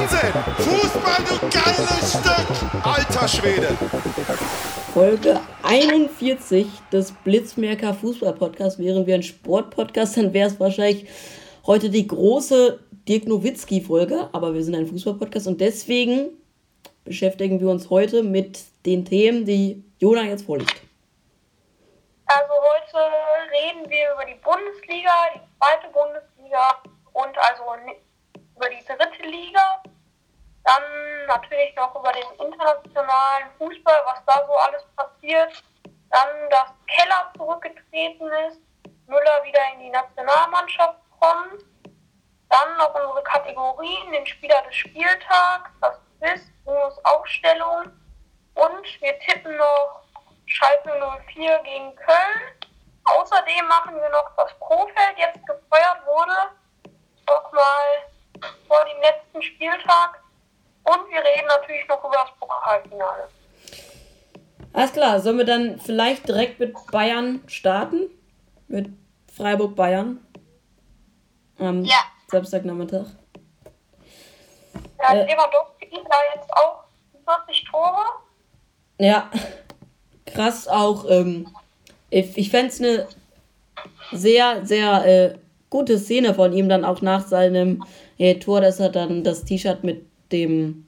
Wahnsinn. 0.00 0.32
Fußball, 0.56 1.24
du 1.28 1.38
geiles 1.50 2.10
Stück. 2.10 2.86
Alter 2.86 3.28
Schwede. 3.28 3.68
Folge 4.94 5.38
41 5.62 6.66
des 6.90 7.12
Blitzmerker 7.12 7.92
Fußball 7.92 8.32
Podcasts. 8.32 8.78
Wären 8.78 9.06
wir 9.06 9.16
ein 9.16 9.22
Sportpodcast, 9.22 10.16
dann 10.16 10.32
wäre 10.32 10.48
es 10.48 10.58
wahrscheinlich 10.58 11.06
heute 11.66 11.90
die 11.90 12.06
große 12.06 12.80
Dirk 13.08 13.26
Nowitzki 13.26 13.82
Folge. 13.82 14.30
Aber 14.32 14.54
wir 14.54 14.64
sind 14.64 14.74
ein 14.74 14.86
Fußball-Podcast 14.86 15.46
und 15.46 15.60
deswegen 15.60 16.30
beschäftigen 17.04 17.60
wir 17.60 17.68
uns 17.68 17.90
heute 17.90 18.22
mit 18.22 18.58
den 18.86 19.04
Themen, 19.04 19.44
die 19.44 19.84
Jona 19.98 20.22
jetzt 20.22 20.46
vorliegt. 20.46 20.80
Also 22.24 22.52
heute 22.54 23.06
reden 23.52 23.90
wir 23.90 24.14
über 24.14 24.24
die 24.24 24.40
Bundesliga, 24.42 25.12
die 25.34 25.40
zweite 25.58 25.92
Bundesliga 25.92 26.82
und 27.12 27.36
also 27.36 27.64
über 28.56 28.68
die 28.70 28.84
dritte 28.86 29.28
Liga. 29.28 29.82
Dann 30.64 30.82
natürlich 31.26 31.74
noch 31.76 31.94
über 31.94 32.12
den 32.12 32.46
internationalen 32.46 33.50
Fußball, 33.58 34.02
was 34.04 34.24
da 34.26 34.46
so 34.46 34.52
alles 34.54 34.84
passiert. 34.96 35.62
Dann, 36.10 36.50
dass 36.50 36.72
Keller 36.86 37.32
zurückgetreten 37.36 38.30
ist, 38.48 38.60
Müller 39.06 39.44
wieder 39.44 39.60
in 39.74 39.80
die 39.80 39.90
Nationalmannschaft 39.90 40.98
kommt. 41.18 41.64
Dann 42.48 42.76
noch 42.78 42.94
unsere 42.94 43.22
Kategorien, 43.22 44.12
den 44.12 44.26
Spieler 44.26 44.60
des 44.62 44.74
Spieltags, 44.74 45.70
das 45.80 46.00
Quiz, 46.18 46.42
Bonus 46.64 47.04
Aufstellung. 47.04 47.92
Und 48.54 49.00
wir 49.00 49.18
tippen 49.20 49.56
noch 49.56 50.02
Schalke 50.46 50.90
04 51.32 51.58
gegen 51.60 51.94
Köln. 51.96 52.60
Außerdem 53.04 53.66
machen 53.66 53.94
wir 53.96 54.08
noch, 54.10 54.34
dass 54.36 54.52
Profeld 54.58 55.16
jetzt 55.16 55.46
gefeuert 55.46 56.06
wurde. 56.06 56.34
Nochmal 57.28 58.10
vor 58.66 58.84
dem 58.84 59.00
letzten 59.00 59.42
Spieltag. 59.42 60.19
Und 60.84 61.10
wir 61.10 61.18
reden 61.18 61.46
natürlich 61.46 61.86
noch 61.88 62.02
über 62.04 62.14
das 62.14 62.30
Pokalfinale. 62.38 63.28
Alles 64.72 64.92
klar, 64.92 65.20
sollen 65.20 65.38
wir 65.38 65.44
dann 65.44 65.80
vielleicht 65.80 66.28
direkt 66.28 66.60
mit 66.60 66.74
Bayern 66.90 67.42
starten? 67.46 68.08
Mit 68.68 68.88
Freiburg-Bayern? 69.36 70.24
Am 71.58 71.84
ja. 71.84 71.98
Samstagnachmittag. 72.28 73.06
Ja, 75.02 75.14
äh, 75.14 75.24
Lewandowski 75.24 75.90
da 75.90 76.16
jetzt 76.34 76.52
auch 76.52 76.84
40 77.46 77.64
Tore. 77.70 78.04
Ja, 78.98 79.30
krass 80.26 80.68
auch. 80.68 81.04
Ähm, 81.08 81.48
ich 82.10 82.36
ich 82.36 82.50
fände 82.50 82.68
es 82.68 82.80
eine 82.80 83.08
sehr, 84.12 84.64
sehr 84.64 85.06
äh, 85.06 85.38
gute 85.68 85.98
Szene 85.98 86.34
von 86.34 86.52
ihm 86.52 86.68
dann 86.68 86.84
auch 86.84 87.00
nach 87.00 87.26
seinem 87.26 87.84
äh, 88.18 88.34
Tor, 88.36 88.60
dass 88.60 88.80
er 88.80 88.90
dann 88.90 89.24
das 89.24 89.44
T-Shirt 89.44 89.84
mit 89.84 90.04
dem 90.32 90.86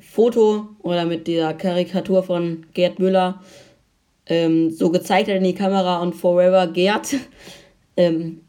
Foto 0.00 0.68
oder 0.82 1.04
mit 1.06 1.26
der 1.26 1.54
Karikatur 1.54 2.22
von 2.22 2.66
Gerd 2.74 2.98
Müller 2.98 3.40
ähm, 4.26 4.70
so 4.70 4.90
gezeigt 4.90 5.28
hat 5.28 5.36
in 5.36 5.44
die 5.44 5.54
Kamera 5.54 6.02
und 6.02 6.14
Forever 6.14 6.66
Gerd. 6.66 7.14
ähm, 7.96 8.40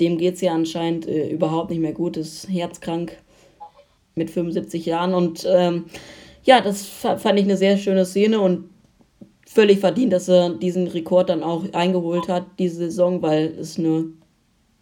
dem 0.00 0.18
geht 0.18 0.34
es 0.34 0.40
ja 0.40 0.52
anscheinend 0.52 1.08
äh, 1.08 1.30
überhaupt 1.30 1.70
nicht 1.70 1.80
mehr 1.80 1.92
gut, 1.92 2.16
ist 2.16 2.48
herzkrank 2.48 3.16
mit 4.14 4.30
75 4.30 4.86
Jahren 4.86 5.14
und 5.14 5.46
ähm, 5.48 5.86
ja, 6.44 6.60
das 6.60 6.86
fand 6.86 7.38
ich 7.38 7.44
eine 7.44 7.56
sehr 7.56 7.76
schöne 7.76 8.06
Szene 8.06 8.40
und 8.40 8.70
völlig 9.46 9.80
verdient, 9.80 10.12
dass 10.12 10.28
er 10.28 10.50
diesen 10.50 10.86
Rekord 10.86 11.28
dann 11.28 11.42
auch 11.42 11.64
eingeholt 11.72 12.28
hat, 12.28 12.46
diese 12.58 12.76
Saison, 12.76 13.20
weil 13.22 13.46
es 13.58 13.78
eine 13.78 14.06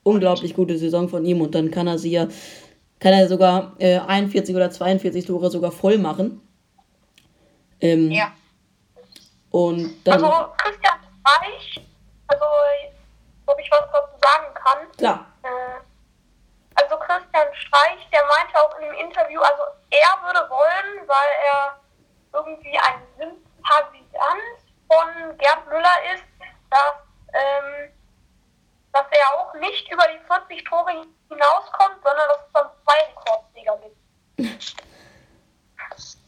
unglaublich 0.03 0.55
gute 0.55 0.77
Saison 0.77 1.09
von 1.09 1.25
ihm 1.25 1.41
und 1.41 1.55
dann 1.55 1.71
kann 1.71 1.87
er 1.87 1.99
sie 1.99 2.11
ja 2.11 2.29
kann 3.05 3.13
er 3.13 3.29
sogar 3.29 3.75
äh, 3.79 3.99
41 3.99 4.57
oder 4.57 4.71
42 4.71 5.27
Tore 5.27 5.51
sogar 5.51 5.71
voll 5.71 5.99
machen. 5.99 6.41
Ähm, 7.79 8.11
ja. 8.11 8.33
Und 9.51 10.03
dann. 10.07 10.25
Also 10.25 10.53
Christian 10.57 10.99
Reich, 11.23 11.87
also 12.29 12.45
ob 13.45 13.61
ich 13.61 13.71
was 13.71 13.85
dazu 13.93 14.17
sagen 14.23 14.55
kann. 14.55 14.79
Klar. 14.97 15.27
Äh, 15.43 16.81
also 16.81 16.97
Christian 16.97 17.47
Streich, 17.53 18.09
der 18.11 18.23
meinte 18.25 18.55
auch 18.57 18.75
in 18.79 18.87
dem 18.87 18.95
Interview, 19.07 19.39
also 19.43 19.65
er 19.91 20.25
würde 20.25 20.49
wollen, 20.49 21.07
weil 21.07 21.31
er 21.45 21.77
irgendwie 22.33 22.79
ein 22.79 23.03
Sympathisant 23.19 24.65
von 24.89 25.37
Gerd 25.37 25.67
Müller 25.69 26.15
ist, 26.15 26.25
dass, 26.71 26.95
ähm, 27.35 27.93
dass 28.95 29.07
er 29.11 29.41
auch 29.41 29.53
nicht 29.61 29.93
über 29.93 30.05
die 30.05 30.25
40 30.27 30.65
Tore 30.65 30.91
hinauskommt, 31.29 31.99
sondern 32.03 32.29
dass 32.29 32.39
es 32.47 32.53
dann 32.53 32.67
zwei 32.85 32.99
Rekordsieger 33.11 33.79
gibt. 33.83 34.77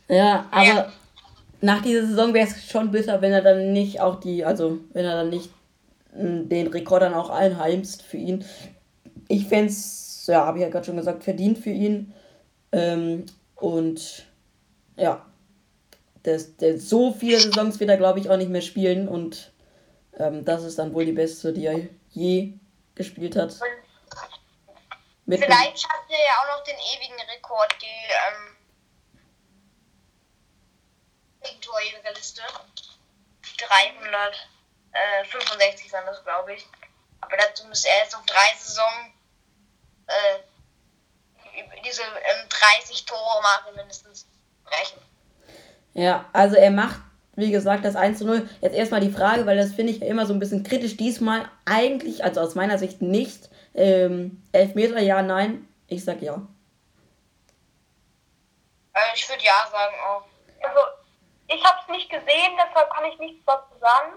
Ja, 0.09 0.47
aber 0.50 0.65
ja. 0.65 0.93
nach 1.60 1.82
dieser 1.82 2.06
Saison 2.06 2.34
wäre 2.34 2.49
es 2.49 2.69
schon 2.69 2.91
bitter, 2.91 3.22
wenn 3.22 3.32
er 3.32 3.43
dann 3.43 3.72
nicht 3.72 4.00
auch 4.00 4.21
die, 4.21 4.44
also 4.44 4.78
wenn 4.93 5.04
er 5.04 5.15
dann 5.15 5.31
nicht 5.31 5.50
hm, 6.12 6.49
den 6.49 6.66
Rekord 6.66 7.03
dann 7.03 7.15
auch 7.15 7.31
einheimst 7.31 8.03
für 8.03 8.16
ihn. 8.16 8.44
Ich 9.28 9.47
fände 9.47 9.71
es, 9.71 10.25
ja, 10.27 10.44
habe 10.44 10.59
ich 10.59 10.62
ja 10.62 10.71
gerade 10.71 10.87
schon 10.87 10.97
gesagt, 10.97 11.22
verdient 11.22 11.59
für 11.59 11.71
ihn. 11.71 12.12
Ähm, 12.72 13.27
und 13.54 14.27
ja, 14.97 15.25
das, 16.25 16.56
das, 16.56 16.88
so 16.88 17.12
viele 17.12 17.38
Saisons 17.38 17.78
wird 17.78 17.91
er, 17.91 17.97
glaube 17.97 18.19
ich, 18.19 18.28
auch 18.28 18.37
nicht 18.37 18.50
mehr 18.50 18.60
spielen. 18.60 19.06
Und 19.06 19.53
ähm, 20.19 20.44
das 20.44 20.65
ist 20.65 20.78
dann 20.78 20.94
wohl 20.94 21.04
die 21.04 21.12
beste, 21.12 21.53
die 21.53 21.66
er 21.66 21.81
je 22.16 22.59
gespielt 22.94 23.37
hat. 23.37 23.54
Mit 25.27 25.41
Vielleicht 25.41 25.81
schafft 25.81 26.10
er 26.10 26.19
ja 26.19 26.32
auch 26.41 26.47
noch 26.56 26.65
den 26.65 26.77
ewigen 26.77 27.21
Rekord, 27.34 27.77
die 27.82 27.87
ähm, 27.87 28.56
Torjägerliste. 31.60 32.43
365 33.59 35.91
sind 35.91 36.06
das, 36.06 36.25
glaube 36.25 36.54
ich. 36.54 36.66
Aber 37.21 37.37
dazu 37.37 37.66
muss 37.66 37.84
er 37.84 37.99
jetzt 37.99 38.16
auf 38.16 38.25
drei 38.25 38.54
Saison 38.59 39.12
äh, 40.06 40.38
diese 41.84 42.03
ähm, 42.03 42.48
30 42.48 43.04
Tore 43.04 43.43
Marke 43.43 43.72
mindestens 43.72 44.27
brechen. 44.65 45.03
Ja, 45.94 46.31
also 46.33 46.56
er 46.56 46.71
macht, 46.71 47.00
wie 47.36 47.50
gesagt, 47.50 47.84
das 47.84 47.97
1 47.97 48.19
zu 48.19 48.26
0. 48.26 48.48
Jetzt 48.60 48.74
erstmal 48.74 49.00
die 49.00 49.10
Frage, 49.10 49.47
weil 49.47 49.56
das 49.56 49.72
finde 49.72 49.92
ich 49.92 50.00
ja 50.00 50.06
immer 50.06 50.26
so 50.26 50.32
ein 50.32 50.41
bisschen 50.41 50.62
kritisch. 50.62 50.97
Diesmal 50.97 51.42
eigentlich, 51.64 52.24
also 52.24 52.41
aus 52.41 52.54
meiner 52.54 52.78
Sicht 52.78 53.02
nicht 53.02 53.50
ähm, 53.74 54.42
Elfmeter, 54.52 55.00
ja, 55.00 55.22
nein? 55.22 55.69
Ich 55.86 56.04
sag 56.04 56.22
ja. 56.22 56.34
Äh, 58.94 59.14
ich 59.14 59.28
würde 59.28 59.44
ja 59.44 59.70
sagen 59.70 59.94
auch. 60.08 60.24
Also, 60.66 60.80
ich 61.48 61.62
habe 61.62 61.78
es 61.82 61.88
nicht 61.92 62.10
gesehen, 62.10 62.52
deshalb 62.56 62.91
kann 62.91 63.04
ich 63.12 63.19
nichts 63.19 63.44
dazu 63.47 63.78
sagen. 63.78 64.14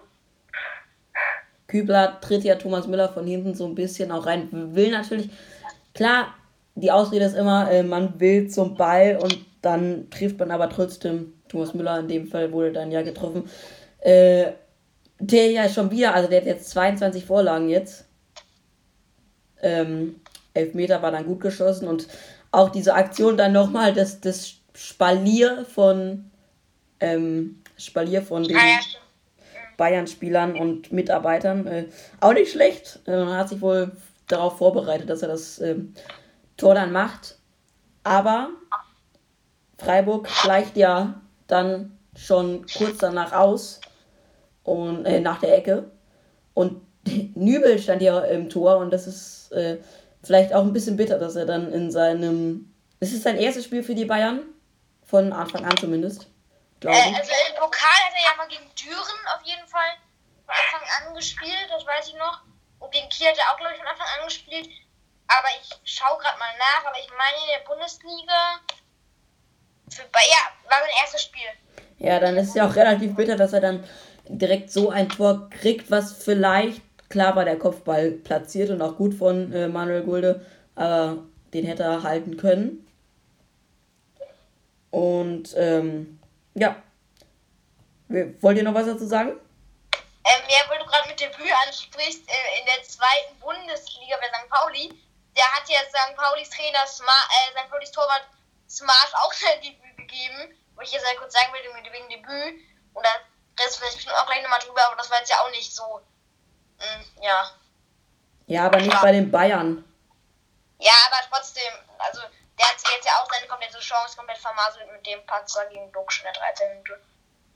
Kübler 1.67 2.19
tritt 2.21 2.43
ja 2.43 2.55
Thomas 2.55 2.87
Müller 2.87 3.09
von 3.09 3.27
hinten 3.27 3.53
so 3.53 3.65
ein 3.65 3.75
bisschen 3.75 4.11
auch 4.11 4.25
rein. 4.25 4.49
Will 4.75 4.91
natürlich, 4.91 5.29
klar, 5.93 6.33
die 6.75 6.91
Ausrede 6.91 7.25
ist 7.25 7.35
immer, 7.35 7.69
äh, 7.69 7.83
man 7.83 8.19
will 8.19 8.49
zum 8.49 8.75
Ball 8.75 9.19
und 9.21 9.45
dann 9.61 10.09
trifft 10.09 10.39
man 10.39 10.51
aber 10.51 10.69
trotzdem. 10.69 11.38
Thomas 11.49 11.73
Müller 11.73 11.99
in 11.99 12.07
dem 12.07 12.27
Fall 12.27 12.51
wurde 12.51 12.71
dann 12.71 12.91
ja 12.91 13.01
getroffen. 13.01 13.49
Äh, 13.99 14.53
der 15.19 15.51
ja 15.51 15.67
schon 15.67 15.91
wieder, 15.91 16.13
also 16.15 16.29
der 16.29 16.39
hat 16.39 16.47
jetzt 16.47 16.69
22 16.69 17.25
Vorlagen 17.25 17.67
jetzt. 17.67 18.05
Ähm, 19.61 20.21
Elfmeter 20.53 21.01
war 21.01 21.11
dann 21.11 21.25
gut 21.25 21.41
geschossen 21.41 21.87
und 21.87 22.07
auch 22.51 22.69
diese 22.69 22.93
Aktion 22.93 23.35
dann 23.35 23.51
nochmal, 23.51 23.93
das, 23.93 24.21
das 24.21 24.53
Spalier 24.73 25.65
von 25.65 26.31
ähm, 27.01 27.61
Spalier 27.77 28.21
von 28.21 28.43
den 28.43 28.57
Bayern-Spielern 29.77 30.55
und 30.55 30.91
Mitarbeitern. 30.91 31.67
Äh, 31.67 31.85
auch 32.19 32.33
nicht 32.33 32.51
schlecht. 32.51 32.99
Äh, 33.05 33.25
man 33.25 33.37
hat 33.37 33.49
sich 33.49 33.61
wohl 33.61 33.91
darauf 34.27 34.57
vorbereitet, 34.57 35.09
dass 35.09 35.21
er 35.21 35.29
das 35.29 35.59
äh, 35.59 35.75
Tor 36.57 36.75
dann 36.75 36.91
macht. 36.91 37.37
Aber 38.03 38.49
Freiburg 39.77 40.27
gleicht 40.43 40.77
ja 40.77 41.21
dann 41.51 41.97
schon 42.15 42.65
kurz 42.77 42.97
danach 42.99 43.33
aus 43.33 43.81
und 44.63 45.05
äh, 45.05 45.19
nach 45.19 45.39
der 45.39 45.57
Ecke. 45.57 45.91
Und 46.53 46.81
Nübel 47.35 47.79
stand 47.79 48.01
ja 48.01 48.19
im 48.21 48.49
Tor 48.49 48.77
und 48.77 48.91
das 48.91 49.07
ist 49.07 49.51
äh, 49.51 49.77
vielleicht 50.23 50.53
auch 50.53 50.63
ein 50.63 50.73
bisschen 50.73 50.97
bitter, 50.97 51.19
dass 51.19 51.35
er 51.35 51.45
dann 51.45 51.71
in 51.71 51.91
seinem 51.91 52.69
ist 52.99 53.13
es 53.13 53.23
sein 53.23 53.37
erstes 53.37 53.65
Spiel 53.65 53.83
für 53.83 53.95
die 53.95 54.05
Bayern? 54.05 54.41
Von 55.05 55.33
Anfang 55.33 55.65
an 55.65 55.75
zumindest. 55.77 56.27
Äh, 56.83 56.89
also 56.89 57.31
im 57.49 57.55
Pokal 57.55 57.99
hat 58.05 58.13
er 58.13 58.31
ja 58.31 58.37
mal 58.37 58.47
gegen 58.47 58.69
Düren 58.75 59.19
auf 59.35 59.41
jeden 59.43 59.67
Fall 59.67 59.97
von 60.45 60.53
Anfang 60.53 61.07
an 61.07 61.15
gespielt, 61.15 61.67
das 61.69 61.85
weiß 61.85 62.09
ich 62.09 62.15
noch. 62.15 62.41
Und 62.79 62.91
gegen 62.91 63.09
Kiel 63.09 63.27
hat 63.27 63.37
er 63.37 63.51
auch, 63.51 63.57
glaube 63.57 63.73
ich, 63.73 63.79
von 63.79 63.87
Anfang 63.87 64.07
an 64.17 64.25
gespielt. 64.27 64.69
Aber 65.27 65.47
ich 65.61 65.69
schaue 65.83 66.17
gerade 66.19 66.37
mal 66.39 66.51
nach, 66.57 66.85
aber 66.85 66.99
ich 66.99 67.09
meine 67.09 67.37
in 67.37 67.59
der 67.59 67.69
Bundesliga. 67.69 68.59
Für 69.89 70.03
Bayern 70.03 70.49
war 70.65 70.79
sein 70.79 70.95
erstes 71.01 71.23
Spiel. 71.23 71.41
Ja, 71.97 72.19
dann 72.19 72.37
ist 72.37 72.49
es 72.49 72.53
ja 72.55 72.67
auch 72.67 72.75
relativ 72.75 73.15
bitter, 73.15 73.35
dass 73.35 73.53
er 73.53 73.61
dann 73.61 73.83
direkt 74.27 74.71
so 74.71 74.89
ein 74.89 75.09
Tor 75.09 75.49
kriegt, 75.49 75.91
was 75.91 76.13
vielleicht, 76.13 76.81
klar 77.09 77.35
war 77.35 77.45
der 77.45 77.57
Kopfball 77.57 78.11
platziert 78.11 78.69
und 78.69 78.81
auch 78.81 78.95
gut 78.95 79.13
von 79.13 79.51
äh, 79.51 79.67
Manuel 79.67 80.03
Gulde, 80.03 80.45
aber 80.75 81.17
den 81.53 81.65
hätte 81.65 81.83
er 81.83 82.03
halten 82.03 82.37
können. 82.37 82.85
Und 84.91 85.53
ähm, 85.57 86.19
ja. 86.55 86.75
Wollt 88.07 88.57
ihr 88.57 88.63
noch 88.63 88.73
was 88.73 88.87
dazu 88.87 89.05
sagen? 89.05 89.31
Ähm, 89.31 90.43
ja, 90.49 90.57
weil 90.67 90.79
du 90.79 90.85
gerade 90.85 91.07
mit 91.07 91.19
Debüt 91.19 91.51
ansprichst, 91.67 92.21
äh, 92.27 92.59
in 92.59 92.65
der 92.65 92.83
zweiten 92.83 93.37
Bundesliga 93.39 94.17
bei 94.19 94.27
St. 94.27 94.49
Pauli, 94.49 94.89
der 95.37 95.45
hat 95.45 95.69
jetzt 95.69 95.89
St. 95.89 96.15
Paulis 96.15 96.49
Trainer, 96.49 96.85
Smart, 96.87 97.29
äh, 97.29 97.59
St. 97.59 97.69
Paulis 97.69 97.91
Torwart 97.91 98.23
Smart 98.69 99.13
auch 99.23 99.33
sein 99.33 99.61
Debüt 99.61 99.97
gegeben. 99.97 100.55
Wo 100.75 100.81
ich 100.81 100.91
jetzt 100.91 101.05
halt 101.05 101.17
kurz 101.17 101.33
sagen 101.33 101.51
will, 101.53 101.59
wegen 101.91 102.09
Debüt. 102.09 102.61
Und 102.93 103.05
da 103.05 103.09
redest 103.59 103.81
du 103.81 103.85
vielleicht 103.85 104.09
auch 104.11 104.25
gleich 104.25 104.41
nochmal 104.41 104.59
drüber, 104.59 104.85
aber 104.87 104.95
das 104.95 105.09
war 105.09 105.19
jetzt 105.19 105.29
ja 105.29 105.37
auch 105.37 105.51
nicht 105.51 105.73
so. 105.73 106.01
Mh, 106.77 106.85
mm, 106.85 107.23
ja. 107.23 107.51
Ja, 108.47 108.65
aber 108.65 108.77
nicht 108.77 108.93
ja. 108.93 109.01
bei 109.01 109.11
den 109.11 109.29
Bayern. 109.29 109.83
Ja, 110.79 110.93
aber 111.07 111.27
trotzdem, 111.29 111.71
also 111.97 112.21
der 112.57 112.67
hat 112.67 112.75
jetzt 112.95 113.05
ja 113.05 113.11
auch 113.21 113.27
seine 113.31 113.47
komplette 113.47 113.79
Chance 113.79 114.17
komplett 114.17 114.37
vermasselt 114.37 114.91
mit 114.91 115.05
dem 115.05 115.25
Patzer 115.25 115.65
gegen 115.67 115.91
Duxch 115.91 116.19
in 116.19 116.25
der 116.25 116.33
13. 116.33 116.69
Minute. 116.69 116.99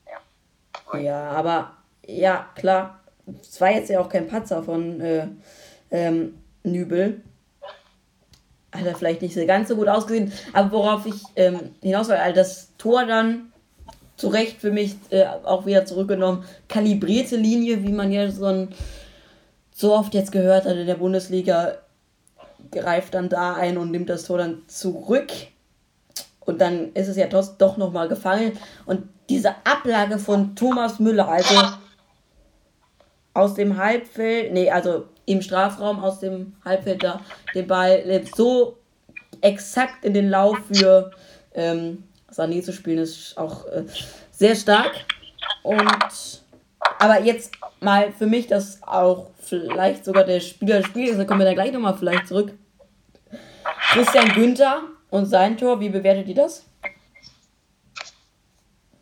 Ja. 0.06 1.00
Ja, 1.00 1.30
aber 1.31 1.77
ja, 2.06 2.50
klar. 2.56 3.00
Es 3.42 3.59
war 3.62 3.69
jetzt 3.69 3.89
ja 3.89 4.01
auch 4.01 4.09
kein 4.09 4.27
Patzer 4.27 4.63
von 4.63 5.00
äh, 5.00 5.27
ähm, 5.92 6.44
Nübel. 6.63 7.24
Hat 8.74 8.86
er 8.86 8.96
vielleicht 8.96 9.22
nicht 9.22 9.36
so 9.36 9.46
ganz 9.46 9.70
so 9.70 9.75
gut 9.75 9.88
ausgesehen. 9.88 10.31
Aber 10.52 10.72
worauf 10.72 11.06
ich 11.06 11.22
ähm, 11.36 11.75
hinaus 11.81 12.08
will, 12.08 12.16
also 12.16 12.36
das 12.36 12.70
Tor 12.78 13.06
dann 13.06 13.54
zu 14.18 14.28
Recht 14.28 14.62
für 14.62 14.72
mich 14.72 14.96
äh, 15.10 15.25
auch 15.44 15.66
wieder 15.66 15.86
zurückgenommen. 15.86 16.44
Kalibrierte 16.68 17.36
Linie, 17.36 17.84
wie 17.84 17.92
man 17.92 18.12
ja 18.12 18.30
so, 18.30 18.46
ein, 18.46 18.70
so 19.74 19.94
oft 19.94 20.14
jetzt 20.14 20.31
gehört 20.31 20.66
hat 20.66 20.75
in 20.75 20.88
der 20.88 20.96
Bundesliga 20.96 21.78
greift 22.72 23.14
dann 23.14 23.30
da 23.30 23.54
ein 23.54 23.78
und 23.78 23.92
nimmt 23.92 24.10
das 24.10 24.25
Tor 24.25 24.38
dann 24.38 24.64
zurück. 24.68 25.31
Und 26.40 26.60
dann 26.60 26.94
ist 26.94 27.08
es 27.08 27.16
ja 27.16 27.28
doch, 27.28 27.78
nochmal 27.78 28.10
gefallen. 28.10 28.54
Und 28.86 29.08
diese 29.30 29.56
Ablage 29.64 30.19
von 30.19 30.56
Thomas 30.56 31.00
Müller, 31.00 31.28
also 31.28 31.56
aus 33.34 33.54
dem 33.56 33.78
Halbfeld, 33.78 34.54
nee, 34.54 34.69
also 34.69 35.06
im 35.25 35.42
Strafraum 35.42 36.04
aus 36.04 36.20
dem 36.20 36.56
Halbfeld 36.66 37.04
da, 37.04 37.22
den 37.54 37.68
Ball 37.68 38.24
so 38.36 38.78
exakt 39.42 40.04
in 40.06 40.14
den 40.14 40.30
Lauf 40.30 40.58
für 40.72 41.12
ähm, 41.54 42.04
Sané 42.31 42.64
zu 42.64 42.74
spielen, 42.74 43.00
ist 43.00 43.38
auch 43.38 43.66
äh, 43.68 43.84
sehr 44.31 44.56
stark. 44.56 45.06
Und 45.62 46.42
aber 47.00 47.22
jetzt 47.22 47.54
mal 47.80 48.12
für 48.12 48.25
mich, 48.25 48.48
dass 48.48 48.81
auch 48.84 49.28
vielleicht 49.40 50.06
sogar 50.06 50.24
der 50.24 50.40
Spieler 50.40 50.78
des 50.78 50.88
Spiels 50.88 51.12
ist, 51.12 51.20
da 51.20 51.26
kommen 51.26 51.40
wir 51.40 51.46
dann 51.46 51.56
gleich 51.56 51.72
nochmal 51.72 51.98
vielleicht 51.98 52.28
zurück. 52.28 52.54
Christian 53.92 54.34
Günther 54.34 54.84
und 55.10 55.26
sein 55.26 55.58
Tor, 55.58 55.80
wie 55.80 55.90
bewertet 55.90 56.28
ihr 56.28 56.36
das? 56.36 56.66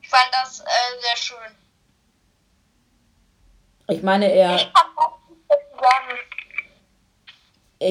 Ich 0.01 0.09
fand 0.09 0.29
das 0.31 0.59
äh, 0.59 0.63
sehr 1.01 1.17
schön. 1.17 1.37
Ich 3.87 4.03
meine, 4.03 4.31
er. 4.31 4.55
Ich 4.55 4.71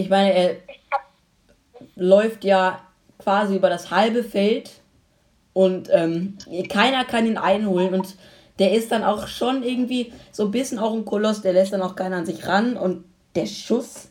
meine, 0.09 0.33
er 0.33 0.57
läuft 1.97 2.45
ja 2.45 2.81
quasi 3.19 3.57
über 3.57 3.69
das 3.69 3.91
halbe 3.91 4.23
Feld 4.23 4.71
und 5.53 5.89
ähm, 5.91 6.39
keiner 6.69 7.05
kann 7.05 7.27
ihn 7.27 7.39
einholen 7.39 7.95
und 7.95 8.17
der 8.59 8.73
ist 8.73 8.93
dann 8.93 9.05
auch 9.05 9.27
schon 9.27 9.63
irgendwie 9.63 10.13
so 10.33 10.45
ein 10.45 10.51
bisschen 10.51 10.79
auch 10.79 10.93
ein 10.93 11.05
Koloss, 11.05 11.41
der 11.43 11.55
lässt 11.55 11.73
dann 11.73 11.83
auch 11.83 11.97
keiner 11.97 12.17
an 12.17 12.27
sich 12.27 12.47
ran 12.47 12.77
und 12.77 13.05
der 13.35 13.47
Schuss, 13.47 14.09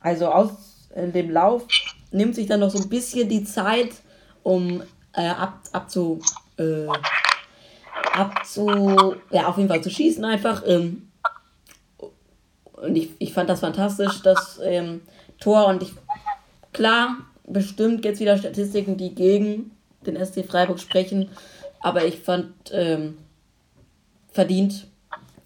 also 0.00 0.28
aus 0.28 0.88
dem 0.94 1.30
Lauf, 1.30 1.66
nimmt 2.10 2.34
sich 2.34 2.46
dann 2.46 2.60
noch 2.60 2.70
so 2.70 2.78
ein 2.78 2.88
bisschen 2.88 3.28
die 3.28 3.44
Zeit, 3.44 3.90
um 4.42 4.82
äh, 5.12 5.28
ab, 5.28 5.60
abzu, 5.72 6.20
äh, 6.58 6.86
abzu, 8.12 9.16
ja, 9.30 9.48
auf 9.48 9.56
jeden 9.56 9.68
Fall 9.68 9.82
zu 9.82 9.90
schießen 9.90 10.24
einfach. 10.24 10.62
Ähm, 10.66 11.08
und 12.84 12.96
ich, 12.96 13.10
ich 13.18 13.32
fand 13.32 13.50
das 13.50 13.60
fantastisch, 13.60 14.22
das 14.22 14.60
ähm, 14.62 15.00
Tor. 15.40 15.66
Und 15.66 15.82
ich, 15.82 15.92
klar, 16.72 17.18
bestimmt 17.46 18.02
gibt 18.02 18.14
es 18.14 18.20
wieder 18.20 18.38
Statistiken, 18.38 18.96
die 18.96 19.14
gegen 19.14 19.72
den 20.06 20.22
SC 20.24 20.44
Freiburg 20.44 20.80
sprechen. 20.80 21.30
Aber 21.80 22.04
ich 22.04 22.18
fand 22.18 22.52
ähm, 22.72 23.18
verdient, 24.32 24.86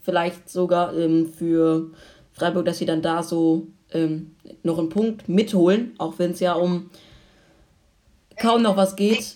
vielleicht 0.02 0.49
sogar 0.49 0.96
ähm, 0.96 1.32
für 1.32 1.90
Freiburg, 2.32 2.64
dass 2.67 2.79
sie 2.79 2.87
dann 2.87 3.02
da 3.02 3.23
so 3.23 3.67
ähm, 3.93 4.35
noch 4.62 4.79
einen 4.79 4.88
Punkt 4.88 5.29
mitholen, 5.29 5.94
auch 5.99 6.19
wenn 6.19 6.32
es 6.32 6.40
ja 6.40 6.55
um 6.55 6.90
kaum 8.37 8.62
noch 8.62 8.76
was 8.76 8.96
geht. 8.96 9.35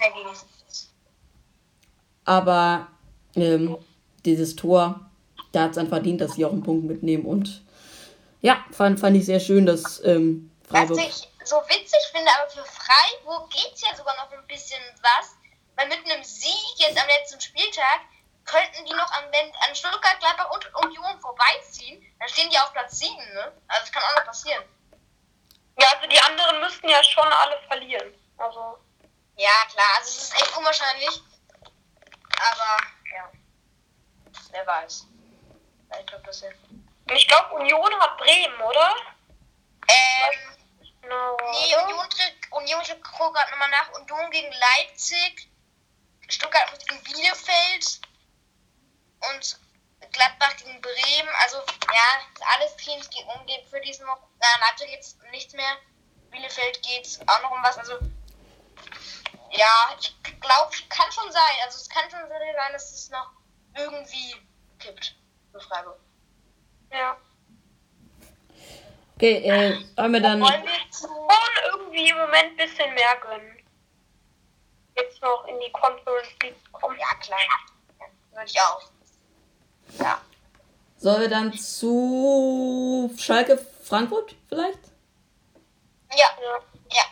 Aber 2.25 2.87
ähm, 3.35 3.77
dieses 4.25 4.55
Tor, 4.55 5.01
da 5.51 5.65
hat 5.65 5.71
es 5.71 5.77
dann 5.77 5.89
verdient, 5.89 6.21
dass 6.21 6.35
sie 6.35 6.45
auch 6.45 6.53
einen 6.53 6.63
Punkt 6.63 6.87
mitnehmen. 6.87 7.25
Und 7.25 7.63
ja, 8.43 8.65
fand, 8.73 8.99
fand 8.99 9.17
ich 9.17 9.25
sehr 9.25 9.41
schön, 9.41 9.65
dass 9.67 10.05
ähm, 10.05 10.51
Freiburg. 10.69 10.99
Was 10.99 11.05
ich 11.07 11.29
so 11.45 11.57
witzig 11.69 12.01
finde, 12.13 12.31
aber 12.39 12.51
für 12.51 12.65
Freiburg 12.65 13.51
geht 13.51 13.73
es 13.73 13.81
ja 13.83 13.97
sogar 13.97 14.15
noch 14.17 14.31
ein 14.33 14.47
bisschen 14.47 14.83
was. 15.01 15.37
Weil 15.77 15.89
mit 15.89 16.05
einem 16.05 16.23
Sieg 16.23 16.75
jetzt 16.77 17.01
am 17.01 17.07
letzten 17.07 17.41
Spieltag 17.41 18.01
könnten 18.45 18.85
die 18.85 18.93
noch 18.93 19.11
an, 19.13 19.25
an 19.69 19.75
Stuttgart, 19.75 20.19
Gladbach 20.19 20.51
und 20.51 20.85
Union 20.85 21.21
vorbeiziehen. 21.21 22.05
Dann 22.19 22.29
stehen 22.29 22.51
die 22.51 22.59
auf 22.59 22.73
Platz 22.73 22.99
7, 22.99 23.15
ne? 23.33 23.53
Also 23.69 23.81
das 23.81 23.93
kann 23.93 24.03
auch 24.03 24.17
noch 24.17 24.27
passieren. 24.27 24.65
Ja, 25.81 25.87
also 25.95 26.09
die 26.09 26.21
anderen 26.21 26.61
müssten 26.61 26.89
ja 26.89 27.03
schon 27.03 27.33
alle 27.33 27.59
verlieren. 27.69 28.13
Also. 28.37 28.79
Ja, 29.37 29.51
klar, 29.73 29.87
also 29.97 30.09
es 30.09 30.23
ist 30.25 30.35
echt 30.35 30.57
unwahrscheinlich. 30.57 31.23
Aber, 32.37 32.77
ja. 33.15 33.31
Wer 34.51 34.67
weiß. 34.67 35.07
Ich 36.01 36.07
glaube, 36.07 36.25
das 36.27 36.41
hilft. 36.41 36.59
Ich 37.11 37.29
glaube, 37.29 37.55
Union 37.55 38.01
hat 38.01 38.17
Bremen, 38.19 38.61
oder? 38.61 38.97
Ähm. 39.89 40.53
No. 41.09 41.37
Nee, 41.53 41.77
Union 41.85 42.09
tritt, 42.11 42.35
Union 42.53 42.83
tritt 42.85 43.03
gerade 43.03 43.51
nochmal 43.51 43.71
nach. 43.71 43.91
Union 43.93 44.31
gegen 44.31 44.53
Leipzig. 44.53 45.51
Stuttgart 46.29 46.71
muss 46.71 46.87
gegen 46.87 47.03
Bielefeld. 47.03 48.01
Und 49.31 49.59
Gladbach 50.13 50.57
gegen 50.57 50.81
Bremen. 50.81 51.29
Also, 51.41 51.59
ja, 51.59 52.47
alles 52.55 52.77
Teams 52.77 53.11
gegen 53.11 53.29
umgehen 53.31 53.67
für 53.69 53.81
diesen. 53.81 54.07
Na, 54.07 54.67
Leipzig 54.67 54.91
geht's 54.91 55.19
nichts 55.31 55.53
mehr. 55.55 55.77
Bielefeld 56.31 56.83
geht's 56.83 57.21
auch 57.27 57.43
noch 57.43 57.51
um 57.51 57.63
was. 57.63 57.79
Also, 57.79 57.99
ja, 59.51 59.97
ich 60.01 60.15
glaube, 60.41 60.77
kann 60.89 61.11
schon 61.13 61.31
sein. 61.33 61.57
Also, 61.65 61.79
es 61.79 61.89
kann 61.89 62.09
schon 62.11 62.29
sein, 62.29 62.73
dass 62.73 62.93
es 62.93 63.11
noch 63.11 63.31
irgendwie 63.77 64.37
kippt 64.79 65.17
für 65.51 65.61
Freiburg. 65.61 65.99
Ja. 66.93 67.17
Okay, 69.17 69.37
äh, 69.45 69.79
wollen 69.97 70.13
wir 70.13 70.21
dann. 70.21 70.41
Wollen 70.41 70.65
wir 70.65 70.71
schon 70.91 71.11
irgendwie 71.73 72.11
im 72.11 72.17
Moment 72.17 72.51
ein 72.51 72.57
bisschen 72.57 72.93
mehr 72.95 73.17
gönnen? 73.23 73.57
Jetzt 74.97 75.23
noch 75.23 75.47
in 75.47 75.59
die 75.61 75.71
Conference 75.73 76.29
League 76.43 76.57
kommen. 76.73 76.99
Ja, 76.99 77.17
klar. 77.21 77.39
Würde 78.33 78.47
ich 78.47 78.61
auch. 78.61 78.83
Ja. 79.99 80.21
Sollen 80.99 81.21
wir 81.23 81.29
dann 81.29 81.53
zu 81.53 83.13
Schalke 83.19 83.59
Frankfurt 83.83 84.37
vielleicht? 84.49 84.79
Ja. 86.11 86.27
Ja. 86.91 87.05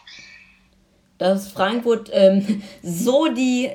Dass 1.19 1.51
Frankfurt 1.53 2.11
ähm, 2.13 2.63
so 2.83 3.29
die 3.29 3.71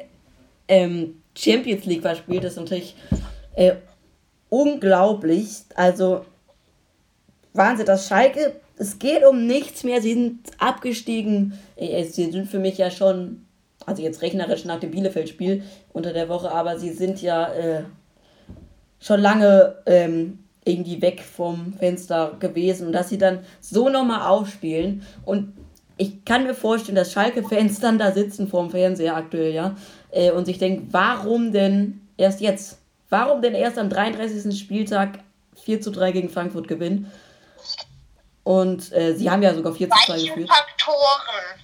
ähm, 0.68 1.24
Champions 1.38 1.86
League 1.86 2.02
verspielt, 2.02 2.44
ist 2.44 2.58
natürlich 2.58 2.96
äh, 3.56 3.76
unglaublich. 4.50 5.64
Also 5.76 6.26
Wahnsinn, 7.54 7.86
das 7.86 8.08
Schalke, 8.08 8.54
es 8.78 9.00
geht 9.00 9.26
um 9.26 9.48
nichts 9.48 9.84
mehr. 9.84 10.02
Sie 10.02 10.14
sind 10.14 10.40
abgestiegen. 10.58 11.54
Äh, 11.76 12.04
sie 12.04 12.32
sind 12.32 12.48
für 12.48 12.60
mich 12.60 12.78
ja 12.78 12.92
schon, 12.92 13.46
also 13.86 14.02
jetzt 14.02 14.22
rechnerisch 14.22 14.66
nach 14.66 14.80
dem 14.80 14.92
Bielefeld-Spiel 14.92 15.64
unter 15.94 16.14
der 16.14 16.30
Woche, 16.30 16.52
aber 16.52 16.78
sie 16.78 16.92
sind 16.92 17.22
ja 17.22 17.54
äh, 17.54 17.84
schon 19.00 19.22
lange 19.22 19.76
ähm, 19.86 20.40
irgendwie 20.66 21.02
weg 21.02 21.22
vom 21.22 21.74
Fenster 21.74 22.36
gewesen 22.40 22.88
und 22.88 22.94
dass 22.94 23.10
sie 23.10 23.20
dann 23.20 23.40
so 23.62 23.88
nochmal 23.90 24.28
aufspielen 24.28 25.04
und 25.24 25.54
ich 25.98 26.26
kann 26.26 26.44
mir 26.44 26.56
vorstellen, 26.56 26.96
dass 26.96 27.14
Schalke-Fans 27.14 27.80
dann 27.82 28.00
da 28.00 28.12
sitzen 28.12 28.48
vorm 28.48 28.70
Fernseher 28.70 29.16
aktuell, 29.16 29.54
ja, 29.54 29.76
äh, 30.12 30.32
und 30.32 30.46
sich 30.46 30.58
denken, 30.58 30.88
warum 30.92 31.52
denn 31.52 32.02
erst 32.18 32.42
jetzt? 32.42 32.80
Warum 33.10 33.42
denn 33.42 33.54
erst 33.56 33.78
am 33.78 33.90
33. 33.90 34.58
Spieltag 34.60 35.20
4 35.64 35.82
zu 35.82 35.92
3 35.92 36.12
gegen 36.12 36.30
Frankfurt 36.30 36.68
gewinnen? 36.68 37.12
Und 38.44 38.92
äh, 38.92 39.16
sie 39.16 39.30
haben 39.30 39.42
ja 39.44 39.54
sogar 39.54 39.74
4 39.74 39.90
zu 39.90 39.98
2 40.06 40.14
Weichen 40.14 40.28
geführt. 40.28 40.50
Faktoren. 40.50 41.62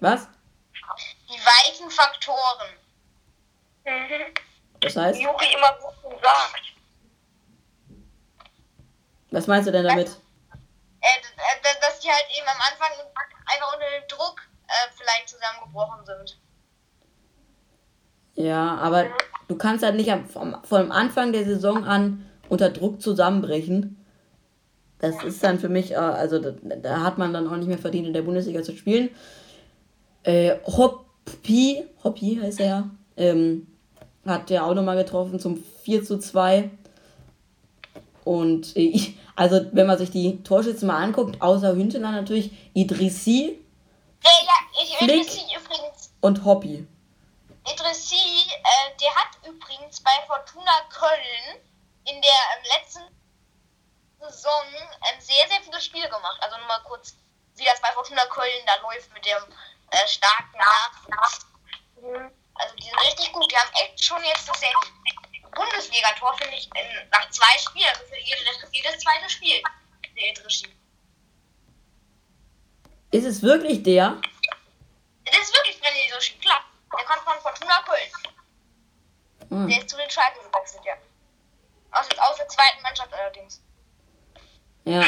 Was? 0.00 0.28
Die 1.28 1.38
weichen 1.38 1.90
Faktoren. 1.90 2.68
Mhm. 3.86 4.34
Das 4.80 4.96
heißt, 4.96 5.20
Juri 5.20 5.52
immer 5.54 5.76
so 5.80 6.08
schön 6.10 6.18
sagt. 6.22 6.62
was 9.30 9.46
meinst 9.46 9.68
du 9.68 9.72
denn 9.72 9.84
damit? 9.84 10.08
Äh, 10.08 11.20
d- 11.20 11.68
äh, 11.68 11.80
dass 11.80 12.00
die 12.00 12.08
halt 12.10 12.24
eben 12.36 12.46
am 12.48 12.60
Anfang 12.60 12.88
einfach 13.46 13.74
unter 13.74 13.86
dem 13.90 14.08
Druck 14.08 14.40
äh, 14.68 14.88
vielleicht 14.96 15.28
zusammengebrochen 15.28 16.04
sind. 16.06 16.38
Ja, 18.40 18.76
aber 18.76 19.04
du 19.48 19.56
kannst 19.56 19.84
halt 19.84 19.96
nicht 19.96 20.10
vom, 20.28 20.56
vom 20.62 20.90
Anfang 20.90 21.32
der 21.32 21.44
Saison 21.44 21.84
an 21.84 22.24
unter 22.48 22.70
Druck 22.70 23.02
zusammenbrechen. 23.02 23.96
Das 24.98 25.22
ist 25.24 25.42
dann 25.42 25.58
für 25.58 25.68
mich, 25.68 25.92
äh, 25.92 25.96
also 25.96 26.38
da, 26.38 26.52
da 26.76 27.00
hat 27.02 27.18
man 27.18 27.32
dann 27.32 27.46
auch 27.46 27.56
nicht 27.56 27.68
mehr 27.68 27.78
verdient, 27.78 28.06
in 28.06 28.12
der 28.12 28.22
Bundesliga 28.22 28.62
zu 28.62 28.76
spielen. 28.76 29.10
Äh, 30.22 30.56
Hoppi, 30.66 31.84
Hoppi 32.02 32.38
heißt 32.42 32.60
er 32.60 32.66
ja, 32.66 32.90
ähm, 33.16 33.66
hat 34.26 34.50
ja 34.50 34.64
auch 34.64 34.74
nochmal 34.74 34.96
getroffen 34.96 35.38
zum 35.38 35.62
4 35.82 36.04
zu 36.04 36.18
2. 36.18 36.70
Und 38.24 38.76
äh, 38.76 38.80
ich, 38.80 39.18
also 39.36 39.60
wenn 39.72 39.86
man 39.86 39.98
sich 39.98 40.10
die 40.10 40.42
Torschützen 40.42 40.88
mal 40.88 41.02
anguckt, 41.02 41.40
außer 41.42 41.74
Hünteler 41.74 42.12
natürlich, 42.12 42.52
Idrissi 42.74 43.58
ja, 44.22 44.30
ich 44.82 44.96
Flick. 44.96 45.26
Und 46.20 46.44
Hoppi. 46.44 46.86
Idrissi, 47.66 48.16
äh, 48.16 48.96
der 49.00 49.14
hat 49.14 49.36
übrigens 49.46 50.02
bei 50.02 50.10
Fortuna 50.26 50.80
Köln 50.90 51.60
in 52.06 52.20
der 52.22 52.30
ähm, 52.56 52.64
letzten 52.76 53.02
Saison 54.18 54.64
ähm, 54.74 55.20
sehr, 55.20 55.46
sehr 55.48 55.60
viele 55.62 55.80
Spiele 55.80 56.08
gemacht. 56.08 56.38
Also 56.42 56.56
nur 56.56 56.66
mal 56.66 56.82
kurz, 56.84 57.16
wie 57.56 57.64
das 57.64 57.80
bei 57.80 57.92
Fortuna 57.92 58.24
Köln 58.26 58.66
da 58.66 58.76
läuft 58.82 59.12
mit 59.12 59.24
dem 59.24 59.42
äh, 59.90 60.06
starken 60.06 60.56
Nachwuchs. 60.56 61.46
Mhm. 62.00 62.30
Also 62.54 62.76
die 62.76 62.82
sind 62.84 63.00
richtig 63.00 63.32
gut. 63.32 63.50
Die 63.50 63.56
haben 63.56 63.70
echt 63.84 64.04
schon 64.04 64.22
jetzt 64.24 64.48
das 64.48 64.60
Bundesliga-Tor, 65.54 66.36
finde 66.36 66.56
ich, 66.56 66.66
in, 66.66 67.08
nach 67.10 67.28
zwei 67.30 67.58
Spielen. 67.58 67.88
Also 67.88 68.04
für 68.06 68.18
jedes, 68.18 68.46
jedes 68.72 68.98
zweite 68.98 69.28
Spiel. 69.28 69.62
Der 70.16 70.30
Idrissi. 70.30 70.68
Ist 73.12 73.24
es 73.24 73.42
wirklich 73.42 73.82
der? 73.82 74.20
Das 75.24 75.38
ist 75.38 75.54
wirklich 75.54 75.76
René 75.76 76.08
Idrissi, 76.08 76.32
klar. 76.38 76.64
Der 76.96 77.04
kommt 77.04 77.20
von 77.20 77.40
Fortuna 77.40 77.82
Köln. 77.82 78.10
Hm. 79.48 79.68
Der 79.68 79.78
ist 79.78 79.90
zu 79.90 79.96
den 79.96 80.10
Schalke 80.10 80.40
gewechselt, 80.40 80.84
ja. 80.84 80.94
Aus, 81.92 82.06
aus 82.18 82.36
der 82.36 82.48
zweiten 82.48 82.82
Mannschaft 82.82 83.12
allerdings. 83.12 83.60
Ja. 84.84 85.04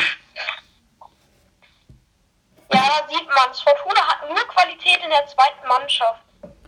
Ja, 2.73 3.07
sieht 3.09 3.27
man. 3.27 3.55
Fortuna 3.55 4.07
hat 4.07 4.29
nur 4.29 4.49
Qualität 4.49 5.03
in 5.03 5.11
der 5.11 5.27
zweiten 5.27 5.69
Mannschaft. 5.69 6.23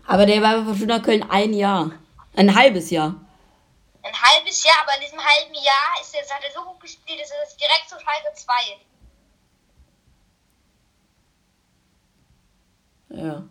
Aber 0.06 0.26
der 0.26 0.42
war 0.42 0.56
bei 0.58 0.64
Fortuna 0.64 0.98
Köln 1.00 1.28
ein 1.30 1.52
Jahr. 1.54 1.90
Ein 2.36 2.54
halbes 2.54 2.90
Jahr. 2.90 3.14
Ein 4.02 4.14
halbes 4.20 4.62
Jahr, 4.64 4.76
aber 4.82 4.96
in 4.96 5.00
diesem 5.00 5.18
halben 5.18 5.54
Jahr 5.54 6.00
ist 6.00 6.14
er, 6.14 6.22
hat 6.34 6.44
er 6.44 6.52
so 6.52 6.62
gut 6.64 6.80
gespielt, 6.80 7.20
dass 7.20 7.30
er 7.30 7.46
direkt 7.56 7.88
zu 7.88 7.96
Schalke 7.98 8.34
2. 8.34 8.52
Ja. 13.16 13.44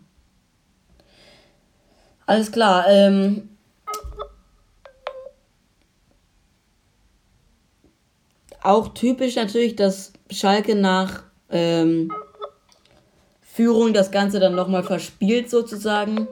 Alles 2.26 2.50
klar. 2.50 2.86
Ähm, 2.88 3.50
auch 8.62 8.88
typisch 8.94 9.36
natürlich, 9.36 9.76
dass 9.76 10.12
Schalke 10.30 10.74
nach 10.74 11.24
ähm, 11.50 12.12
Führung 13.42 13.92
das 13.92 14.10
Ganze 14.10 14.40
dann 14.40 14.54
nochmal 14.54 14.82
verspielt 14.82 15.50
sozusagen. 15.50 16.26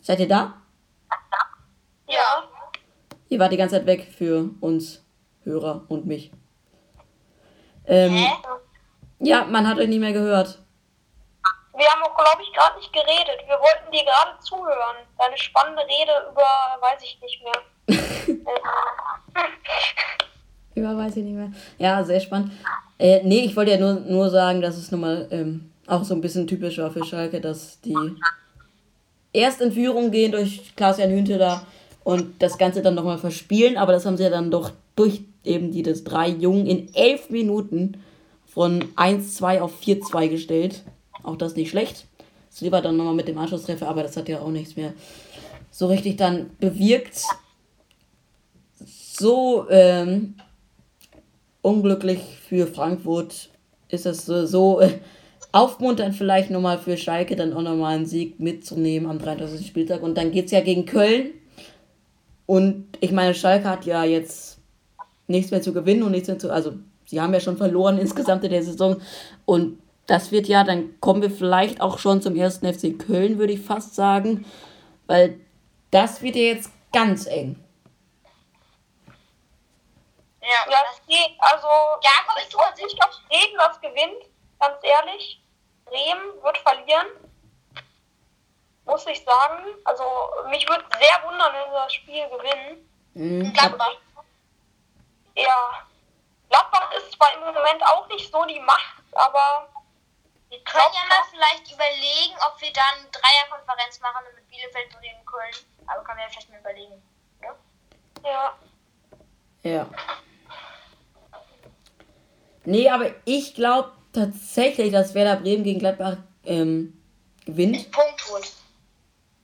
Seid 0.00 0.20
ihr 0.20 0.28
da? 0.28 0.62
Ja. 2.08 2.48
Ihr 3.28 3.40
wart 3.40 3.52
die 3.52 3.56
ganze 3.56 3.76
Zeit 3.76 3.86
weg 3.86 4.06
für 4.16 4.50
uns 4.60 5.02
Hörer 5.42 5.84
und 5.88 6.06
mich. 6.06 6.30
Ähm, 7.86 8.12
Hä? 8.12 8.26
ja, 9.20 9.44
man 9.44 9.66
hat 9.66 9.78
euch 9.78 9.88
nicht 9.88 10.00
mehr 10.00 10.12
gehört. 10.12 10.60
Wir 11.76 11.86
haben 11.88 12.02
auch, 12.02 12.16
glaube 12.16 12.42
ich, 12.42 12.52
gerade 12.52 12.78
nicht 12.78 12.92
geredet. 12.92 13.46
Wir 13.46 13.58
wollten 13.58 13.92
dir 13.92 14.04
gerade 14.04 14.38
zuhören. 14.40 14.96
Deine 15.18 15.36
spannende 15.36 15.82
Rede 15.82 16.30
über, 16.30 16.42
weiß 16.80 17.02
ich 17.02 17.20
nicht 17.20 17.42
mehr. 17.42 17.62
Über 20.74 20.96
weiß 20.96 21.16
ich 21.16 21.24
nicht 21.24 21.34
mehr. 21.34 21.50
Ja, 21.78 22.04
sehr 22.04 22.20
spannend. 22.20 22.52
Äh, 22.98 23.22
nee, 23.24 23.40
ich 23.40 23.56
wollte 23.56 23.70
ja 23.70 23.78
nur, 23.78 23.94
nur 23.94 24.28
sagen, 24.28 24.60
dass 24.60 24.76
es 24.76 24.90
nochmal 24.90 25.26
ähm, 25.30 25.72
auch 25.86 26.04
so 26.04 26.14
ein 26.14 26.20
bisschen 26.20 26.46
typisch 26.46 26.76
war 26.78 26.90
für 26.90 27.02
Schalke, 27.04 27.40
dass 27.40 27.80
die 27.80 27.96
erst 29.32 29.62
in 29.62 29.72
Führung 29.72 30.10
gehen 30.10 30.32
durch 30.32 30.74
Klaas-Jan 30.76 31.10
Hünteler 31.10 31.62
und 32.04 32.42
das 32.42 32.58
Ganze 32.58 32.82
dann 32.82 32.94
nochmal 32.94 33.18
verspielen, 33.18 33.78
aber 33.78 33.92
das 33.92 34.04
haben 34.04 34.16
sie 34.16 34.24
ja 34.24 34.30
dann 34.30 34.50
doch 34.50 34.70
durch 34.96 35.22
eben 35.44 35.72
die 35.72 35.82
des 35.82 36.04
drei 36.04 36.28
Jungen 36.28 36.66
in 36.66 36.94
elf 36.94 37.30
Minuten 37.30 38.02
von 38.46 38.82
1-2 38.96 39.60
auf 39.60 39.80
4-2 39.80 40.28
gestellt. 40.28 40.82
Auch 41.26 41.36
das 41.36 41.56
nicht 41.56 41.70
schlecht. 41.70 42.06
Silber 42.50 42.80
dann 42.80 42.96
nochmal 42.96 43.14
mit 43.14 43.28
dem 43.28 43.38
Anschlusstreffer, 43.38 43.88
aber 43.88 44.02
das 44.02 44.16
hat 44.16 44.28
ja 44.28 44.40
auch 44.40 44.50
nichts 44.50 44.76
mehr 44.76 44.94
so 45.70 45.88
richtig 45.88 46.16
dann 46.16 46.50
bewirkt. 46.58 47.22
So 48.84 49.66
ähm, 49.68 50.34
unglücklich 51.60 52.20
für 52.48 52.66
Frankfurt 52.66 53.50
ist 53.88 54.06
es 54.06 54.24
so, 54.24 54.46
so 54.46 54.80
äh, 54.80 54.98
aufmunternd 55.52 56.14
vielleicht 56.14 56.50
nochmal 56.50 56.78
für 56.78 56.96
Schalke 56.96 57.36
dann 57.36 57.52
auch 57.52 57.62
nochmal 57.62 57.96
einen 57.96 58.06
Sieg 58.06 58.40
mitzunehmen 58.40 59.10
am 59.10 59.18
33. 59.18 59.66
Spieltag. 59.66 60.02
Und 60.02 60.16
dann 60.16 60.30
geht 60.30 60.46
es 60.46 60.52
ja 60.52 60.60
gegen 60.60 60.86
Köln. 60.86 61.30
Und 62.46 62.86
ich 63.00 63.12
meine, 63.12 63.34
Schalke 63.34 63.68
hat 63.68 63.84
ja 63.84 64.04
jetzt 64.04 64.58
nichts 65.26 65.50
mehr 65.50 65.62
zu 65.62 65.72
gewinnen 65.72 66.02
und 66.02 66.12
nichts 66.12 66.28
mehr 66.28 66.38
zu. 66.38 66.50
Also, 66.50 66.74
sie 67.06 67.20
haben 67.20 67.34
ja 67.34 67.40
schon 67.40 67.56
verloren 67.56 67.98
insgesamt 67.98 68.44
in 68.44 68.50
der 68.50 68.62
Saison. 68.62 68.96
Und 69.44 69.78
das 70.06 70.30
wird 70.30 70.46
ja, 70.46 70.64
dann 70.64 71.00
kommen 71.00 71.22
wir 71.22 71.30
vielleicht 71.30 71.80
auch 71.80 71.98
schon 71.98 72.22
zum 72.22 72.36
ersten 72.36 72.72
FC 72.72 72.98
Köln, 72.98 73.38
würde 73.38 73.52
ich 73.52 73.60
fast 73.60 73.94
sagen. 73.94 74.46
Weil 75.06 75.40
das 75.90 76.22
wird 76.22 76.36
ja 76.36 76.42
jetzt 76.42 76.70
ganz 76.92 77.26
eng. 77.26 77.62
Ja, 80.40 80.70
ja, 80.70 80.78
es 80.92 81.04
geht. 81.06 81.36
Also, 81.38 81.66
Ja, 81.66 82.10
komm, 82.26 82.36
ich 82.38 82.44
ich 82.44 82.96
glaube 82.96 83.14
Bremen 83.28 83.56
das 83.58 83.80
gewinnt. 83.80 84.30
Ganz 84.60 84.76
ehrlich. 84.82 85.42
Bremen 85.84 86.42
wird 86.42 86.58
verlieren. 86.58 87.06
Muss 88.84 89.06
ich 89.06 89.24
sagen. 89.24 89.64
Also, 89.84 90.04
mich 90.50 90.68
würde 90.68 90.84
sehr 91.00 91.28
wundern, 91.28 91.52
wenn 91.52 91.70
sie 91.70 91.76
das 91.76 91.94
Spiel 91.94 92.28
gewinnen. 92.28 92.88
Mhm. 93.14 93.52
Gladbach. 93.52 93.96
Ja. 95.36 95.86
Gladbach 96.48 96.92
ist 96.96 97.12
zwar 97.12 97.34
im 97.34 97.40
Moment 97.40 97.82
auch 97.84 98.06
nicht 98.08 98.30
so 98.30 98.44
die 98.44 98.60
Macht, 98.60 99.02
aber 99.12 99.68
Wir 100.48 100.58
können 100.64 100.92
ja 100.94 101.08
mal 101.08 101.24
vielleicht 101.30 101.66
überlegen, 101.72 102.34
ob 102.46 102.60
wir 102.60 102.72
dann 102.72 103.00
eine 103.00 103.10
Dreierkonferenz 103.10 104.00
machen 104.00 104.24
mit 104.34 104.48
Bielefeld, 104.48 104.88
Bremen, 104.90 105.24
Köln. 105.26 105.66
Aber 105.86 106.04
können 106.04 106.18
wir 106.18 106.24
ja 106.24 106.30
vielleicht 106.30 106.50
mal 106.50 106.60
überlegen. 106.60 107.02
Ja? 107.42 107.56
ja. 108.24 108.58
Ja. 109.62 109.86
Nee, 112.64 112.88
aber 112.88 113.10
ich 113.24 113.54
glaube 113.54 113.92
tatsächlich, 114.12 114.92
dass 114.92 115.14
Werder 115.14 115.40
Bremen 115.40 115.64
gegen 115.64 115.78
Gladbach 115.78 116.16
ähm, 116.44 117.00
gewinnt. 117.44 117.90
Punkt 117.92 118.28
holt. 118.30 118.52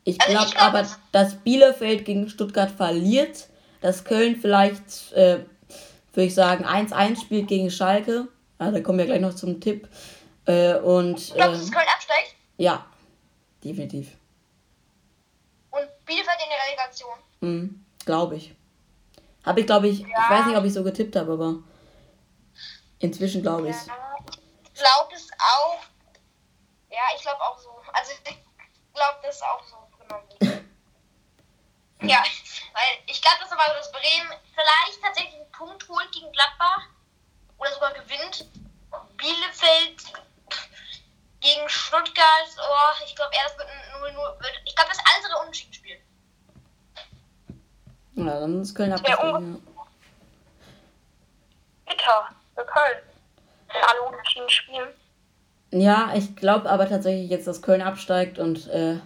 Ich 0.04 0.20
Also 0.20 0.32
glaube 0.32 0.46
ich 0.48 0.54
glaub, 0.54 0.66
aber, 0.68 0.78
das- 0.82 0.98
dass 1.12 1.34
Bielefeld 1.36 2.04
gegen 2.04 2.28
Stuttgart 2.28 2.70
verliert. 2.70 3.48
Dass 3.80 4.04
Köln 4.04 4.36
vielleicht, 4.40 5.12
äh, 5.12 5.44
würde 6.12 6.26
ich 6.26 6.34
sagen, 6.34 6.64
1-1 6.64 7.20
spielt 7.20 7.48
gegen 7.48 7.70
Schalke. 7.70 8.28
Ah, 8.58 8.70
da 8.70 8.80
kommen 8.80 8.98
wir 8.98 9.06
gleich 9.06 9.20
noch 9.20 9.34
zum 9.34 9.60
Tipp. 9.60 9.88
Äh, 10.46 10.74
und 10.78 11.18
Ich 11.18 11.34
glaube, 11.34 11.52
dass 11.52 11.66
ähm, 11.66 11.72
Köln 11.72 11.88
absteigt 11.94 12.34
ja, 12.56 12.84
definitiv. 13.64 14.08
und 15.70 16.04
Bielefeld 16.04 16.38
in 16.42 16.50
der 16.50 16.58
Relegation. 16.66 17.18
Hm, 17.40 17.86
glaube 18.04 18.36
ich. 18.36 18.54
Habe 19.44 19.60
ich, 19.60 19.66
glaube 19.66 19.88
ich, 19.88 20.00
ich 20.02 20.06
weiß 20.06 20.46
nicht, 20.46 20.56
ob 20.56 20.64
ich 20.64 20.72
so 20.72 20.84
getippt 20.84 21.16
habe, 21.16 21.32
aber 21.32 21.54
inzwischen 23.00 23.42
glaube 23.42 23.70
ich 23.70 23.76
Ich 23.76 24.74
glaube 24.74 25.14
es 25.14 25.28
auch. 25.38 25.78
Ja, 26.90 27.00
ich 27.16 27.22
glaube 27.22 27.40
auch 27.40 27.58
so. 27.58 27.70
Also 27.92 28.12
ich 28.12 28.36
glaube 28.94 29.18
das 29.22 29.42
auch 29.42 29.62
so 29.64 29.76
genommen. 29.98 30.28
ja, 32.02 32.22
weil 32.74 32.98
ich 33.06 33.20
glaube, 33.20 33.38
dass 33.40 33.52
aber 33.52 33.74
dass 33.74 33.90
Bremen 33.90 34.32
vielleicht 34.54 35.02
tatsächlich 35.02 35.34
einen 35.40 35.50
Punkt 35.52 35.88
holt 35.88 36.12
gegen 36.12 36.30
Gladbach 36.32 36.86
oder 37.58 37.72
sogar 37.72 37.92
gewinnt 37.94 38.46
Bielefeld 39.16 40.12
gegen 41.40 41.68
Stuttgart, 41.68 42.48
oh, 42.58 43.04
ich 43.04 43.14
glaube 43.14 43.32
eher, 43.34 43.48
das 43.48 43.58
wird 43.58 43.68
ein 43.68 44.14
0-0. 44.14 44.34
Ich 44.64 44.74
glaube, 44.74 44.90
das 44.90 44.98
ist 44.98 45.04
alles 45.06 45.26
ein 45.26 45.40
Unentschieden 45.42 45.74
spielen. 45.74 46.00
Ja, 48.14 48.40
dann 48.40 48.62
ist 48.62 48.74
Köln 48.74 48.92
abgestiegen. 48.92 49.62
Bitter 51.86 52.28
für 52.54 52.64
Köln. 52.64 52.98
Wenn 53.68 53.82
alle 53.82 54.02
unentschieden 54.02 54.48
spielen. 54.48 54.88
Ja, 55.72 56.12
ich 56.14 56.36
glaube 56.36 56.70
aber 56.70 56.88
tatsächlich 56.88 57.30
jetzt, 57.30 57.46
dass 57.46 57.62
Köln 57.62 57.80
absteigt 57.80 58.38
und 58.38 58.68
äh, 58.68 58.98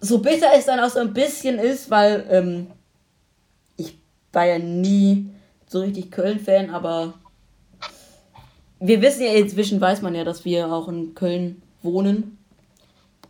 so 0.00 0.18
bitter 0.20 0.52
es 0.54 0.66
dann 0.66 0.80
auch 0.80 0.88
so 0.88 1.00
ein 1.00 1.12
bisschen 1.12 1.58
ist, 1.58 1.90
weil 1.90 2.26
ähm, 2.30 2.72
ich 3.76 3.98
war 4.32 4.46
ja 4.46 4.58
nie 4.58 5.30
so 5.66 5.80
richtig 5.80 6.10
Köln-Fan, 6.10 6.70
aber 6.70 7.14
wir 8.80 9.02
wissen 9.02 9.22
ja 9.22 9.32
inzwischen, 9.32 9.80
weiß 9.80 10.02
man 10.02 10.14
ja, 10.14 10.24
dass 10.24 10.44
wir 10.44 10.72
auch 10.72 10.88
in 10.88 11.14
Köln 11.14 11.62
wohnen 11.82 12.38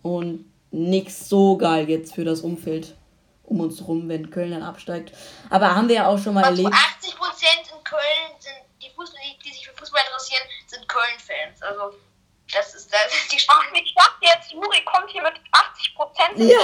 und 0.02 0.44
nichts 0.70 1.28
so 1.28 1.56
geil 1.56 1.88
jetzt 1.88 2.14
für 2.14 2.24
das 2.24 2.40
Umfeld 2.40 2.94
um 3.44 3.60
uns 3.60 3.86
rum, 3.86 4.08
wenn 4.08 4.30
Köln 4.30 4.50
dann 4.50 4.62
absteigt. 4.62 5.12
Aber 5.48 5.74
haben 5.74 5.88
wir 5.88 5.96
ja 5.96 6.06
auch 6.08 6.18
schon 6.18 6.34
mal 6.34 6.44
Also 6.44 6.62
erlebt. 6.62 6.76
80 6.98 7.16
Prozent 7.16 7.62
in 7.74 7.82
Köln 7.84 8.30
sind 8.38 8.56
die 8.82 8.90
Fußball, 8.94 9.20
die, 9.24 9.38
die 9.42 9.54
sich 9.54 9.66
für 9.66 9.74
Fußball 9.74 10.02
interessieren, 10.06 10.42
sind 10.66 10.86
Köln-Fans. 10.86 11.62
Also 11.62 11.96
das 12.52 12.74
ist 12.74 12.92
das 12.92 13.06
ist 13.14 13.32
die 13.32 13.38
Ach, 13.48 13.64
ich 13.72 13.94
dachte 13.94 14.20
jetzt, 14.22 14.52
Juri 14.52 14.84
kommt 14.84 15.10
hier 15.10 15.22
mit 15.22 15.34
80 15.50 15.94
Prozent. 15.94 16.38
Ja. 16.38 16.58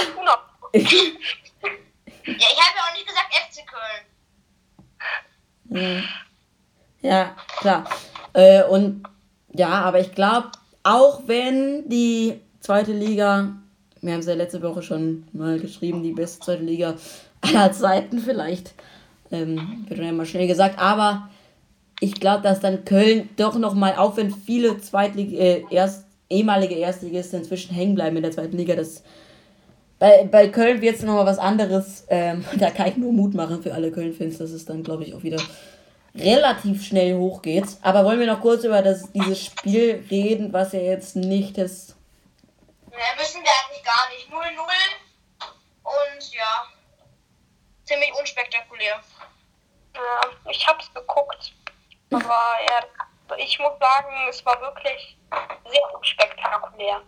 Ja, 2.27 2.33
ich 2.33 2.59
habe 2.59 2.75
ja 2.75 2.83
auch 2.89 2.93
nicht 2.93 3.07
gesagt 3.07 3.31
FC 3.35 3.67
Köln. 3.67 4.03
Ja, 5.69 6.03
ja 7.05 7.35
klar. 7.59 7.85
Äh, 8.33 8.63
und 8.63 9.03
ja, 9.53 9.69
aber 9.69 9.99
ich 9.99 10.13
glaube, 10.13 10.49
auch 10.83 11.23
wenn 11.27 11.87
die 11.89 12.39
zweite 12.59 12.91
Liga, 12.91 13.53
wir 14.01 14.13
haben 14.13 14.19
es 14.19 14.25
ja 14.25 14.33
letzte 14.33 14.61
Woche 14.61 14.81
schon 14.81 15.23
mal 15.33 15.59
geschrieben, 15.59 16.03
die 16.03 16.11
beste 16.11 16.41
zweite 16.41 16.63
Liga 16.63 16.95
aller 17.41 17.71
Zeiten 17.71 18.19
vielleicht, 18.19 18.73
ähm, 19.31 19.85
wird 19.87 19.99
dann 19.99 20.05
ja 20.05 20.11
mal 20.11 20.25
schnell 20.25 20.47
gesagt, 20.47 20.79
aber 20.79 21.29
ich 22.01 22.15
glaube, 22.15 22.43
dass 22.43 22.59
dann 22.59 22.85
Köln 22.85 23.29
doch 23.37 23.57
nochmal, 23.57 23.95
auch 23.95 24.17
wenn 24.17 24.31
viele 24.31 24.77
Zweitlig 24.79 25.33
äh, 25.33 25.63
erst, 25.69 26.05
ehemalige 26.29 26.75
Erstligisten 26.75 27.39
inzwischen 27.39 27.73
hängen 27.73 27.95
bleiben 27.95 28.17
in 28.17 28.23
der 28.23 28.31
zweiten 28.31 28.57
Liga, 28.57 28.75
das 28.75 29.03
bei, 29.99 30.27
bei 30.29 30.49
Köln 30.49 30.81
wird 30.81 30.97
es 30.97 31.03
nochmal 31.03 31.25
was 31.25 31.39
anderes. 31.39 32.05
Ähm, 32.09 32.43
da 32.59 32.69
kann 32.69 32.89
ich 32.89 32.97
nur 32.97 33.13
Mut 33.13 33.33
machen 33.33 33.61
für 33.61 33.73
alle 33.73 33.91
Köln-Fans, 33.91 34.37
dass 34.37 34.51
es 34.51 34.65
dann, 34.65 34.83
glaube 34.83 35.03
ich, 35.03 35.13
auch 35.13 35.23
wieder 35.23 35.41
relativ 36.17 36.85
schnell 36.85 37.15
hochgeht. 37.15 37.65
Aber 37.81 38.05
wollen 38.05 38.19
wir 38.19 38.27
noch 38.27 38.41
kurz 38.41 38.63
über 38.63 38.81
das, 38.81 39.11
dieses 39.11 39.43
Spiel 39.43 40.05
reden, 40.09 40.53
was 40.53 40.73
ja 40.73 40.79
jetzt 40.79 41.15
nicht 41.15 41.57
das. 41.57 41.95
Ne, 42.89 42.97
müssen 43.17 43.43
wir 43.43 43.51
eigentlich 43.51 43.83
gar 43.83 44.09
nicht. 44.09 44.29
0-0 44.29 44.59
und 45.83 46.33
ja, 46.33 46.65
ziemlich 47.83 48.13
unspektakulär. 48.19 49.01
Ja, 49.95 50.51
ich 50.51 50.67
hab's 50.67 50.93
geguckt. 50.93 51.53
Aber 52.11 52.57
ja, 52.69 53.37
ich 53.37 53.59
muss 53.59 53.77
sagen, 53.79 54.27
es 54.29 54.45
war 54.45 54.59
wirklich 54.61 55.17
sehr 55.69 55.95
unspektakulär. 55.95 57.01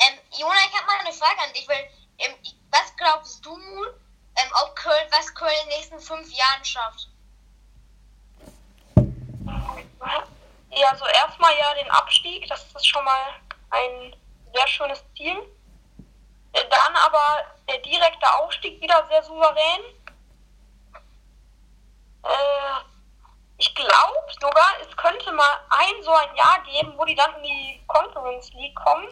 Ähm, 0.00 0.18
Jona, 0.32 0.54
ich 0.68 0.76
habe 0.76 0.86
mal 0.86 0.98
eine 1.00 1.12
Frage 1.12 1.40
an 1.46 1.52
dich, 1.52 1.68
weil 1.68 1.88
ähm, 2.18 2.34
was 2.70 2.94
glaubst 2.96 3.44
du, 3.44 3.56
ähm, 3.56 4.52
ob 4.62 4.74
Köln, 4.76 5.08
was 5.10 5.34
Köln 5.34 5.52
in 5.64 5.68
den 5.68 5.78
nächsten 5.78 6.00
fünf 6.00 6.30
Jahren 6.32 6.64
schafft? 6.64 7.08
Ja, 10.70 10.88
also 10.90 11.04
erstmal 11.06 11.52
ja 11.58 11.74
den 11.74 11.90
Abstieg, 11.90 12.48
das 12.48 12.62
ist 12.74 12.86
schon 12.86 13.04
mal 13.04 13.34
ein 13.70 14.16
sehr 14.54 14.68
schönes 14.68 15.04
Ziel. 15.16 15.36
Äh, 16.52 16.64
Dann 16.68 16.96
aber 16.96 17.44
der 17.68 17.78
direkte 17.78 18.32
Aufstieg 18.34 18.80
wieder 18.80 19.06
sehr 19.08 19.22
souverän. 19.22 19.80
Äh, 22.22 22.80
ich 23.58 23.74
glaube 23.74 24.32
sogar, 24.40 24.80
es 24.80 24.96
könnte 24.96 25.32
mal 25.32 25.60
ein 25.70 26.02
so 26.02 26.12
ein 26.12 26.34
Jahr 26.36 26.62
geben, 26.62 26.94
wo 26.96 27.04
die 27.04 27.14
dann 27.14 27.34
in 27.36 27.42
die 27.42 27.84
Conference 27.86 28.52
League 28.54 28.76
kommen. 28.76 29.08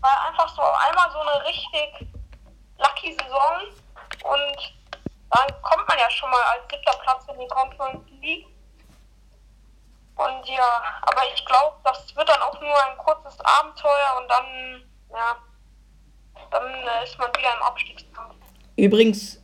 Weil 0.00 0.28
einfach 0.28 0.48
so 0.48 0.62
einmal 0.62 1.10
so 1.10 1.18
eine 1.18 1.44
richtig 1.44 2.06
lucky 2.78 3.12
Saison 3.12 3.62
und 4.24 4.74
dann 5.30 5.62
kommt 5.62 5.88
man 5.88 5.98
ja 5.98 6.10
schon 6.10 6.30
mal 6.30 6.42
als 6.42 6.62
siebter 6.70 6.96
Platz 7.02 7.24
in 7.28 7.38
die 7.38 7.48
Conference 7.48 8.08
League. 8.20 8.46
Und 10.16 10.48
ja, 10.48 10.82
aber 11.02 11.22
ich 11.34 11.44
glaube, 11.44 11.76
das 11.82 12.14
wird 12.14 12.28
dann 12.28 12.40
auch 12.40 12.60
nur 12.60 12.86
ein 12.86 12.96
kurzes 12.98 13.38
Abenteuer 13.40 14.20
und 14.20 14.28
dann, 14.28 14.84
ja, 15.10 15.36
dann 16.50 16.72
äh, 16.72 17.04
ist 17.04 17.18
man 17.18 17.30
wieder 17.36 17.52
im 17.56 17.62
Abstiegskampf. 17.62 18.34
Übrigens, 18.76 19.40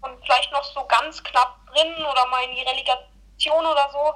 Und 0.00 0.24
vielleicht 0.24 0.52
noch 0.52 0.64
so 0.64 0.84
ganz 0.86 1.22
knapp 1.22 1.56
drin 1.72 1.92
oder 2.04 2.26
mal 2.26 2.44
in 2.44 2.54
die 2.54 2.62
Relegation 2.62 3.66
oder 3.66 3.88
so. 3.92 4.14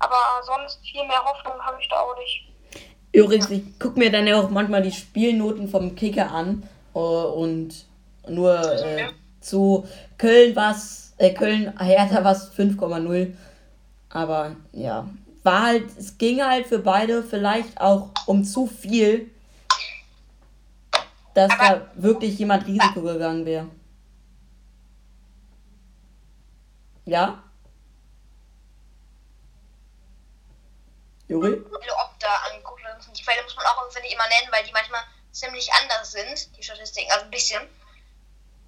Aber 0.00 0.42
sonst 0.42 0.80
viel 0.84 1.04
mehr 1.06 1.24
Hoffnung 1.24 1.64
habe 1.64 1.80
ich 1.80 1.88
da 1.88 2.00
auch 2.00 2.16
nicht. 2.18 2.48
übrigens, 3.12 3.50
ich 3.50 3.78
gucke 3.78 3.98
mir 3.98 4.10
dann 4.10 4.26
ja 4.26 4.40
auch 4.40 4.50
manchmal 4.50 4.82
die 4.82 4.90
Spielnoten 4.90 5.68
vom 5.68 5.94
Kicker 5.94 6.32
an. 6.32 6.68
äh, 6.94 6.98
und 6.98 7.86
nur 8.28 8.60
äh, 8.84 9.10
zu 9.40 9.86
Köln 10.18 10.56
was, 10.56 11.14
äh, 11.18 11.32
Köln 11.32 11.72
Hertha 11.78 12.24
was 12.24 12.52
5,0. 12.56 13.34
Aber 14.12 14.54
ja, 14.72 15.08
war 15.42 15.62
halt, 15.62 15.96
es 15.96 16.18
ging 16.18 16.42
halt 16.42 16.66
für 16.66 16.78
beide 16.78 17.22
vielleicht 17.22 17.80
auch 17.80 18.10
um 18.26 18.44
zu 18.44 18.66
viel, 18.66 19.30
dass 21.34 21.50
da 21.58 21.90
wirklich 21.94 22.38
jemand 22.38 22.66
Risiko 22.66 23.00
gegangen 23.00 23.46
wäre. 23.46 23.68
Ja? 27.06 27.42
Juri? 31.26 31.50
Viele 31.50 31.94
Opta 31.94 32.28
angeguckt 32.50 32.84
werden. 32.84 33.02
Die 33.16 33.22
Quelle 33.22 33.42
muss 33.42 33.56
man 33.56 33.64
auch, 33.64 33.90
finde 33.90 34.08
immer 34.08 34.28
nennen, 34.28 34.52
weil 34.52 34.64
die 34.64 34.72
manchmal 34.72 35.00
ziemlich 35.32 35.72
anders 35.72 36.12
sind, 36.12 36.54
die 36.56 36.62
Statistiken, 36.62 37.10
also 37.10 37.24
ein 37.24 37.30
bisschen. 37.30 37.62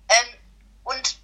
Ähm, 0.09 0.38
und 0.85 1.16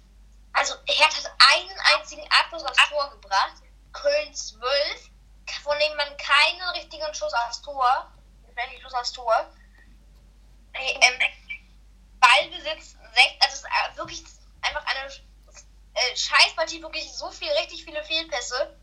also 0.53 0.75
Hertha 0.85 1.23
hat 1.23 1.31
einen 1.53 1.79
einzigen 1.95 2.23
Abschluss 2.29 2.63
aufs 2.63 2.89
Tor 2.89 3.09
gebracht, 3.11 3.63
Köln 3.93 4.33
12, 4.33 5.09
von 5.63 5.77
dem 5.79 5.95
man 5.97 6.17
keinen 6.17 6.69
richtigen 6.75 7.13
Schuss 7.13 7.33
aufs 7.33 7.61
Tor, 7.61 8.11
wirklich 8.55 8.81
Schuss 8.81 8.93
aufs 8.93 9.11
Tor. 9.11 9.53
Äh, 10.73 10.93
Ähm, 11.01 11.19
Ballbesitz, 12.19 12.95
also 13.39 13.55
es 13.55 13.63
ist 13.63 13.97
wirklich 13.97 14.23
einfach 14.61 14.85
eine 14.85 15.11
äh, 15.93 16.15
Scheißpartie, 16.15 16.81
wirklich 16.81 17.11
so 17.11 17.29
viel, 17.31 17.51
richtig 17.53 17.83
viele 17.83 18.03
Fehlpässe. 18.03 18.77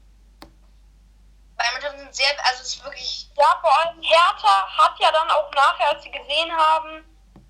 Weil 1.56 1.72
Mannschaften 1.72 2.00
sind 2.00 2.14
sehr, 2.14 2.44
also 2.44 2.62
es 2.62 2.74
ist 2.74 2.84
wirklich 2.84 3.30
Ja, 3.36 3.58
vor 3.60 3.76
allem 3.78 4.02
Hertha 4.02 4.68
hat 4.76 4.98
ja 5.00 5.10
dann 5.12 5.30
auch 5.30 5.50
nachher, 5.52 5.90
als 5.90 6.02
sie 6.02 6.10
gesehen 6.10 6.52
haben, 6.52 7.04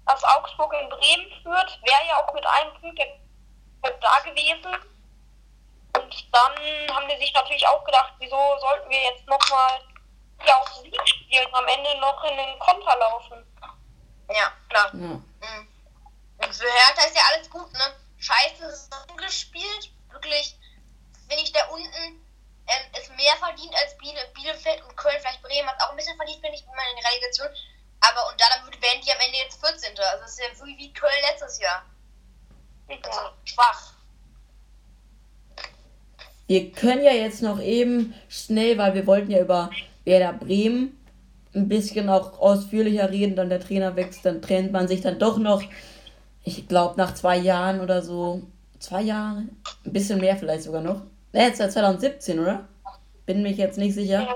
dass 0.07 0.25
Augsburg 0.25 0.73
in 0.75 0.89
Bremen 0.89 1.43
führt, 1.43 1.81
wäre 1.83 2.07
ja 2.07 2.17
auch 2.23 2.33
mit 2.33 2.47
einem 2.47 2.73
Punkt 2.81 3.01
da 4.01 4.19
gewesen. 4.21 4.77
Und 6.09 6.35
dann 6.35 6.97
haben 6.97 7.09
die 7.09 7.19
sich 7.19 7.33
natürlich 7.35 7.67
auch 7.67 7.85
gedacht, 7.85 8.15
wieso 8.19 8.59
sollten 8.61 8.89
wir 8.89 9.03
jetzt 9.03 9.27
nochmal 9.27 9.81
ja, 10.47 10.57
auf 10.57 10.73
Sieg 10.77 10.97
spielen, 11.05 11.47
am 11.53 11.69
Ende 11.69 11.99
noch 12.01 12.25
in 12.25 12.37
den 12.37 12.59
Konter 12.59 12.97
laufen. 12.97 13.45
Ja, 14.31 14.53
klar. 14.69 14.87
Ja. 14.87 14.91
Mhm. 14.93 15.69
Und 16.39 16.55
für 16.55 16.71
Hertha 16.71 17.07
ist 17.07 17.17
ja 17.17 17.23
alles 17.33 17.51
gut, 17.51 17.71
ne? 17.73 17.95
Scheiße 18.19 18.71
Saison 18.71 19.17
gespielt. 19.17 19.91
Wirklich, 20.11 20.57
wenn 21.29 21.39
ich 21.39 21.53
da 21.53 21.67
unten 21.67 22.25
ähm, 22.67 22.93
ist 22.99 23.11
mehr 23.17 23.37
verdient 23.39 23.75
als 23.75 23.97
Biele, 23.99 24.21
Bielefeld 24.35 24.83
und 24.85 24.97
Köln, 24.97 25.17
vielleicht 25.21 25.43
Bremen 25.43 25.69
hat 25.69 25.81
auch 25.83 25.91
ein 25.91 25.97
bisschen 25.97 26.17
verdient, 26.17 26.41
bin 26.41 26.55
ich 26.55 26.63
immer 26.63 26.91
in 26.91 27.03
der 27.03 27.11
Relegation. 27.11 27.49
Aber 28.01 28.29
und 28.29 28.41
dann 28.41 28.81
werden 28.81 29.03
die 29.03 29.13
am 29.13 29.21
Ende 29.21 29.39
jetzt 29.39 29.61
14. 29.61 29.99
Also 29.99 30.23
das 30.23 30.31
ist 30.31 30.41
ja 30.41 30.67
wie, 30.67 30.79
wie 30.79 30.93
Köln 30.93 31.23
letztes 31.31 31.59
Jahr. 31.61 31.85
Also 32.89 33.31
schwach. 33.45 33.98
Wir 36.49 36.73
können 36.73 37.05
ja 37.05 37.13
jetzt 37.13 37.43
noch 37.43 37.63
eben 37.63 38.15
schnell, 38.29 38.79
weil 38.79 38.95
wir 38.95 39.07
wollten 39.07 39.31
ja 39.31 39.41
über 39.41 39.71
Werder 40.05 40.33
Bremen 40.33 40.97
ein 41.55 41.69
bisschen 41.69 42.09
auch 42.09 42.41
ausführlicher 42.41 43.11
reden, 43.11 43.37
dann 43.37 43.51
der 43.51 43.61
Trainer 43.61 43.97
wächst, 43.97 44.25
dann 44.25 44.41
trennt 44.43 44.73
man 44.73 44.89
sich 44.89 45.03
dann 45.03 45.19
doch 45.19 45.39
noch, 45.39 45.63
ich 46.45 46.67
glaube 46.67 46.95
nach 46.97 47.15
zwei 47.15 47.37
Jahren 47.37 47.81
oder 47.81 48.03
so, 48.03 48.43
zwei 48.79 49.03
Jahre, 49.03 49.45
ein 49.85 49.93
bisschen 49.93 50.21
mehr 50.21 50.37
vielleicht 50.37 50.63
sogar 50.63 50.81
noch. 50.81 51.03
Ne, 51.35 51.43
jetzt 51.43 51.59
seit 51.59 51.73
2017, 51.73 52.39
oder? 52.39 52.65
Bin 53.27 53.43
mich 53.43 53.59
jetzt 53.59 53.77
nicht 53.77 53.95
sicher. 53.95 54.27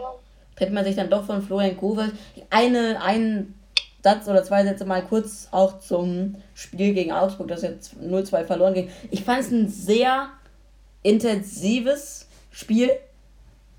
Trennt 0.56 0.74
man 0.74 0.84
sich 0.84 0.96
dann 0.96 1.08
doch 1.08 1.24
von 1.24 1.40
Florian 1.40 1.78
Kowal. 1.78 2.12
Eine, 2.50 3.00
einen 3.00 3.54
Satz 4.02 4.28
oder 4.28 4.44
zwei 4.44 4.64
Sätze 4.64 4.84
mal 4.84 5.02
kurz 5.02 5.48
auch 5.50 5.80
zum 5.80 6.34
Spiel 6.54 6.92
gegen 6.92 7.12
Augsburg, 7.12 7.48
das 7.48 7.62
jetzt 7.62 7.94
0-2 7.96 8.44
verloren 8.44 8.74
ging. 8.74 8.90
Ich 9.10 9.24
fand 9.24 9.40
es 9.40 9.50
ein 9.50 9.68
sehr 9.68 10.28
intensives 11.02 12.26
Spiel. 12.50 12.90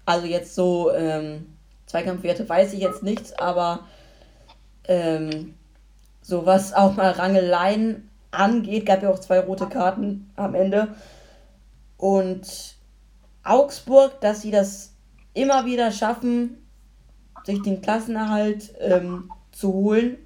Also 0.06 0.28
jetzt 0.28 0.56
so 0.56 0.92
ähm, 0.92 1.56
Zweikampfwerte 1.86 2.48
weiß 2.48 2.74
ich 2.74 2.82
jetzt 2.82 3.04
nicht, 3.04 3.40
aber 3.40 3.88
ähm, 4.88 5.54
so 6.22 6.46
was 6.46 6.74
auch 6.74 6.96
mal 6.96 7.12
Rangeleien 7.12 8.10
angeht, 8.32 8.86
gab 8.86 9.04
ja 9.04 9.10
auch 9.10 9.20
zwei 9.20 9.40
rote 9.40 9.68
Karten 9.68 10.32
am 10.36 10.56
Ende. 10.56 10.96
Und 11.98 12.76
Augsburg, 13.44 14.20
dass 14.22 14.42
sie 14.42 14.52
das 14.52 14.94
immer 15.34 15.66
wieder 15.66 15.92
schaffen, 15.92 16.58
sich 17.44 17.62
den 17.62 17.82
Klassenerhalt 17.82 18.74
ähm, 18.80 19.30
zu 19.52 19.74
holen. 19.74 20.18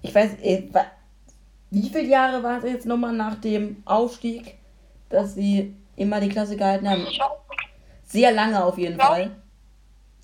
Ich 0.00 0.14
weiß, 0.14 0.32
äh, 0.42 0.68
wie 1.70 1.88
viele 1.88 2.04
Jahre 2.04 2.42
war 2.42 2.58
es 2.58 2.64
jetzt 2.64 2.86
nochmal 2.86 3.12
nach 3.12 3.36
dem 3.36 3.82
Aufstieg, 3.84 4.58
dass 5.08 5.34
sie 5.34 5.76
immer 5.96 6.20
die 6.20 6.28
Klasse 6.28 6.56
gehalten 6.56 6.88
haben? 6.88 7.06
Sehr 8.04 8.32
lange 8.32 8.62
auf 8.64 8.76
jeden 8.78 9.00
Fall. 9.00 9.30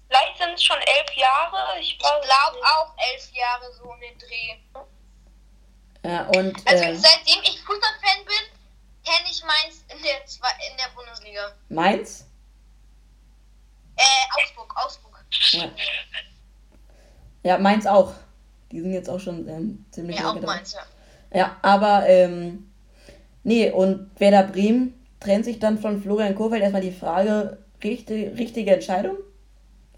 Vielleicht 0.09 0.38
sind 0.38 0.54
es 0.54 0.64
schon 0.64 0.76
elf 0.76 1.16
Jahre. 1.16 1.78
Ich, 1.81 1.92
ich 1.92 1.98
glaube 1.98 2.26
auch 2.26 2.94
elf 3.12 3.31
Jahre 3.33 3.72
so 3.72 3.92
in 3.94 4.00
den 4.00 4.18
Dreh. 4.18 4.88
Ja, 6.04 6.26
und. 6.28 6.57
Also 6.66 6.85
äh, 6.85 6.94
seitdem 6.94 7.42
ich 7.42 7.61
Fußballfan 7.61 8.24
bin, 8.24 8.59
kenne 9.04 9.28
ich 9.31 9.42
Mainz 9.44 9.85
in 9.88 10.02
der, 10.02 10.16
in 10.70 10.76
der 10.76 10.94
Bundesliga. 10.94 11.52
Mainz? 11.68 12.26
Äh, 13.96 14.42
Augsburg, 14.42 14.74
Augsburg. 14.76 15.24
Ja. 15.52 15.70
ja, 17.42 17.59
Mainz 17.59 17.87
auch. 17.87 18.12
Die 18.70 18.81
sind 18.81 18.92
jetzt 18.92 19.09
auch 19.09 19.18
schon 19.18 19.48
ähm, 19.48 19.87
ziemlich 19.90 20.18
Ja, 20.18 20.31
auch 20.31 20.40
Mainz, 20.40 20.74
ja. 20.74 20.87
Ja, 21.33 21.57
aber, 21.62 22.07
ähm, 22.07 22.72
nee, 23.42 23.70
und 23.70 24.11
Werder 24.18 24.44
Bremen 24.44 24.98
trennt 25.20 25.44
sich 25.44 25.59
dann 25.59 25.78
von 25.78 26.02
Florian 26.02 26.35
Kohfeldt. 26.35 26.62
Erstmal 26.62 26.83
die 26.83 26.92
Frage, 26.92 27.64
richtige, 27.83 28.37
richtige 28.38 28.74
Entscheidung 28.74 29.16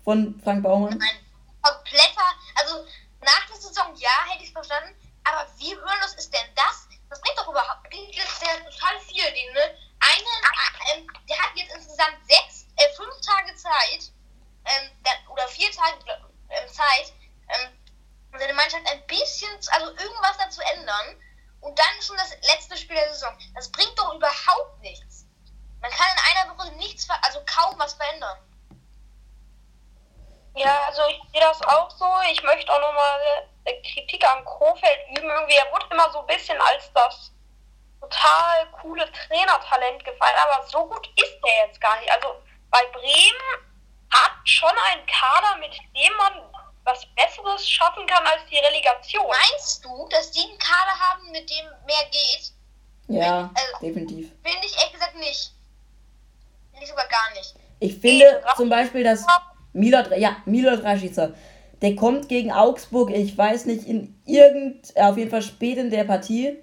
von 0.04 0.40
Frank 0.42 0.62
Baumann? 0.62 0.98
Nein, 0.98 1.18
kompletter, 1.62 2.28
also 2.56 2.84
nach 3.22 3.46
der 3.48 3.56
Saison 3.56 3.94
ja, 3.96 4.10
hätte 4.28 4.44
ich 4.44 4.52
verstanden, 4.52 4.94
aber 5.24 5.46
wie 5.58 5.74
hörlos 5.74 6.14
ist 6.16 6.32
denn 6.32 6.48
das? 6.54 6.88
Das 7.08 7.20
bringt 7.20 7.38
doch 7.38 7.48
überhaupt, 7.48 7.90
klingt 7.90 8.14
jetzt 8.14 8.42
ja 8.42 8.54
total 8.58 8.98
viel, 9.00 9.24
den, 9.24 9.52
ne? 9.52 9.76
Eine, 10.00 11.00
äh, 11.00 11.06
der 11.28 11.38
hat 11.38 11.50
jetzt 11.54 11.74
insgesamt 11.74 12.16
sechs, 12.26 12.66
äh, 12.76 12.88
fünf 12.96 13.14
Tage 13.20 13.54
Zeit, 13.56 14.12
ähm, 14.64 14.90
oder 15.30 15.46
vier 15.48 15.70
Tage 15.70 15.98
äh, 16.48 16.66
Zeit, 16.66 17.12
ähm, 17.48 17.70
seine 18.38 18.54
Mannschaft 18.54 18.86
ein 18.86 19.06
bisschen, 19.06 19.50
also 19.72 19.86
irgendwas 19.90 20.36
dazu 20.38 20.60
ändern. 20.76 21.16
Und 21.60 21.78
dann 21.78 22.00
schon 22.00 22.16
das 22.16 22.30
letzte 22.52 22.76
Spiel 22.76 22.96
der 22.96 23.12
Saison. 23.12 23.36
Das 23.54 23.70
bringt 23.70 23.92
doch 23.98 24.14
überhaupt 24.14 24.80
nichts. 24.80 25.09
Man 25.82 25.90
kann 25.90 26.08
in 26.12 26.38
einer 26.38 26.58
Woche 26.58 26.72
nichts, 26.76 27.08
also 27.22 27.40
kaum 27.46 27.78
was 27.78 27.94
verändern. 27.94 28.38
Ja, 30.54 30.82
also 30.88 31.02
ich 31.08 31.20
sehe 31.32 31.40
das 31.40 31.62
auch 31.62 31.90
so. 31.90 32.06
Ich 32.30 32.42
möchte 32.42 32.72
auch 32.72 32.80
nochmal 32.80 33.20
äh, 33.64 33.80
Kritik 33.82 34.24
an 34.28 34.44
Krofeld 34.44 34.98
üben. 35.10 35.28
Irgendwie, 35.28 35.54
er 35.54 35.70
wurde 35.72 35.86
immer 35.90 36.10
so 36.12 36.20
ein 36.20 36.26
bisschen 36.26 36.60
als 36.60 36.92
das 36.92 37.32
total 38.00 38.66
coole 38.80 39.10
Trainertalent 39.12 40.04
gefallen, 40.04 40.36
aber 40.44 40.66
so 40.66 40.86
gut 40.86 41.06
ist 41.16 41.36
er 41.44 41.66
jetzt 41.66 41.80
gar 41.80 41.98
nicht. 42.00 42.10
Also 42.10 42.34
bei 42.70 42.84
Bremen 42.86 43.70
hat 44.10 44.32
schon 44.44 44.72
ein 44.92 45.06
Kader, 45.06 45.56
mit 45.58 45.72
dem 45.96 46.16
man 46.16 46.32
was 46.84 47.06
Besseres 47.14 47.68
schaffen 47.68 48.06
kann 48.06 48.26
als 48.26 48.44
die 48.50 48.58
Relegation. 48.58 49.26
Meinst 49.28 49.84
du, 49.84 50.08
dass 50.08 50.30
die 50.32 50.40
einen 50.40 50.58
Kader 50.58 50.98
haben, 50.98 51.30
mit 51.30 51.48
dem 51.48 51.66
mehr 51.86 52.04
geht? 52.10 52.52
Ja, 53.08 53.50
also, 53.54 53.86
definitiv. 53.86 54.32
Finde 54.42 54.66
ich 54.66 54.76
ehrlich 54.76 54.92
gesagt 54.92 55.14
nicht. 55.16 55.52
Finde 56.80 56.84
ich 56.84 56.90
sogar 56.90 57.08
gar 57.08 57.34
nicht. 57.34 57.54
Ich 57.78 57.98
finde 57.98 58.24
zum 58.56 58.70
Beispiel, 58.70 59.04
dass 59.04 59.26
Milot, 59.74 60.16
ja, 60.16 60.36
Milot 60.46 60.82
Rashica, 60.82 61.32
der 61.82 61.94
kommt 61.94 62.28
gegen 62.30 62.52
Augsburg, 62.52 63.10
ich 63.10 63.36
weiß 63.36 63.66
nicht, 63.66 63.86
in 63.86 64.14
irgend, 64.24 64.96
auf 64.96 65.18
jeden 65.18 65.30
Fall 65.30 65.42
spät 65.42 65.76
in 65.76 65.90
der 65.90 66.04
Partie. 66.04 66.56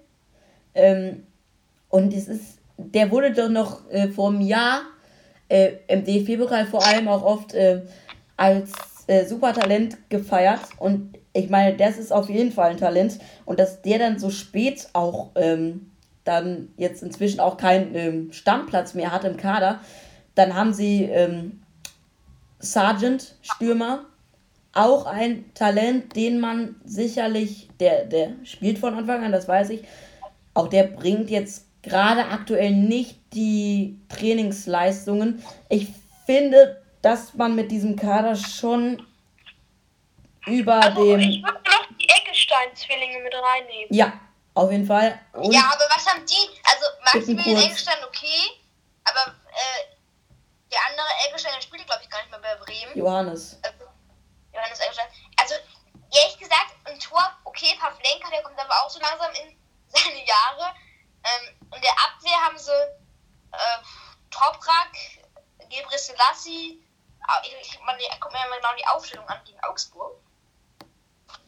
Ähm, 0.73 1.27
und 1.89 2.13
es 2.13 2.27
ist, 2.27 2.57
der 2.77 3.11
wurde 3.11 3.31
doch 3.31 3.49
noch 3.49 3.87
äh, 3.91 4.07
vor 4.07 4.29
einem 4.29 4.41
Jahr 4.41 4.81
äh, 5.49 5.73
im 5.87 6.03
DFB-Pokal 6.03 6.65
vor 6.65 6.83
allem 6.83 7.07
auch 7.07 7.23
oft 7.23 7.53
äh, 7.53 7.83
als 8.37 8.71
äh, 9.05 9.23
Supertalent 9.25 10.09
gefeiert. 10.09 10.61
Und 10.79 11.15
ich 11.33 11.49
meine, 11.51 11.77
das 11.77 11.97
ist 11.97 12.11
auf 12.11 12.27
jeden 12.27 12.51
Fall 12.51 12.71
ein 12.71 12.77
Talent. 12.77 13.19
Und 13.45 13.59
dass 13.59 13.83
der 13.83 13.99
dann 13.99 14.17
so 14.17 14.31
spät 14.31 14.89
auch 14.93 15.29
ähm, 15.35 15.91
dann 16.23 16.69
jetzt 16.75 17.03
inzwischen 17.03 17.39
auch 17.39 17.57
keinen 17.57 17.95
ähm, 17.95 18.33
Stammplatz 18.33 18.95
mehr 18.95 19.11
hat 19.11 19.23
im 19.23 19.37
Kader, 19.37 19.79
dann 20.37 20.53
haben 20.53 20.73
sie 20.73 21.03
ähm, 21.03 21.63
Sargent, 22.59 23.35
Stürmer, 23.41 24.05
auch 24.73 25.05
ein 25.05 25.53
Talent, 25.53 26.15
den 26.15 26.39
man 26.39 26.75
sicherlich, 26.85 27.69
der, 27.79 28.05
der 28.05 28.33
spielt 28.43 28.77
von 28.77 28.93
Anfang 28.93 29.23
an, 29.23 29.31
das 29.31 29.47
weiß 29.47 29.71
ich, 29.71 29.83
auch 30.53 30.67
der 30.67 30.83
bringt 30.83 31.29
jetzt 31.29 31.65
gerade 31.81 32.25
aktuell 32.25 32.71
nicht 32.71 33.17
die 33.33 33.99
Trainingsleistungen. 34.09 35.43
Ich 35.69 35.89
finde, 36.25 36.81
dass 37.01 37.33
man 37.33 37.55
mit 37.55 37.71
diesem 37.71 37.95
Kader 37.95 38.35
schon 38.35 39.01
über 40.45 40.83
also, 40.83 41.03
dem. 41.03 41.19
Ich 41.19 41.43
würde 41.43 41.59
noch 41.65 41.87
die 41.99 42.07
Eggestein-Zwillinge 42.07 43.23
mit 43.23 43.33
reinnehmen. 43.33 43.87
Ja, 43.89 44.13
auf 44.53 44.71
jeden 44.71 44.85
Fall. 44.85 45.19
Und 45.33 45.53
ja, 45.53 45.61
aber 45.61 45.85
was 45.95 46.05
haben 46.05 46.23
die? 46.25 46.59
Also 46.63 46.85
Maximilian 47.13 47.63
Eggestein 47.63 47.97
okay, 48.07 48.51
aber 49.03 49.33
äh, 49.47 49.86
der 50.77 50.85
andere 50.89 51.07
Eggestein, 51.27 51.53
der 51.53 51.61
spielt 51.61 51.85
glaube 51.85 52.03
ich 52.03 52.09
gar 52.09 52.19
nicht 52.19 52.31
mehr 52.31 52.39
bei 52.39 52.55
Bremen. 52.55 52.97
Johannes. 52.97 53.57
Also, 53.63 53.85
Johannes 54.53 54.79
Eggestein. 54.79 55.07
Also 55.37 55.55
ehrlich 56.13 56.37
gesagt, 56.37 56.75
ein 56.85 56.99
Tor, 56.99 57.35
okay, 57.43 57.75
Pavlenka, 57.79 58.29
der 58.29 58.43
kommt 58.43 58.59
aber 58.59 58.83
auch 58.83 58.89
so 58.89 58.99
langsam 58.99 59.31
in 59.33 59.57
seine 59.87 60.25
Jahre. 60.25 60.73
Ähm, 61.23 61.69
in 61.75 61.81
der 61.81 61.91
Abwehr 61.91 62.37
haben 62.45 62.57
sie 62.57 62.71
äh, 62.71 63.79
Toprak, 64.29 64.93
Gebre 65.69 65.97
Selassie, 65.97 66.83
ich, 67.43 67.55
ich, 67.61 67.79
man, 67.81 67.97
guck 68.19 68.31
mir 68.31 68.39
mal 68.49 68.57
genau 68.57 68.75
die 68.77 68.87
Aufstellung 68.87 69.27
an 69.27 69.43
gegen 69.43 69.61
Augsburg. 69.63 70.17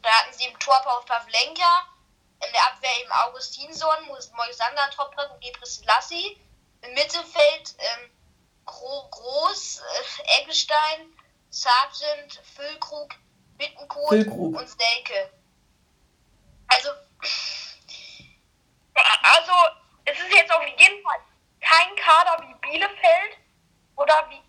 Da 0.01 0.09
hatten 0.09 0.33
sie 0.33 0.45
im 0.45 0.59
Tor 0.59 0.75
auf 0.85 1.05
Pavlenka, 1.05 1.87
in 2.45 2.51
der 2.51 2.67
Abwehr 2.67 3.01
eben 3.01 3.11
Augustinsson, 3.11 4.07
Moisander, 4.07 4.89
Toprak 4.91 5.31
und 5.31 5.41
Gebre 5.41 5.65
Selassie. 5.65 6.39
Im 6.81 6.93
Mittelfeld 6.93 7.75
ähm, 7.77 8.11
Groß, 8.69 9.79
äh, 9.79 10.41
Eggestein, 10.41 11.13
Sargent, 11.49 12.41
Füllkrug, 12.55 13.15
Bittenkohl 13.58 14.10
Füllkrug. 14.10 14.55
und 14.55 14.67
Stelke. 14.67 15.32
Also. 16.67 16.89
Also, 19.21 19.53
es 20.05 20.19
ist 20.19 20.34
jetzt 20.34 20.51
auf 20.51 20.65
jeden 20.65 21.03
Fall 21.03 21.19
kein 21.62 21.95
Kader 21.95 22.43
wie 22.43 22.53
Bielefeld 22.69 23.38
oder 23.95 24.29
wie. 24.29 24.41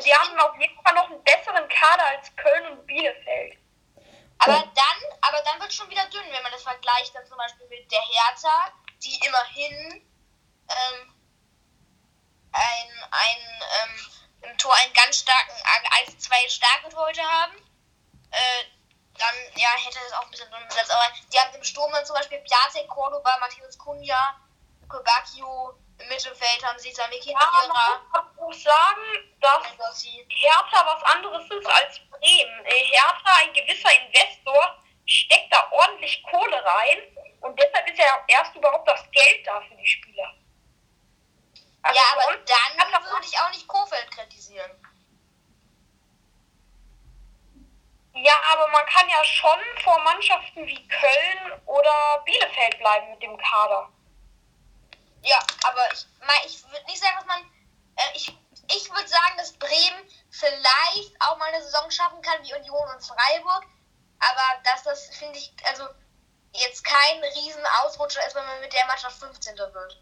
Die 0.00 0.14
haben 0.14 0.38
auf 0.38 0.58
jeden 0.58 0.80
Fall 0.82 0.94
noch 0.94 1.10
einen 1.10 1.22
besseren 1.24 1.68
Kader 1.68 2.04
als 2.06 2.34
Köln 2.36 2.66
und 2.72 2.86
Bielefeld. 2.86 3.58
Aber 4.38 4.58
dann, 4.58 5.18
aber 5.22 5.40
dann 5.42 5.60
wird 5.60 5.70
es 5.70 5.76
schon 5.76 5.88
wieder 5.90 6.04
dünn, 6.06 6.24
wenn 6.30 6.42
man 6.42 6.52
das 6.52 6.62
vergleicht 6.62 7.14
dann 7.14 7.26
zum 7.26 7.36
Beispiel 7.38 7.66
mit 7.68 7.90
der 7.90 8.00
Hertha, 8.00 8.72
die 9.02 9.18
immerhin 9.26 10.06
ähm, 10.68 11.14
ein, 12.52 13.04
ein, 13.10 13.62
ähm, 13.82 14.50
im 14.50 14.58
Tor 14.58 14.74
einen 14.74 14.92
ganz 14.92 15.20
starken, 15.20 15.52
ein, 15.90 16.18
zwei 16.18 16.48
starke 16.48 16.88
Torhüter 16.90 17.22
haben. 17.22 17.56
Äh, 18.30 18.64
dann 19.16 19.34
ja, 19.54 19.68
hätte 19.76 19.98
es 20.04 20.12
auch 20.12 20.24
ein 20.24 20.30
bisschen 20.30 20.50
dünn 20.50 20.66
besetzt. 20.68 20.90
Aber 20.90 21.12
die 21.32 21.38
haben 21.38 21.54
im 21.54 21.64
Sturm 21.64 21.92
dann 21.92 22.04
zum 22.04 22.16
Beispiel 22.16 22.38
Piatek, 22.38 22.88
Cordoba, 22.88 23.38
Cunha, 23.94 24.40
Kobakio, 24.88 25.74
im 25.98 26.08
Mittelfeld 26.08 26.64
haben 26.64 26.78
sie 26.78 26.92
Samiki 26.92 27.30
ja, 27.30 28.02
Man 28.12 28.34
muss 28.36 28.62
sagen, 28.62 29.36
dass 29.40 30.04
Hertha 30.28 30.86
was 30.86 31.02
anderes 31.14 31.44
ist 31.44 31.66
als 31.66 32.00
Bremen. 32.10 32.64
Äh, 32.66 32.84
Hertha, 32.86 33.36
ein 33.42 33.52
gewisser 33.52 33.90
Investor, 34.06 34.82
steckt 35.06 35.52
da 35.52 35.68
ordentlich 35.70 36.22
Kohle 36.24 36.64
rein 36.64 36.98
und 37.40 37.58
deshalb 37.60 37.88
ist 37.88 37.98
ja 37.98 38.24
erst 38.26 38.54
überhaupt 38.56 38.88
das 38.88 39.08
Geld 39.12 39.46
da 39.46 39.60
für 39.60 39.76
die 39.76 39.86
Spieler. 39.86 40.34
Also 41.82 42.00
ja, 42.00 42.06
aber 42.12 42.36
dann 42.36 43.04
würde 43.04 43.26
ich 43.26 43.38
auch 43.38 43.50
nicht 43.50 43.68
Kofeld 43.68 44.10
kritisieren. 44.10 44.33
Ja, 48.14 48.34
aber 48.52 48.68
man 48.68 48.86
kann 48.86 49.08
ja 49.08 49.24
schon 49.24 49.58
vor 49.82 49.98
Mannschaften 50.04 50.66
wie 50.66 50.88
Köln 50.88 51.60
oder 51.66 52.22
Bielefeld 52.24 52.78
bleiben 52.78 53.10
mit 53.10 53.22
dem 53.22 53.36
Kader. 53.36 53.88
Ja, 55.22 55.38
aber 55.64 55.80
ich, 55.92 56.06
ich 56.46 56.62
würde 56.70 56.86
nicht 56.86 57.00
sagen, 57.00 57.16
dass 57.16 57.26
man. 57.26 57.40
Äh, 57.96 58.16
ich 58.16 58.32
ich 58.70 58.90
würde 58.90 59.08
sagen, 59.08 59.36
dass 59.36 59.52
Bremen 59.52 60.08
vielleicht 60.30 61.12
auch 61.20 61.36
mal 61.38 61.52
eine 61.52 61.62
Saison 61.62 61.90
schaffen 61.90 62.22
kann 62.22 62.42
wie 62.42 62.54
Union 62.54 62.88
und 62.94 63.04
Freiburg. 63.04 63.64
Aber 64.20 64.62
dass 64.64 64.82
das, 64.84 65.08
finde 65.16 65.38
ich, 65.38 65.52
also 65.64 65.84
jetzt 66.52 66.84
kein 66.84 67.22
riesen 67.36 67.64
Ausrutscher 67.82 68.26
ist, 68.26 68.34
wenn 68.34 68.46
man 68.46 68.60
mit 68.60 68.72
der 68.72 68.86
Mannschaft 68.86 69.18
15. 69.18 69.56
wird. 69.56 70.00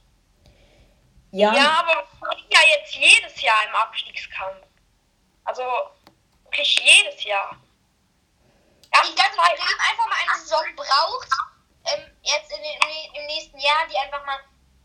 Ja, 1.32 1.52
ja 1.54 1.80
aber 1.80 2.06
ja 2.50 2.60
jetzt 2.76 2.94
jedes 2.94 3.40
Jahr 3.40 3.64
im 3.66 3.74
Abstiegskampf. 3.74 4.66
Also 5.44 5.62
wirklich 6.44 6.78
jedes 6.78 7.24
Jahr. 7.24 7.56
Ja, 8.94 9.00
glaube, 9.14 9.36
dass 9.36 9.48
Bremen 9.56 9.80
einfach 9.80 10.06
mal 10.06 10.18
eine 10.22 10.40
Saison 10.40 10.76
braucht, 10.76 11.28
ähm, 11.84 12.16
jetzt 12.22 12.52
in 12.52 12.62
den, 12.62 13.14
im 13.14 13.26
nächsten 13.26 13.58
Jahr, 13.58 13.86
die 13.88 13.98
einfach 13.98 14.24
mal 14.24 14.38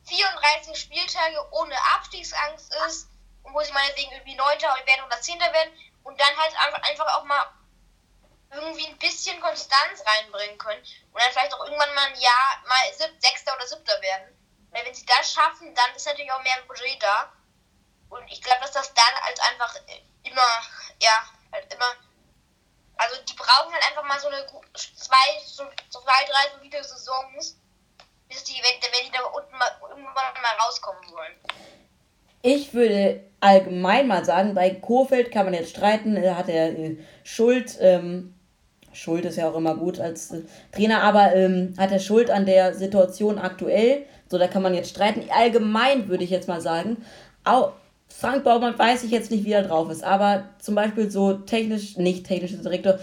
34 0.08 0.80
Spieltage 0.80 1.52
ohne 1.52 1.76
Abstiegsangst 1.96 2.74
ist, 2.88 3.10
wo 3.44 3.62
sie 3.62 3.74
meinetwegen 3.74 4.12
irgendwie 4.12 4.36
Neunter 4.36 4.76
werden 4.86 5.06
oder 5.06 5.22
Zehnter 5.22 5.52
werden 5.54 5.74
und 6.04 6.20
dann 6.20 6.38
halt 6.38 6.56
einfach 6.84 7.18
auch 7.18 7.24
mal 7.26 7.46
irgendwie 8.52 8.88
ein 8.88 8.98
bisschen 8.98 9.40
Konstanz 9.42 10.04
reinbringen 10.06 10.58
können 10.58 10.82
und 11.12 11.22
dann 11.22 11.32
vielleicht 11.32 11.54
auch 11.54 11.66
irgendwann 11.66 11.94
mal 11.94 12.08
ein 12.08 12.20
Jahr 12.20 12.64
mal 12.66 12.94
Sechster 12.94 13.56
oder 13.56 13.68
Siebter 13.68 14.02
werden. 14.02 14.38
Weil 14.72 14.86
wenn 14.86 14.94
sie 14.94 15.06
das 15.06 15.34
schaffen, 15.34 15.74
dann 15.76 15.96
ist 15.96 16.06
natürlich 16.06 16.32
auch 16.32 16.42
mehr 16.44 16.62
Budget 16.68 17.02
da. 17.02 17.32
Und 18.10 18.26
ich 18.32 18.42
glaube, 18.42 18.62
dass 18.62 18.72
das 18.72 18.94
dann 18.94 19.22
halt 19.22 19.40
einfach 19.52 19.76
immer, 20.24 20.62
ja, 21.02 21.24
halt 21.52 21.74
immer. 21.74 21.92
Also 22.98 23.16
die 23.28 23.36
brauchen 23.36 23.74
halt 23.74 23.84
einfach 23.90 24.04
mal 24.04 24.20
so 24.20 24.28
eine 24.28 24.46
zwei, 24.74 25.42
so, 25.46 25.64
zwei, 25.90 26.26
drei 26.26 26.58
solide 26.58 26.84
Saisons, 26.84 27.58
bis 28.28 28.44
die, 28.44 28.54
wenn, 28.54 28.82
wenn 28.82 29.06
die 29.06 29.12
da 29.12 29.24
unten 29.26 29.58
mal, 29.58 29.72
irgendwann 29.82 30.14
mal 30.14 30.66
rauskommen 30.66 31.02
wollen. 31.12 31.34
Ich 32.42 32.74
würde 32.74 33.24
allgemein 33.40 34.08
mal 34.08 34.26
sagen, 34.26 34.54
bei 34.54 34.70
Kofeld 34.70 35.32
kann 35.32 35.46
man 35.46 35.54
jetzt 35.54 35.72
streiten, 35.72 36.18
hat 36.36 36.50
er 36.50 36.78
äh, 36.78 36.98
Schuld, 37.24 37.78
ähm, 37.82 38.34
Schuld 38.94 39.26
ist 39.26 39.38
ja 39.38 39.50
auch 39.50 39.56
immer 39.56 39.76
gut 39.76 40.00
als 40.00 40.32
äh, 40.32 40.42
Trainer, 40.72 41.04
aber 41.04 41.36
ähm, 41.36 41.76
hat 41.78 41.92
er 41.92 42.00
Schuld 42.00 42.32
an 42.32 42.46
der 42.46 42.74
Situation 42.74 43.38
aktuell? 43.38 44.06
So, 44.30 44.38
da 44.38 44.48
kann 44.48 44.62
man 44.62 44.74
jetzt 44.74 44.90
streiten. 44.90 45.30
Allgemein 45.30 46.08
würde 46.08 46.24
ich 46.24 46.30
jetzt 46.30 46.48
mal 46.48 46.62
sagen, 46.62 47.06
auch 47.44 47.74
Frank 48.20 48.44
Baumann 48.44 48.80
weiß 48.80 49.04
ich 49.04 49.12
jetzt 49.12 49.30
nicht, 49.30 49.46
wie 49.46 49.52
er 49.52 49.62
drauf 49.62 49.92
ist, 49.92 50.04
aber 50.04 50.46
zum 50.58 50.74
Beispiel 50.74 51.12
so 51.12 51.34
technisch, 51.34 51.98
nicht 51.98 52.26
technischer 52.26 52.58
Direktor, 52.58 52.98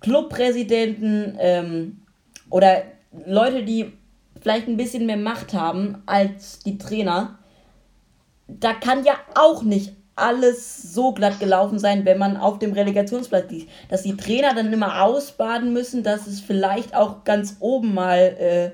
Clubpräsidenten 0.00 1.38
ähm, 1.40 2.02
oder 2.50 2.82
Leute, 3.24 3.64
die 3.64 3.94
vielleicht 4.42 4.68
ein 4.68 4.76
bisschen 4.76 5.06
mehr 5.06 5.16
Macht 5.16 5.54
haben 5.54 6.02
als 6.04 6.58
die 6.58 6.76
Trainer, 6.76 7.38
da 8.46 8.74
kann 8.74 9.04
ja 9.04 9.14
auch 9.34 9.62
nicht 9.62 9.94
alles 10.16 10.82
so 10.82 11.12
glatt 11.12 11.40
gelaufen 11.40 11.78
sein, 11.78 12.04
wenn 12.04 12.18
man 12.18 12.36
auf 12.36 12.58
dem 12.58 12.74
Relegationsplatz 12.74 13.50
liegt. 13.50 13.70
Dass 13.88 14.02
die 14.02 14.18
Trainer 14.18 14.54
dann 14.54 14.70
immer 14.70 15.02
ausbaden 15.02 15.72
müssen, 15.72 16.02
dass 16.02 16.26
es 16.26 16.42
vielleicht 16.42 16.94
auch 16.94 17.24
ganz 17.24 17.56
oben 17.60 17.94
mal 17.94 18.18
äh, 18.18 18.70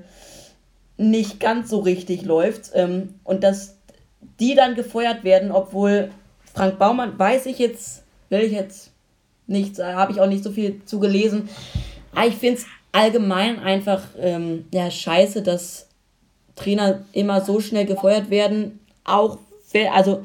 nicht 1.00 1.38
ganz 1.38 1.70
so 1.70 1.78
richtig 1.78 2.24
läuft 2.24 2.72
ähm, 2.74 3.14
und 3.22 3.44
dass 3.44 3.81
die 4.40 4.54
dann 4.54 4.74
gefeuert 4.74 5.24
werden, 5.24 5.50
obwohl 5.50 6.10
Frank 6.54 6.78
Baumann, 6.78 7.18
weiß 7.18 7.46
ich 7.46 7.58
jetzt, 7.58 8.04
will 8.28 8.40
ich 8.40 8.52
jetzt 8.52 8.90
nicht, 9.46 9.78
habe 9.78 10.12
ich 10.12 10.20
auch 10.20 10.26
nicht 10.26 10.44
so 10.44 10.50
viel 10.50 10.84
zu 10.84 11.00
gelesen. 11.00 11.48
Aber 12.14 12.26
ich 12.26 12.36
finde 12.36 12.58
es 12.58 12.66
allgemein 12.92 13.58
einfach 13.58 14.02
ähm, 14.18 14.66
ja, 14.72 14.90
scheiße, 14.90 15.42
dass 15.42 15.88
Trainer 16.56 17.04
immer 17.12 17.40
so 17.40 17.60
schnell 17.60 17.86
gefeuert 17.86 18.30
werden, 18.30 18.78
auch 19.04 19.38
also 19.92 20.22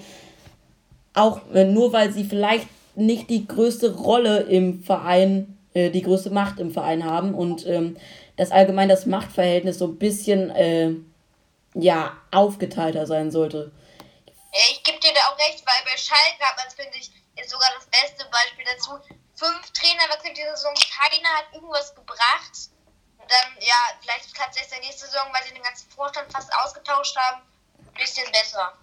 auch 1.13 1.41
äh, 1.53 1.63
nur 1.63 1.93
weil 1.93 2.11
sie 2.11 2.25
vielleicht 2.25 2.67
nicht 2.95 3.29
die 3.29 3.47
größte 3.47 3.95
Rolle 3.95 4.39
im 4.41 4.83
Verein, 4.83 5.57
äh, 5.73 5.89
die 5.89 6.01
größte 6.01 6.31
Macht 6.31 6.59
im 6.59 6.71
Verein 6.71 7.05
haben 7.05 7.33
und 7.33 7.65
ähm, 7.65 7.95
dass 8.35 8.51
allgemein 8.51 8.89
das 8.89 9.05
Machtverhältnis 9.05 9.79
so 9.79 9.85
ein 9.87 9.95
bisschen 9.95 10.49
äh, 10.51 10.91
ja 11.73 12.11
aufgeteilter 12.31 13.05
sein 13.05 13.31
sollte. 13.31 13.71
Ich 14.51 14.83
gebe 14.83 14.99
dir 14.99 15.13
da 15.13 15.31
auch 15.31 15.37
recht, 15.37 15.65
weil 15.65 15.83
bei 15.85 15.97
Schalke 15.97 16.43
hat 16.43 16.57
man, 16.57 16.69
finde 16.71 16.97
ich, 16.97 17.11
ist 17.35 17.49
sogar 17.49 17.69
das 17.75 17.85
beste 17.87 18.25
Beispiel 18.31 18.65
dazu. 18.65 18.97
Fünf 19.35 19.71
Trainer 19.71 20.09
wechselt 20.09 20.37
diese 20.37 20.55
Saison, 20.55 20.73
keiner 20.73 21.29
hat 21.37 21.53
irgendwas 21.53 21.93
gebracht. 21.93 22.71
Und 23.19 23.29
dann, 23.29 23.57
ja, 23.59 23.75
vielleicht 24.01 24.33
klappt 24.33 24.55
es 24.55 24.61
jetzt 24.61 24.81
nächste 24.81 25.05
Saison, 25.05 25.27
weil 25.33 25.43
sie 25.43 25.53
den 25.53 25.63
ganzen 25.63 25.89
Vorstand 25.91 26.31
fast 26.31 26.49
ausgetauscht 26.63 27.15
haben, 27.15 27.41
ein 27.77 27.93
bisschen 27.93 28.31
besser. 28.31 28.73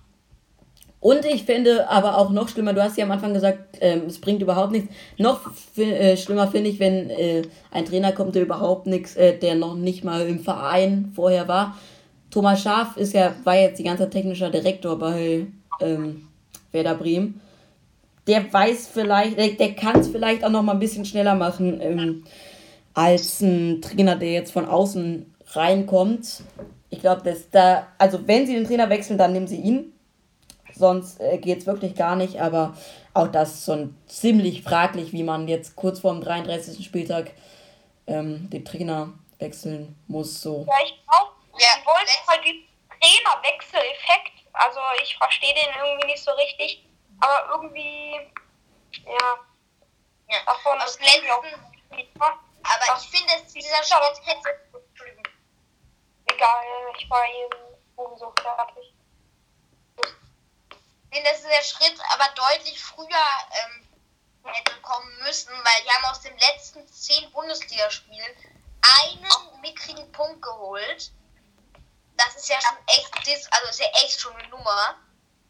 Und 1.05 1.27
ich 1.27 1.45
finde 1.45 1.91
aber 1.91 2.17
auch 2.17 2.31
noch 2.31 2.49
schlimmer, 2.49 2.73
du 2.73 2.83
hast 2.83 2.97
ja 2.97 3.05
am 3.05 3.11
Anfang 3.11 3.35
gesagt, 3.35 3.77
ähm, 3.83 4.07
es 4.07 4.19
bringt 4.19 4.41
überhaupt 4.41 4.73
nichts. 4.73 4.89
Noch 5.19 5.51
äh, 5.77 6.17
schlimmer 6.17 6.51
finde 6.51 6.71
ich, 6.71 6.79
wenn 6.79 7.11
äh, 7.11 7.43
ein 7.71 7.85
Trainer 7.85 8.13
kommt, 8.13 8.35
der 8.35 8.43
überhaupt 8.43 8.87
nichts, 8.87 9.15
äh, 9.15 9.39
der 9.39 9.55
noch 9.55 9.75
nicht 9.75 10.03
mal 10.03 10.27
im 10.27 10.43
Verein 10.43 11.13
vorher 11.15 11.47
war. 11.47 11.77
Thomas 12.35 12.63
Schaf 12.63 12.97
ist 12.97 13.15
ja, 13.15 13.33
war 13.45 13.55
jetzt 13.55 13.79
die 13.79 13.85
ganze 13.85 14.03
Zeit 14.03 14.11
technischer 14.11 14.51
Direktor 14.51 14.99
bei 14.99 15.47
ähm, 15.81 16.29
Werder 16.73 16.97
Bremen. 16.97 17.41
Der 18.27 18.53
weiß 18.53 18.89
vielleicht, 18.93 19.39
der, 19.39 19.51
der 19.51 19.75
kann 19.75 20.01
es 20.01 20.09
vielleicht 20.09 20.45
auch 20.45 20.51
noch 20.51 20.63
mal 20.63 20.73
ein 20.73 20.81
bisschen 20.81 21.05
schneller 21.05 21.37
machen 21.37 21.81
ähm, 21.81 22.25
als 22.93 23.41
ein 23.41 23.81
Trainer, 23.81 24.17
der 24.17 24.33
jetzt 24.33 24.51
von 24.51 24.67
außen 24.67 25.33
reinkommt. 25.53 26.43
Ich 26.91 26.99
glaube, 26.99 27.23
dass 27.23 27.51
da, 27.51 27.87
also 27.99 28.27
wenn 28.27 28.49
sie 28.49 28.55
den 28.55 28.65
Trainer 28.65 28.91
wechseln, 28.91 29.17
dann 29.17 29.33
nehmen 29.33 29.47
sie 29.47 29.61
ihn 29.61 29.93
sonst 30.75 31.21
äh, 31.21 31.39
geht 31.39 31.61
es 31.61 31.67
wirklich 31.67 31.95
gar 31.95 32.17
nicht. 32.17 32.41
Aber 32.41 32.75
auch 33.13 33.29
das 33.29 33.55
ist 33.55 33.67
schon 33.67 33.95
ziemlich 34.07 34.63
fraglich, 34.63 35.13
wie 35.13 35.23
man 35.23 35.47
jetzt 35.47 35.77
kurz 35.77 36.01
vor 36.01 36.13
dem 36.13 36.21
33. 36.21 36.85
Spieltag 36.85 37.31
ähm, 38.09 38.51
den 38.51 38.65
Trainer 38.65 39.13
wechseln 39.39 39.95
muss. 40.09 40.41
So. 40.41 40.67
Ja, 40.67 40.75
ich 40.85 41.01
glaube, 41.07 41.34
wir 41.57 41.87
wollen 41.87 42.07
halt 42.29 42.45
diesen 42.45 42.69
Trainerwechsel-Effekt. 42.89 44.33
Also 44.53 44.81
ich 45.03 45.17
verstehe 45.17 45.55
den 45.55 45.75
irgendwie 45.75 46.07
nicht 46.07 46.23
so 46.23 46.31
richtig. 46.33 46.87
Aber 47.21 47.49
irgendwie, 47.53 48.31
ja, 49.05 49.39
ja. 50.29 50.45
davon 50.47 50.81
aus 50.81 50.99
letzten, 50.99 51.45
aber 52.63 52.99
ich 52.99 53.09
finde, 53.11 53.33
dass 53.33 53.53
dieser 53.53 53.83
Schritt 53.83 54.27
hätte. 54.27 54.61
Egal, 56.27 56.65
ich 56.99 57.09
war 57.09 57.25
eben 57.29 58.19
so 58.19 58.33
fertig 58.41 58.95
finde, 61.15 61.31
dass 61.31 61.43
der 61.43 61.63
Schritt 61.63 61.99
aber 62.13 62.29
deutlich 62.35 62.83
früher 62.83 63.07
ähm, 63.07 63.87
hätte 64.45 64.81
kommen 64.81 65.17
müssen, 65.23 65.53
weil 65.53 65.85
die 65.85 65.91
haben 65.91 66.05
aus 66.07 66.21
den 66.21 66.37
letzten 66.39 66.87
zehn 66.89 67.31
Bundesligaspielen 67.31 68.37
einen 68.83 69.61
mickrigen 69.61 70.11
Punkt 70.13 70.43
geholt. 70.43 71.13
Das 72.45 72.51
ist 72.51 72.63
ja 72.63 72.69
schon 72.69 72.89
echt, 72.89 73.53
also 73.53 73.71
ist 73.71 73.81
ja 73.81 73.87
echt 74.05 74.21
schon 74.21 74.37
eine 74.37 74.49
Nummer. 74.49 74.97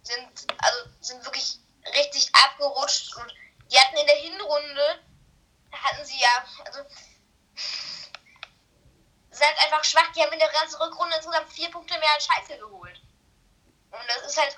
Sind, 0.04 0.46
also 0.58 0.78
sind 1.00 1.24
wirklich 1.24 1.58
richtig 1.92 2.30
abgerutscht 2.32 3.16
und 3.16 3.34
die 3.68 3.78
hatten 3.80 3.96
in 3.96 4.06
der 4.06 4.16
Hinrunde, 4.16 5.00
hatten 5.72 6.04
sie 6.04 6.20
ja, 6.20 6.44
also 6.64 6.84
seid 9.30 9.58
einfach 9.58 9.82
schwach. 9.82 10.12
Die 10.14 10.22
haben 10.22 10.32
in 10.32 10.38
der 10.38 10.52
ganzen 10.52 10.80
Rückrunde 10.80 11.16
insgesamt 11.16 11.52
vier 11.52 11.68
Punkte 11.72 11.98
mehr 11.98 12.12
als 12.14 12.26
Scheiße 12.26 12.58
geholt. 12.58 13.00
Und 13.90 14.02
das 14.06 14.30
ist 14.30 14.40
halt, 14.40 14.56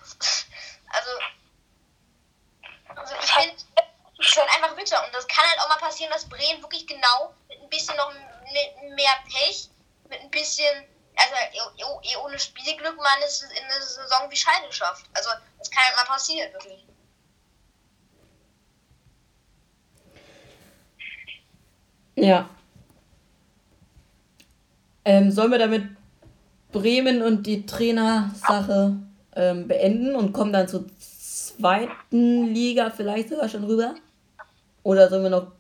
also, 0.89 1.11
also 2.97 3.15
ich 3.15 3.33
finde 3.33 3.65
schon 4.21 4.49
einfach 4.49 4.75
bitter. 4.75 5.03
Und 5.07 5.15
das 5.15 5.27
kann 5.27 5.49
halt 5.49 5.61
auch 5.61 5.69
mal 5.69 5.79
passieren, 5.79 6.13
dass 6.13 6.29
Bremen 6.29 6.61
wirklich 6.61 6.87
genau 6.87 7.35
mit 7.49 7.63
ein 7.63 7.71
bisschen 7.71 7.97
noch 7.97 8.13
mehr 8.95 9.25
Pech, 9.33 9.71
mit 10.09 10.21
ein 10.21 10.31
bisschen, 10.31 10.87
also 11.17 11.35
eh, 11.35 11.83
eh, 11.83 12.13
eh 12.13 12.17
ohne 12.25 12.39
Spielglück 12.39 12.97
man 12.97 13.23
es 13.25 13.43
in 13.43 13.49
der 13.69 13.83
Saison 13.83 14.31
wie 14.31 14.37
Scheide 14.37 14.71
schafft. 14.73 15.07
Also 15.15 15.31
das 15.59 15.71
kann 15.71 15.85
halt 15.85 15.97
mal 15.97 16.15
passieren, 16.15 16.53
wirklich. 16.53 16.87
Ja. 22.17 22.49
Ähm, 25.05 25.31
sollen 25.31 25.53
wir 25.53 25.59
damit 25.59 25.85
Bremen 26.73 27.23
und 27.23 27.47
die 27.47 27.65
Trainersache 27.65 28.97
ähm, 29.35 29.69
beenden 29.69 30.17
und 30.17 30.33
kommen 30.33 30.53
dann 30.53 30.67
zur 30.67 30.87
zweiten 30.99 32.53
Liga 32.53 32.91
vielleicht 32.91 33.29
sogar 33.29 33.49
schon 33.49 33.65
rüber? 33.65 33.95
Oder 34.83 35.09
sollen 35.09 35.23
wir 35.25 35.31
noch. 35.31 35.53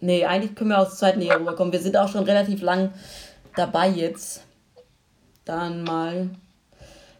Nee, 0.00 0.24
eigentlich 0.24 0.54
können 0.56 0.70
wir 0.70 0.78
aus 0.78 0.88
der 0.88 0.98
zweiten 0.98 1.20
Liga 1.20 1.36
rüberkommen. 1.36 1.72
Wir 1.72 1.80
sind 1.80 1.96
auch 1.96 2.08
schon 2.08 2.24
relativ 2.24 2.62
lang 2.62 2.92
dabei 3.56 3.88
jetzt. 3.88 4.42
Dann 5.44 5.84
mal. 5.84 6.30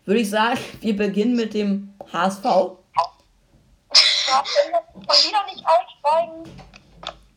Würde 0.05 0.21
ich 0.21 0.31
sagen, 0.31 0.59
wir 0.81 0.97
beginnen 0.97 1.37
mit 1.37 1.55
dem 1.55 1.95
HSV. 2.13 2.45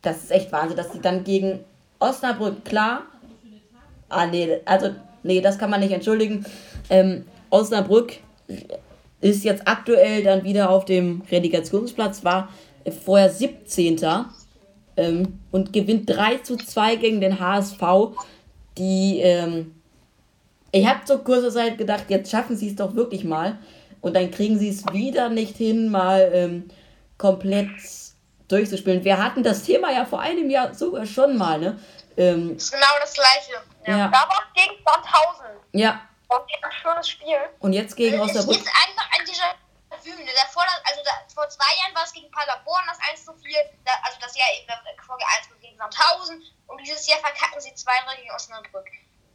Das 0.01 0.23
ist 0.23 0.31
echt 0.31 0.51
Wahnsinn, 0.51 0.77
dass 0.77 0.91
sie 0.91 1.01
dann 1.01 1.23
gegen 1.23 1.63
Osnabrück, 1.99 2.63
klar. 2.65 3.03
Ah, 4.09 4.27
nee, 4.27 4.61
also, 4.65 4.91
nee, 5.23 5.41
das 5.41 5.57
kann 5.57 5.69
man 5.69 5.79
nicht 5.79 5.91
entschuldigen. 5.91 6.45
Ähm, 6.89 7.25
Osnabrück 7.49 8.13
ist 9.21 9.43
jetzt 9.43 9.67
aktuell 9.67 10.23
dann 10.23 10.43
wieder 10.43 10.69
auf 10.69 10.85
dem 10.85 11.23
Relegationsplatz, 11.31 12.23
war 12.23 12.49
vorher 13.03 13.29
17. 13.29 13.99
Ähm, 14.97 15.39
und 15.51 15.73
gewinnt 15.73 16.09
3 16.09 16.37
zu 16.37 16.55
2 16.55 16.95
gegen 16.97 17.21
den 17.21 17.39
HSV. 17.39 17.81
Die, 18.77 19.19
ähm, 19.21 19.81
ich 20.71 20.85
habe 20.85 21.05
zur 21.05 21.23
kurzer 21.23 21.51
Zeit 21.51 21.77
gedacht, 21.77 22.05
jetzt 22.09 22.31
schaffen 22.31 22.57
sie 22.57 22.69
es 22.69 22.75
doch 22.75 22.95
wirklich 22.95 23.23
mal. 23.23 23.57
Und 24.01 24.15
dann 24.15 24.29
kriegen 24.29 24.59
sie 24.59 24.69
es 24.69 24.85
wieder 24.91 25.29
nicht 25.29 25.57
hin, 25.57 25.89
mal 25.89 26.29
ähm, 26.33 26.69
komplett 27.17 27.69
durchzuspielen. 28.47 29.03
Wir 29.03 29.23
hatten 29.23 29.43
das 29.43 29.63
Thema 29.63 29.91
ja 29.91 30.05
vor 30.05 30.21
einem 30.21 30.49
Jahr 30.49 30.73
sogar 30.73 31.05
schon 31.05 31.37
mal, 31.37 31.59
ne? 31.59 31.79
Ähm, 32.17 32.53
das 32.53 32.65
ist 32.65 32.71
genau 32.71 32.85
das 32.99 33.13
gleiche. 33.13 33.61
Ja. 33.87 33.97
ja. 33.97 34.07
Da 34.07 34.19
war 34.19 34.43
es 34.47 34.63
gegen 34.63 34.75
Sandhausen. 34.85 35.45
Ja. 35.73 36.01
Und 36.27 36.39
ein 36.39 36.71
schönes 36.71 37.09
Spiel. 37.09 37.37
Und 37.59 37.73
jetzt 37.73 37.95
gegen 37.95 38.19
Osnabrück. 38.19 38.55
Es 38.55 38.61
ist 38.61 38.67
einfach 38.67 39.09
ein 39.19 39.25
dieser 39.25 39.64
Bühne. 40.05 40.29
Davor, 40.37 40.63
also 40.85 41.01
da, 41.03 41.11
vor 41.33 41.49
zwei 41.49 41.73
Jahren 41.81 41.95
war 41.95 42.05
es 42.05 42.13
gegen 42.13 42.29
Paderborn 42.29 42.85
das 42.87 42.99
1 43.09 43.25
zu 43.25 43.33
4, 43.33 43.57
da, 43.83 43.91
also 44.05 44.17
das 44.21 44.37
Jahr 44.37 44.47
eben 44.53 44.69
Folge 45.01 45.25
1 45.25 45.49
gegen 45.59 45.77
Sandhausen 45.77 46.43
und 46.67 46.77
dieses 46.79 47.07
Jahr 47.07 47.19
verkacken 47.19 47.59
sie 47.59 47.71
2-3 47.73 48.21
gegen 48.21 48.31
Osnabrück. 48.31 48.87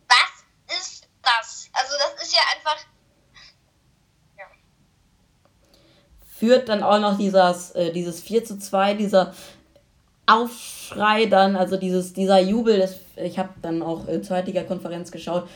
Was 0.07 0.79
ist 0.79 1.09
das? 1.23 1.69
Also 1.73 1.95
das 1.99 2.23
ist 2.23 2.35
ja 2.35 2.43
einfach. 2.55 2.79
Führt 6.39 6.71
dann 6.71 6.83
auch 6.83 6.99
noch 6.99 7.19
dieses, 7.19 7.73
äh, 7.73 7.93
dieses 7.93 8.23
4 8.23 8.47
zu 8.47 8.59
2, 8.59 8.95
dieser 8.95 9.35
Aufschrei 10.25 11.27
dann, 11.27 11.55
also 11.55 11.77
dieses, 11.77 12.15
dieser 12.15 12.39
Jubel, 12.39 12.79
das, 12.79 12.95
ich 13.17 13.39
habe 13.39 13.51
dann 13.61 13.83
auch 13.83 14.09
äh, 14.09 14.23
Zweitliga-Konferenz 14.23 15.11
geschaut. 15.11 15.47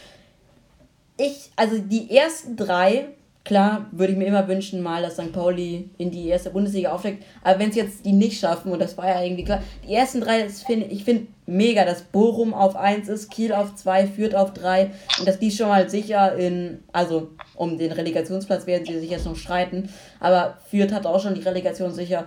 Ich, 1.17 1.51
also 1.57 1.79
die 1.79 2.15
ersten 2.15 2.57
drei, 2.57 3.15
klar, 3.45 3.87
würde 3.93 4.13
ich 4.13 4.19
mir 4.19 4.27
immer 4.27 4.49
wünschen, 4.49 4.83
mal, 4.83 5.03
dass 5.03 5.15
St. 5.15 5.33
Pauli 5.33 5.91
in 5.99 6.11
die 6.11 6.29
erste 6.29 6.51
Bundesliga 6.51 6.93
aufsteigt. 6.93 7.25
Aber 7.43 7.59
wenn 7.59 7.69
es 7.69 7.77
jetzt 7.77 8.05
die 8.05 8.13
nicht 8.13 8.41
schaffen, 8.41 8.73
und 8.73 8.81
das 8.81 8.97
war 8.97 9.07
ja 9.07 9.23
irgendwie 9.23 9.45
klar, 9.45 9.63
die 9.87 9.95
ersten 9.95 10.23
drei, 10.23 10.49
find, 10.49 10.91
ich 10.91 11.05
finde 11.05 11.27
mega, 11.47 11.85
dass 11.85 12.03
Bochum 12.03 12.55
auf 12.55 12.75
1 12.75 13.09
ist, 13.09 13.31
Kiel 13.31 13.53
auf 13.53 13.75
2, 13.75 14.07
Fürth 14.07 14.35
auf 14.35 14.55
3 14.55 14.91
und 15.19 15.29
dass 15.29 15.39
die 15.39 15.51
schon 15.51 15.69
mal 15.69 15.91
sicher 15.91 16.35
in, 16.37 16.83
also 16.93 17.33
um 17.55 17.77
den 17.77 17.93
Relegationsplatz 17.93 18.67
werden 18.67 18.87
sie 18.87 18.99
sich 18.99 19.11
jetzt 19.11 19.27
noch 19.27 19.37
streiten, 19.37 19.91
aber 20.21 20.57
Fürth 20.71 20.93
hat 20.93 21.05
auch 21.05 21.23
schon 21.23 21.35
die 21.35 21.43
Relegation 21.43 21.93
sicher. 21.93 22.27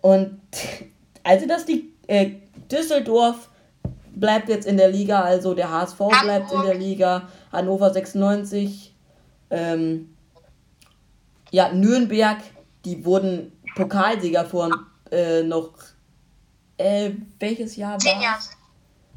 Und 0.00 0.40
also, 1.24 1.46
dass 1.46 1.66
die 1.66 1.92
äh, 2.06 2.30
Düsseldorf 2.70 3.50
bleibt 4.14 4.48
jetzt 4.48 4.66
in 4.66 4.78
der 4.78 4.88
Liga, 4.88 5.20
also 5.20 5.52
der 5.52 5.70
HSV 5.70 5.98
bleibt 6.22 6.52
in 6.52 6.62
der 6.62 6.74
Liga, 6.74 7.28
Hannover 7.50 7.90
96, 7.90 8.94
ähm, 9.50 10.11
ja, 11.52 11.68
Nürnberg, 11.70 12.38
die 12.84 13.04
wurden 13.04 13.52
Pokalsieger 13.76 14.44
vor 14.46 14.70
äh, 15.10 15.42
noch, 15.42 15.72
äh, 16.78 17.10
welches 17.38 17.76
Jahr 17.76 17.92
war 17.92 17.98
Zehn 17.98 18.20
Jahre. 18.20 18.40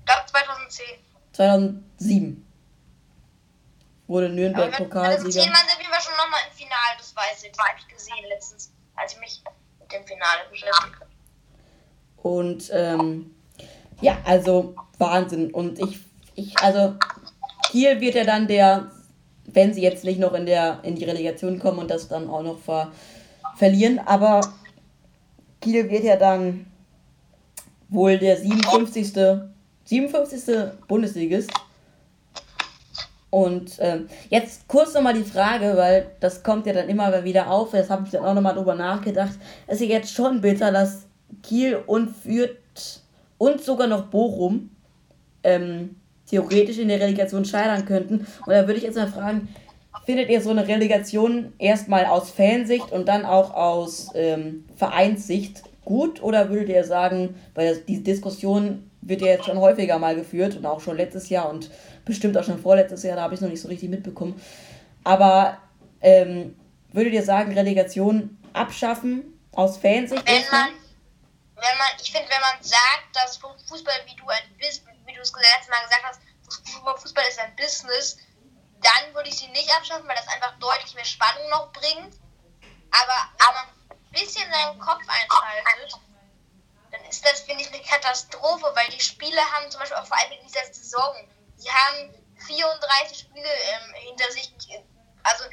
Glaube 0.06 0.22
2010. 0.28 0.86
2007 1.32 2.46
wurde 4.08 4.30
Nürnberg 4.30 4.72
ja, 4.72 4.78
Pokalsieger. 4.78 5.32
2010 5.32 5.54
waren 5.54 5.68
sind 5.68 5.90
wir 5.90 6.02
schon 6.02 6.18
nochmal 6.18 6.42
im 6.50 6.56
Finale, 6.56 6.96
das 6.98 7.16
weiß 7.16 7.44
ich, 7.44 7.52
das 7.52 7.66
habe 7.66 7.80
ich 7.80 7.88
gesehen 7.88 8.26
letztens, 8.30 8.72
als 8.96 9.14
ich 9.14 9.20
mich 9.20 9.42
mit 9.80 9.92
dem 9.92 10.06
Finale 10.06 10.42
beschäftigt 10.52 10.96
habe. 11.00 11.10
Und 12.18 12.70
ähm, 12.74 13.34
ja, 14.02 14.18
also 14.26 14.76
Wahnsinn. 14.98 15.52
Und 15.54 15.80
ich, 15.80 16.00
ich, 16.36 16.58
also 16.60 16.96
Kiel 17.70 18.02
wird 18.02 18.16
ja 18.16 18.26
dann 18.26 18.48
der, 18.48 18.92
wenn 19.56 19.74
sie 19.74 19.82
jetzt 19.82 20.04
nicht 20.04 20.20
noch 20.20 20.34
in 20.34 20.46
der 20.46 20.80
in 20.84 20.96
die 20.96 21.06
Relegation 21.06 21.60
kommen 21.60 21.80
und 21.80 21.90
das 21.90 22.08
dann 22.08 22.30
auch 22.30 22.44
noch 22.44 22.60
ver, 22.60 22.92
verlieren, 23.56 24.00
aber 24.00 24.42
Kiel 25.62 25.90
wird 25.90 26.04
ja 26.04 26.16
dann 26.16 26.68
wohl 27.90 28.18
der 28.20 28.38
57. 28.38 29.14
57. 29.86 30.56
Bundesligist. 30.88 31.52
Und 33.30 33.78
ähm, 33.80 34.08
jetzt 34.30 34.68
kurz 34.68 34.94
nochmal 34.94 35.14
die 35.14 35.24
Frage, 35.24 35.76
weil 35.76 36.12
das 36.22 36.42
kommt 36.42 36.66
ja 36.68 36.74
dann 36.74 36.88
immer 36.88 37.24
wieder 37.26 37.52
auf, 37.52 37.72
das 37.72 37.90
habe 37.90 38.04
ich 38.06 38.12
dann 38.12 38.24
auch 38.24 38.34
nochmal 38.34 38.56
drüber 38.56 38.76
nachgedacht. 38.76 39.34
Es 39.68 39.82
ist 39.82 39.88
ja 39.88 39.98
jetzt 39.98 40.14
schon 40.14 40.40
bitter, 40.40 40.72
dass 40.72 41.06
Kiel 41.44 41.84
und 41.86 42.16
Fürth 42.16 43.02
und 43.38 43.62
sogar 43.62 43.88
noch 43.88 44.06
Bochum 44.06 44.70
ähm, 45.44 45.98
theoretisch 46.30 46.78
in 46.78 46.88
der 46.88 47.00
Relegation 47.00 47.46
scheitern 47.46 47.86
könnten. 47.86 48.28
Und 48.46 48.50
da 48.50 48.68
würde 48.68 48.78
ich 48.78 48.84
jetzt 48.84 48.96
mal 48.96 49.08
fragen, 49.08 49.48
findet 50.06 50.30
ihr 50.30 50.42
so 50.42 50.52
eine 50.52 50.68
Relegation 50.68 51.54
erstmal 51.58 52.06
aus 52.06 52.30
Fansicht 52.32 52.92
und 52.92 53.08
dann 53.08 53.26
auch 53.26 53.54
aus 53.54 54.12
ähm, 54.16 54.66
Vereinssicht 54.76 55.64
gut? 55.84 56.22
Oder 56.22 56.50
würdet 56.50 56.70
ihr 56.70 56.84
sagen, 56.84 57.36
weil 57.54 57.78
die 57.78 58.04
Diskussion 58.04 58.90
wird 59.02 59.22
ja 59.22 59.28
jetzt 59.28 59.46
schon 59.46 59.60
häufiger 59.60 60.00
mal 60.00 60.16
geführt 60.16 60.56
und 60.56 60.66
auch 60.66 60.82
schon 60.82 60.98
letztes 60.98 61.30
Jahr 61.30 61.50
und 61.50 61.70
bestimmt 62.06 62.38
auch 62.38 62.44
schon 62.44 62.60
vorletztes 62.60 63.04
Jahr, 63.04 63.16
da 63.16 63.24
habe 63.24 63.34
ich 63.34 63.40
es 63.40 63.42
noch 63.42 63.50
nicht 63.50 63.62
so 63.62 63.68
richtig 63.68 63.90
mitbekommen. 63.90 64.40
Aber 65.04 65.60
ähm, 66.02 66.56
würdet 66.92 67.14
ihr 67.14 67.24
sagen, 67.24 67.54
Relegation 67.54 68.38
abschaffen 68.54 69.40
aus 69.52 69.78
Fansicht? 69.78 70.26
Wenn 70.26 70.42
man, 70.52 70.70
wenn 71.56 71.78
man, 71.78 71.88
ich 72.02 72.12
finde, 72.12 72.28
wenn 72.30 72.42
man 72.42 72.64
sagt, 72.64 73.08
dass 73.14 73.38
Fußball, 73.38 73.94
wie 74.06 74.16
du 74.16 74.28
ein 74.28 74.38
wie 74.58 74.64
du 74.64 74.95
es 75.26 75.34
letztes 75.34 75.70
Mal 75.70 75.84
gesagt 75.84 76.04
hast, 76.04 76.22
Fußball 77.02 77.26
ist 77.28 77.40
ein 77.40 77.56
Business, 77.56 78.18
dann 78.82 79.14
würde 79.14 79.30
ich 79.30 79.38
sie 79.38 79.48
nicht 79.48 79.72
abschaffen, 79.76 80.08
weil 80.08 80.16
das 80.16 80.28
einfach 80.28 80.58
deutlich 80.60 80.94
mehr 80.94 81.06
Spannung 81.06 81.50
noch 81.50 81.72
bringt. 81.72 82.16
Aber 82.92 83.30
man 83.54 83.68
ein 83.90 84.12
bisschen 84.12 84.50
seinen 84.52 84.80
Kopf 84.80 85.02
einschaltet, 85.08 86.00
dann 86.92 87.04
ist 87.06 87.26
das, 87.26 87.42
finde 87.42 87.64
ich, 87.64 87.74
eine 87.74 87.82
Katastrophe, 87.82 88.72
weil 88.76 88.90
die 88.90 89.02
Spiele 89.02 89.42
haben 89.52 89.70
zum 89.70 89.80
Beispiel 89.80 89.98
auch 89.98 90.06
vor 90.06 90.18
allem 90.18 90.32
in 90.34 90.48
dieser 90.48 90.66
Saison, 90.74 91.30
die 91.58 91.70
haben 91.70 92.14
34 92.48 93.20
Spiele 93.20 93.50
ähm, 93.50 93.94
hinter 93.96 94.32
sich, 94.32 94.54
also 95.24 95.46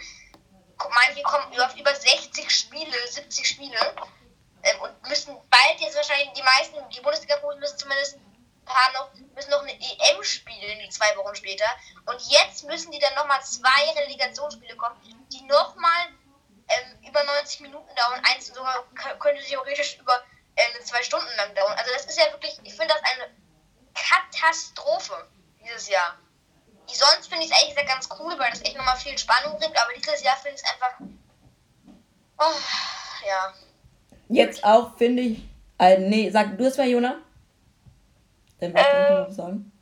manche 0.91 1.23
kommen 1.23 1.53
über, 1.53 1.73
über 1.77 1.95
60 1.95 2.51
Spiele, 2.51 3.09
70 3.09 3.49
Spiele 3.49 3.95
ähm, 4.63 4.81
und 4.81 5.09
müssen 5.09 5.37
bald 5.51 5.81
jetzt 5.81 5.97
wahrscheinlich 5.97 6.33
die 6.33 6.43
meisten, 6.43 6.77
die 6.91 7.01
Bundesliga-Profis 7.01 7.61
müssen 7.61 7.79
zumindest 7.79 8.19
paar 8.65 8.93
noch, 8.93 9.13
müssen 9.35 9.51
noch 9.51 9.63
eine 9.63 9.73
EM 9.73 10.23
spielen, 10.23 10.91
zwei 10.91 11.17
Wochen 11.17 11.35
später. 11.35 11.65
Und 12.07 12.21
jetzt 12.31 12.65
müssen 12.65 12.91
die 12.93 12.99
dann 12.99 13.15
nochmal 13.15 13.43
zwei 13.43 13.91
Relegationsspiele 13.97 14.77
kommen, 14.77 14.97
die 15.33 15.43
nochmal 15.45 16.09
ähm, 16.69 17.09
über 17.09 17.23
90 17.25 17.61
Minuten 17.61 17.95
dauern. 17.95 18.23
Eins 18.25 18.49
sogar 18.49 18.85
könnte 19.19 19.43
theoretisch 19.43 19.99
über 19.99 20.15
äh, 20.55 20.85
zwei 20.85 21.03
Stunden 21.03 21.31
lang 21.37 21.55
dauern. 21.55 21.75
Also 21.79 21.93
das 21.93 22.07
ist 22.07 22.19
ja 22.19 22.31
wirklich, 22.33 22.59
ich 22.63 22.75
finde 22.75 22.95
das 22.95 23.03
eine 23.03 23.31
Katastrophe 23.95 25.29
dieses 25.63 25.89
Jahr. 25.89 26.19
Sonst 26.87 27.29
finde 27.29 27.45
ich 27.45 27.51
es 27.51 27.59
ehrlich 27.59 27.75
gesagt 27.75 27.89
ganz 27.89 28.09
cool, 28.19 28.39
weil 28.39 28.51
das 28.51 28.63
echt 28.63 28.77
nochmal 28.77 28.97
viel 28.97 29.17
Spannung 29.17 29.59
bringt, 29.59 29.77
aber 29.81 29.93
dieses 29.95 30.23
Jahr 30.23 30.37
finde 30.37 30.57
ich 30.57 30.63
es 30.63 30.71
einfach. 30.71 31.01
Oh, 32.39 33.27
ja. 33.27 33.55
Jetzt 34.29 34.65
auch, 34.65 34.97
finde 34.99 35.23
ich. 35.23 35.39
Äh, 35.79 35.99
nee, 35.99 36.31
sag 36.31 36.59
du 36.59 36.65
es 36.67 36.77
mal, 36.77 36.89
Jona. 36.89 37.17
Dann 38.63 38.75
was 38.75 38.87
äh, 38.87 39.15
noch 39.15 39.31
sagen. 39.31 39.73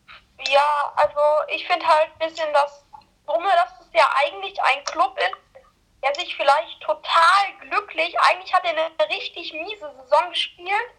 Ja, 0.49 0.93
also 0.97 1.21
ich 1.49 1.67
finde 1.67 1.87
halt 1.87 2.09
ein 2.13 2.29
bisschen 2.29 2.51
das 2.55 2.83
Dumme, 3.27 3.51
dass 3.55 3.79
es 3.81 3.93
ja 3.93 4.11
eigentlich 4.25 4.61
ein 4.63 4.83
Club 4.85 5.19
ist, 5.19 5.63
der 6.03 6.15
sich 6.15 6.35
vielleicht 6.35 6.81
total 6.81 7.53
glücklich, 7.61 8.19
eigentlich 8.21 8.55
hat 8.55 8.65
er 8.65 8.71
eine 8.71 9.09
richtig 9.11 9.53
miese 9.53 9.93
Saison 10.01 10.31
gespielt 10.31 10.91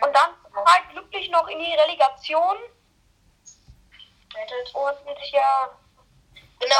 und 0.00 0.12
dann 0.14 0.30
total 0.42 0.82
glücklich 0.92 1.28
noch 1.30 1.46
in 1.48 1.58
die 1.58 1.74
Relegation. 1.74 2.56
Und 4.72 5.32
ja. 5.32 5.70
Genau, 6.58 6.76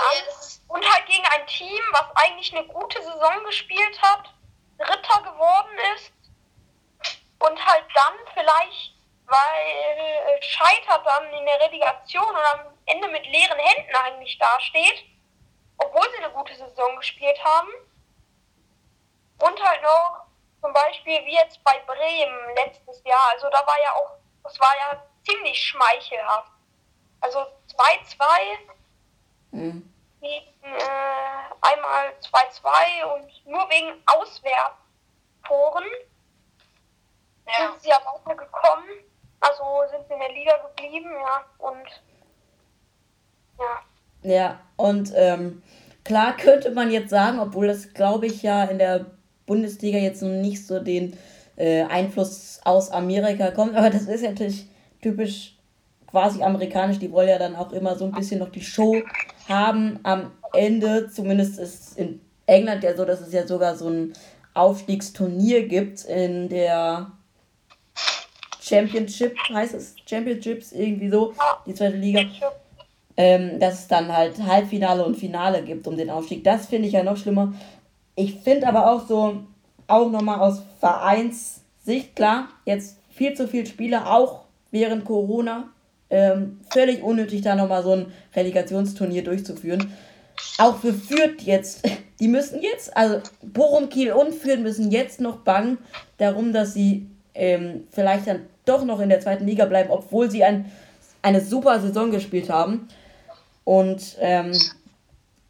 und 0.69 0.91
halt 0.91 1.07
gegen 1.07 1.27
ein 1.27 1.47
Team, 1.47 1.83
was 1.93 2.07
eigentlich 2.15 2.57
eine 2.57 2.67
gute 2.67 3.03
Saison 3.03 3.45
gespielt 3.45 4.01
hat, 4.01 4.33
Dritter 4.79 5.21
geworden 5.23 5.79
ist 5.95 6.13
und 7.39 7.67
halt 7.67 7.85
dann 7.95 8.15
vielleicht, 8.33 8.96
weil 9.27 10.41
scheitert 10.43 11.05
dann 11.05 11.33
in 11.33 11.45
der 11.45 11.61
Relegation 11.61 12.29
und 12.29 12.61
am 12.61 12.79
Ende 12.87 13.09
mit 13.09 13.27
leeren 13.27 13.59
Händen 13.59 13.95
eigentlich 13.95 14.39
dasteht, 14.39 15.05
obwohl 15.79 16.09
sie 16.11 16.23
eine 16.23 16.33
gute 16.33 16.55
Saison 16.55 16.97
gespielt 16.97 17.39
haben. 17.45 17.69
Und 19.39 19.63
halt 19.63 19.83
noch 19.83 20.27
zum 20.63 20.73
Beispiel 20.73 21.25
wie 21.27 21.35
jetzt 21.35 21.63
bei 21.65 21.79
Bremen 21.87 22.55
letztes 22.57 23.03
Jahr, 23.05 23.31
also 23.33 23.49
da 23.51 23.67
war 23.67 23.81
ja 23.83 23.93
auch, 23.93 24.13
das 24.45 24.59
war 24.59 24.73
ja 24.79 25.03
ziemlich 25.25 25.63
schmeichelhaft. 25.63 26.53
Also 27.21 27.41
2-2 27.41 28.25
mhm 29.51 29.93
äh, 30.67 30.87
einmal 31.61 32.13
2-2 32.21 33.05
und 33.15 33.47
nur 33.47 33.69
wegen 33.71 34.03
Auswärtstoren 34.07 35.85
ja. 37.47 37.71
sind 37.71 37.83
sie 37.83 37.89
ja 37.89 38.01
weitergekommen. 38.05 38.89
Also 39.41 39.63
sind 39.91 40.07
sie 40.09 40.15
in 40.15 40.21
der 40.21 40.33
Liga 40.33 40.53
geblieben, 40.69 41.11
ja. 41.13 41.67
Und 41.67 42.03
ja. 43.59 43.81
Ja, 44.23 44.61
und 44.77 45.13
ähm, 45.15 45.63
klar 46.05 46.37
könnte 46.37 46.71
man 46.73 46.91
jetzt 46.91 47.11
sagen, 47.11 47.39
obwohl 47.39 47.67
das 47.69 47.95
glaube 47.95 48.27
ich 48.27 48.43
ja 48.43 48.65
in 48.65 48.79
der 48.79 49.07
Bundesliga 49.47 49.99
jetzt 49.99 50.23
noch 50.23 50.29
nicht 50.29 50.67
so 50.67 50.81
den 50.81 51.17
äh, 51.57 51.85
Einfluss 51.85 52.61
aus 52.65 52.91
Amerika 52.91 53.51
kommt, 53.53 53.77
aber 53.77 53.91
das 53.91 54.03
ist 54.03 54.23
natürlich 54.23 54.67
typisch 55.01 55.57
quasi 56.07 56.43
amerikanisch, 56.43 56.99
die 56.99 57.13
wollen 57.13 57.29
ja 57.29 57.39
dann 57.39 57.57
auch 57.57 57.73
immer 57.73 57.97
so 57.97 58.05
ein 58.05 58.13
bisschen 58.13 58.41
noch 58.41 58.51
die 58.51 58.63
Show 58.63 59.03
haben 59.49 60.01
am 60.03 60.33
Ende. 60.53 61.11
Zumindest 61.11 61.59
ist 61.59 61.99
in 61.99 62.21
England 62.47 62.83
ja 62.85 62.97
so, 62.97 63.05
dass 63.05 63.21
es 63.21 63.33
ja 63.33 63.47
sogar 63.47 63.77
so 63.77 63.89
ein 63.89 64.13
Aufstiegsturnier 64.55 65.69
gibt 65.69 66.05
in 66.05 66.49
der 66.49 67.13
Championship, 68.67 69.37
heißt 69.49 69.75
es 69.75 69.95
Championships, 70.09 70.73
irgendwie 70.73 71.09
so, 71.09 71.35
die 71.67 71.75
zweite 71.75 71.97
Liga. 71.97 72.23
Ähm, 73.19 73.59
dass 73.59 73.81
es 73.81 73.89
dann 73.89 74.15
halt 74.15 74.43
Halbfinale 74.43 75.03
und 75.03 75.17
Finale 75.17 75.63
gibt 75.63 75.87
um 75.87 75.97
den 75.97 76.11
Aufstieg. 76.11 76.45
Das 76.45 76.67
finde 76.67 76.87
ich 76.89 76.93
ja 76.93 77.03
noch 77.03 77.17
schlimmer. 77.17 77.55
Ich 78.15 78.35
finde 78.35 78.67
aber 78.67 78.91
auch 78.91 79.07
so, 79.07 79.39
auch 79.87 80.11
nochmal 80.11 80.41
aus 80.41 80.63
Vereinssicht, 80.81 82.15
klar, 82.15 82.49
jetzt 82.67 82.99
viel 83.11 83.33
zu 83.35 83.49
viele 83.49 83.65
Spieler, 83.65 84.13
auch 84.13 84.45
während 84.71 85.05
Corona. 85.07 85.71
Ähm, 86.11 86.61
völlig 86.71 87.03
unnötig, 87.03 87.41
da 87.41 87.57
nochmal 87.57 87.83
so 87.83 87.93
ein 87.93 88.13
Relegationsturnier 88.35 89.25
durchzuführen. 89.25 89.93
Auch 90.59 90.77
für 90.77 90.93
Fürth 90.93 91.43
jetzt, 91.43 91.89
die 92.21 92.29
müssen 92.29 92.61
jetzt, 92.61 92.95
also 92.97 93.21
Bochum, 93.43 93.89
Kiel 93.89 94.13
und 94.13 94.35
Fürth 94.35 94.61
müssen 94.61 94.91
jetzt 94.91 95.21
noch 95.21 95.39
bangen 95.39 95.79
darum, 96.19 96.53
dass 96.53 96.75
sie 96.75 97.07
ähm, 97.35 97.85
vielleicht 97.91 98.27
dann 98.27 98.43
doch 98.67 98.85
noch 98.85 99.01
in 99.01 99.09
der 99.09 99.21
zweiten 99.21 99.47
Liga 99.47 99.65
bleiben, 99.65 99.91
obwohl 99.91 100.31
sie 100.31 100.45
ein, 100.45 100.71
eine 101.23 101.41
super 101.41 101.81
Saison 101.81 102.11
gespielt 102.11 102.51
haben. 102.51 102.89
Und 103.65 104.17
ähm, 104.21 104.53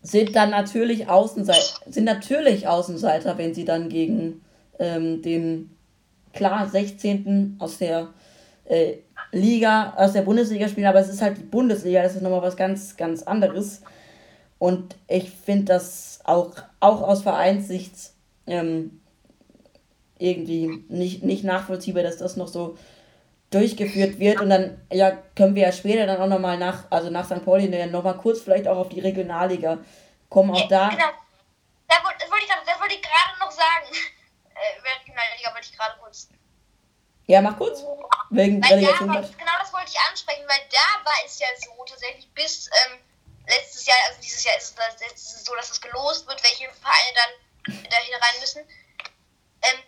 sind 0.03 0.37
dann 0.37 0.51
natürlich 0.51 1.09
Außenseiter, 1.09 1.91
sind 1.91 2.05
natürlich 2.05 2.69
Außenseiter, 2.69 3.37
wenn 3.39 3.55
sie 3.55 3.64
dann 3.64 3.89
gegen 3.89 4.43
ähm, 4.79 5.21
den 5.21 5.71
klar 6.33 6.69
16. 6.69 7.57
aus 7.59 7.79
der 7.79 8.09
äh, 8.67 8.95
Liga, 9.33 9.95
aus 9.97 10.12
der 10.12 10.23
Bundesliga 10.23 10.69
spielen, 10.69 10.87
aber 10.87 11.01
es 11.01 11.09
ist 11.09 11.23
halt 11.23 11.39
die 11.39 11.43
Bundesliga, 11.43 12.03
das 12.03 12.14
ist 12.14 12.23
nochmal 12.23 12.43
was 12.43 12.57
ganz, 12.57 12.97
ganz 12.97 13.23
anderes. 13.23 13.83
Und 14.59 14.97
ich 15.09 15.31
finde 15.31 15.64
das 15.64 16.21
auch, 16.25 16.53
auch 16.81 17.03
aus 17.03 17.23
Vereinssicht 17.23 17.95
ähm, 18.47 19.01
irgendwie 20.19 20.85
nicht, 20.89 21.23
nicht 21.23 21.45
nachvollziehbar, 21.45 22.03
dass 22.03 22.17
das 22.17 22.37
noch 22.37 22.49
so 22.49 22.77
durchgeführt 23.51 24.19
wird 24.19 24.41
und 24.41 24.51
dann 24.51 24.81
ja 24.93 25.13
können 25.37 25.55
wir 25.55 25.63
ja 25.63 25.73
später 25.73 26.07
dann 26.07 26.21
auch 26.21 26.27
nochmal 26.27 26.59
nach, 26.59 26.91
also 26.91 27.11
nach 27.11 27.25
St. 27.25 27.45
Pauli 27.45 27.71
dann 27.71 27.91
nochmal 27.91 28.17
kurz 28.17 28.41
vielleicht 28.41 28.67
auch 28.67 28.77
auf 28.77 28.89
die 28.89 29.01
Regionalliga 29.01 29.79
kommen, 30.29 30.51
auch 30.51 30.69
da. 30.69 30.89
Genau. 30.89 31.05
Das 31.89 32.03
wollte, 32.03 32.45
ich, 32.45 32.49
das 32.67 32.81
wollte 32.81 32.95
ich 32.95 33.03
gerade 33.03 33.39
noch 33.41 33.51
sagen. 33.51 33.87
Äh, 34.57 34.81
Regionalliga 34.81 35.53
wollte 35.53 35.69
ich 35.71 35.77
gerade 35.77 36.01
kurz. 36.01 36.29
Ja, 37.27 37.43
mach 37.43 37.59
kurz. 37.59 37.85
Wegen 38.31 38.63
weil. 38.65 38.81
Da, 38.81 38.89
genau 38.89 39.59
das 39.61 39.71
wollte 39.71 39.91
ich 39.91 40.01
ansprechen, 40.09 40.45
weil 40.49 40.61
da 40.71 41.05
war 41.05 41.13
es 41.27 41.39
ja 41.39 41.47
so 41.59 41.85
tatsächlich 41.85 42.27
bis 42.33 42.71
ähm, 42.87 42.99
letztes 43.47 43.87
Jahr, 43.87 43.97
also 44.09 44.21
dieses 44.23 44.43
Jahr 44.45 44.57
ist 44.57 44.75
es, 44.79 45.13
ist 45.13 45.37
es 45.37 45.45
so, 45.45 45.55
dass 45.55 45.71
es 45.71 45.81
gelost 45.81 46.27
wird, 46.27 46.43
welche 46.43 46.73
Vereine 46.73 47.13
dann 47.15 47.85
da 47.91 47.97
rein 47.97 48.41
müssen. 48.41 48.63
Ähm, 49.63 49.79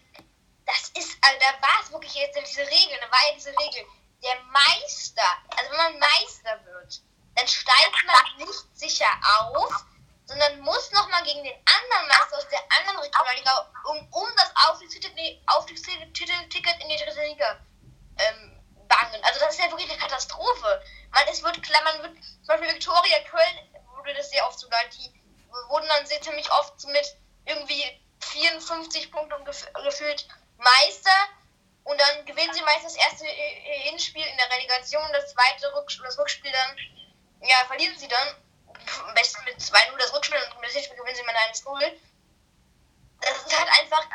das 0.68 0.90
ist, 0.90 1.16
also 1.22 1.38
da 1.40 1.66
war 1.66 1.82
es 1.82 1.90
wirklich 1.90 2.14
jetzt 2.14 2.38
diese 2.38 2.60
Regel, 2.60 2.98
da 3.00 3.10
war 3.10 3.28
ja 3.28 3.34
diese 3.34 3.50
Regel. 3.50 3.86
Der 4.22 4.36
Meister, 4.52 5.24
also 5.56 5.70
wenn 5.70 5.78
man 5.78 5.98
Meister 5.98 6.64
wird, 6.64 7.00
dann 7.34 7.48
steigt 7.48 8.04
man 8.04 8.46
nicht 8.46 8.64
sicher 8.74 9.08
auf, 9.38 9.84
sondern 10.26 10.60
muss 10.60 10.92
nochmal 10.92 11.22
gegen 11.22 11.42
den 11.42 11.56
anderen 11.64 12.08
Meister 12.08 12.36
aus 12.36 12.48
der 12.48 12.60
anderen 12.78 12.98
Regionalliga 12.98 13.72
um, 13.84 14.12
um 14.12 14.28
das 14.36 14.52
Aufstiegsticket, 14.68 15.16
in 16.82 16.88
die 16.88 16.96
dritte 16.96 17.22
Liga 17.22 17.58
ähm, 18.18 18.62
bangen. 18.88 19.24
Also 19.24 19.40
das 19.40 19.54
ist 19.54 19.60
ja 19.60 19.70
wirklich 19.70 19.90
eine 19.90 19.98
Katastrophe. 19.98 20.82
Man, 21.12 21.26
es 21.28 21.42
wird 21.42 21.62
klar, 21.62 21.82
man 21.84 22.02
wird, 22.02 22.22
zum 22.22 22.46
Beispiel 22.46 22.74
Viktoria 22.74 23.20
Köln 23.30 23.84
wurde 23.96 24.12
das 24.14 24.30
sehr 24.30 24.46
oft 24.46 24.58
sogar, 24.58 24.80
die 24.88 25.14
wurden 25.70 25.88
dann 25.88 26.04
sehr 26.04 26.20
ziemlich 26.20 26.50
oft 26.52 26.84
mit 26.88 27.16
irgendwie 27.46 28.02
54 28.20 29.10
Punkten 29.10 29.44
gefühlt 29.44 30.28
Meister 30.58 31.28
und 31.84 31.98
dann 32.00 32.26
gewinnen 32.26 32.52
sie 32.52 32.62
meistens 32.62 32.94
das 32.94 33.04
erste 33.04 33.26
Hinspiel 33.26 34.24
in 34.24 34.36
der 34.36 34.50
Relegation 34.50 35.02
und 35.02 35.12
das 35.12 35.32
zweite 35.32 35.74
Rückspiel, 35.74 36.04
das 36.04 36.18
Rückspiel 36.18 36.52
dann, 36.52 36.76
ja, 37.48 37.64
verlieren 37.66 37.96
sie 37.96 38.08
dann. 38.08 38.28
Am 39.06 39.14
besten 39.14 39.44
mit 39.44 39.58
2-0 39.58 39.96
das 39.98 40.14
Rückspiel 40.14 40.38
und 40.56 40.62
das 40.62 40.72
Hinspiel 40.72 40.96
gewinnen 40.96 41.16
sie 41.16 41.22
mit 41.22 41.34
1-0. 41.34 41.92
Das 43.20 43.46
ist 43.46 43.58
halt 43.58 43.68
einfach. 43.80 44.06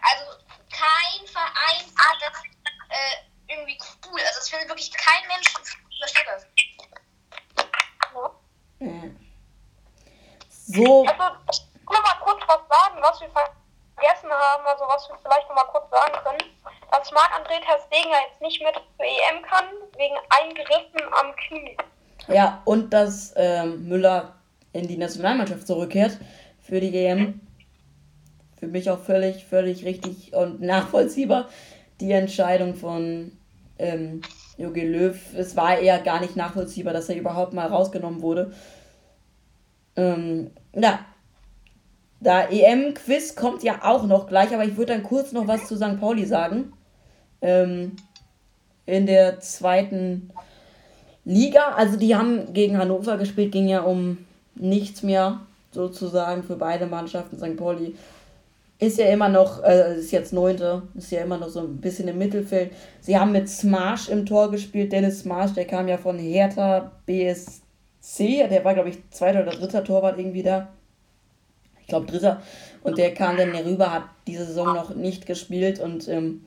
Also 0.00 0.24
kein 0.70 1.26
Verein 1.26 1.84
hat 1.96 2.16
das 2.20 2.42
äh, 2.88 3.16
irgendwie 3.48 3.78
cool. 4.06 4.20
Also 4.20 4.40
es 4.40 4.48
findet 4.48 4.68
wirklich 4.68 4.92
kein 4.92 5.26
Mensch 5.28 5.52
versteht 5.98 6.26
das. 6.26 6.46
So. 10.70 11.06
Also, 11.06 11.36
ich 11.50 11.90
will 11.90 12.00
mal 12.02 12.20
kurz 12.20 12.42
was 12.46 12.60
sagen, 12.68 13.02
was 13.02 13.20
wir 13.20 13.57
vergessen 13.98 14.30
haben, 14.30 14.64
also 14.66 14.84
was 14.86 15.08
wir 15.08 15.16
vielleicht 15.22 15.48
noch 15.48 15.56
mal 15.56 15.70
kurz 15.72 15.90
sagen 15.90 16.12
können, 16.24 16.50
dass 16.90 17.12
Marc-André 17.12 17.60
Ter 17.64 17.78
Stegen 17.86 18.10
jetzt 18.28 18.40
nicht 18.40 18.62
mit 18.62 18.74
zur 18.74 19.04
EM 19.04 19.42
kann, 19.42 19.64
wegen 19.96 20.14
Eingriffen 20.30 21.12
am 21.20 21.34
Knie. 21.36 21.76
Ja, 22.28 22.62
und 22.64 22.92
dass 22.92 23.32
ähm, 23.36 23.88
Müller 23.88 24.34
in 24.72 24.86
die 24.86 24.98
Nationalmannschaft 24.98 25.66
zurückkehrt 25.66 26.18
für 26.60 26.80
die 26.80 26.96
EM. 26.96 27.40
Für 28.58 28.66
mich 28.66 28.90
auch 28.90 28.98
völlig, 28.98 29.46
völlig 29.46 29.84
richtig 29.84 30.34
und 30.34 30.60
nachvollziehbar 30.60 31.48
die 32.00 32.10
Entscheidung 32.12 32.74
von 32.74 33.32
ähm, 33.78 34.20
Jogi 34.56 34.84
Löw. 34.84 35.16
Es 35.34 35.56
war 35.56 35.78
eher 35.78 36.00
gar 36.00 36.20
nicht 36.20 36.36
nachvollziehbar, 36.36 36.92
dass 36.92 37.08
er 37.08 37.16
überhaupt 37.16 37.52
mal 37.52 37.68
rausgenommen 37.68 38.20
wurde. 38.20 38.52
Ähm, 39.96 40.50
ja, 40.74 41.04
da 42.20 42.48
EM-Quiz 42.48 43.36
kommt 43.36 43.62
ja 43.62 43.80
auch 43.82 44.04
noch 44.06 44.26
gleich, 44.26 44.52
aber 44.52 44.64
ich 44.64 44.76
würde 44.76 44.92
dann 44.94 45.02
kurz 45.02 45.32
noch 45.32 45.46
was 45.46 45.66
zu 45.66 45.76
St. 45.76 46.00
Pauli 46.00 46.24
sagen. 46.26 46.72
Ähm, 47.40 47.96
in 48.86 49.06
der 49.06 49.38
zweiten 49.40 50.30
Liga, 51.24 51.72
also 51.76 51.96
die 51.96 52.16
haben 52.16 52.52
gegen 52.54 52.78
Hannover 52.78 53.18
gespielt, 53.18 53.52
ging 53.52 53.68
ja 53.68 53.82
um 53.82 54.18
nichts 54.54 55.02
mehr 55.02 55.40
sozusagen 55.70 56.42
für 56.42 56.56
beide 56.56 56.86
Mannschaften. 56.86 57.36
St. 57.36 57.56
Pauli 57.56 57.94
ist 58.80 58.98
ja 58.98 59.06
immer 59.06 59.28
noch, 59.28 59.62
äh, 59.62 59.98
ist 59.98 60.10
jetzt 60.10 60.32
neunte, 60.32 60.82
ist 60.96 61.12
ja 61.12 61.20
immer 61.20 61.36
noch 61.36 61.48
so 61.48 61.60
ein 61.60 61.76
bisschen 61.76 62.08
im 62.08 62.18
Mittelfeld. 62.18 62.72
Sie 63.00 63.16
haben 63.16 63.32
mit 63.32 63.48
Smash 63.48 64.08
im 64.08 64.24
Tor 64.24 64.50
gespielt. 64.50 64.92
Dennis 64.92 65.20
Smash, 65.20 65.52
der 65.52 65.66
kam 65.66 65.86
ja 65.86 65.98
von 65.98 66.18
Hertha 66.18 66.92
BSC, 67.06 68.48
der 68.48 68.64
war 68.64 68.74
glaube 68.74 68.88
ich 68.88 68.98
zweiter 69.10 69.42
oder 69.42 69.52
dritter 69.52 69.84
Torwart 69.84 70.18
irgendwie 70.18 70.42
da 70.42 70.68
glaube 71.88 72.06
Dritter. 72.06 72.42
Und 72.82 72.98
der 72.98 73.12
kam 73.14 73.36
dann 73.36 73.54
rüber, 73.54 73.92
hat 73.92 74.04
diese 74.26 74.44
Saison 74.44 74.74
noch 74.74 74.94
nicht 74.94 75.26
gespielt. 75.26 75.80
Und 75.80 76.06
ähm, 76.08 76.44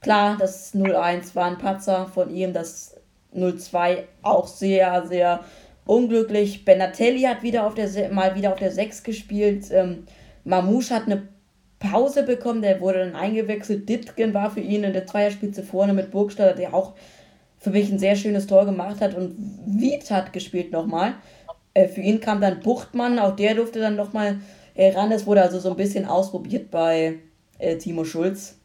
klar, 0.00 0.36
das 0.38 0.74
0-1 0.74 1.34
war 1.34 1.46
ein 1.46 1.58
Patzer 1.58 2.06
von 2.06 2.32
ihm, 2.32 2.52
das 2.52 2.96
0-2 3.34 4.04
auch 4.22 4.46
sehr, 4.46 5.06
sehr 5.06 5.40
unglücklich. 5.84 6.64
Benatelli 6.64 7.22
hat 7.22 7.42
wieder 7.42 7.66
auf 7.66 7.74
der 7.74 8.10
mal 8.10 8.34
wieder 8.34 8.52
auf 8.52 8.58
der 8.58 8.70
6 8.70 9.02
gespielt. 9.02 9.66
Ähm, 9.70 10.06
Mamouche 10.44 10.94
hat 10.94 11.06
eine 11.06 11.28
Pause 11.78 12.22
bekommen, 12.22 12.62
der 12.62 12.80
wurde 12.80 13.00
dann 13.00 13.16
eingewechselt. 13.16 13.88
Ditgen 13.88 14.34
war 14.34 14.50
für 14.50 14.60
ihn 14.60 14.84
in 14.84 14.92
der 14.92 15.06
Zweierspitze 15.06 15.62
vorne 15.62 15.92
mit 15.92 16.10
Burgstaller, 16.10 16.54
der 16.54 16.74
auch 16.74 16.94
für 17.58 17.70
mich 17.70 17.90
ein 17.90 17.98
sehr 17.98 18.16
schönes 18.16 18.46
Tor 18.46 18.64
gemacht 18.64 19.00
hat. 19.00 19.14
Und 19.14 19.34
Wied 19.66 20.10
hat 20.10 20.32
gespielt 20.32 20.72
nochmal. 20.72 21.14
Äh, 21.74 21.88
für 21.88 22.00
ihn 22.00 22.20
kam 22.20 22.40
dann 22.40 22.60
Buchtmann, 22.60 23.18
auch 23.18 23.36
der 23.36 23.54
durfte 23.54 23.80
dann 23.80 23.96
nochmal 23.96 24.38
äh, 24.76 24.90
Randes 24.92 25.26
wurde 25.26 25.42
also 25.42 25.58
so 25.58 25.70
ein 25.70 25.76
bisschen 25.76 26.04
ausprobiert 26.04 26.70
bei 26.70 27.16
äh, 27.58 27.76
Timo 27.76 28.04
Schulz. 28.04 28.56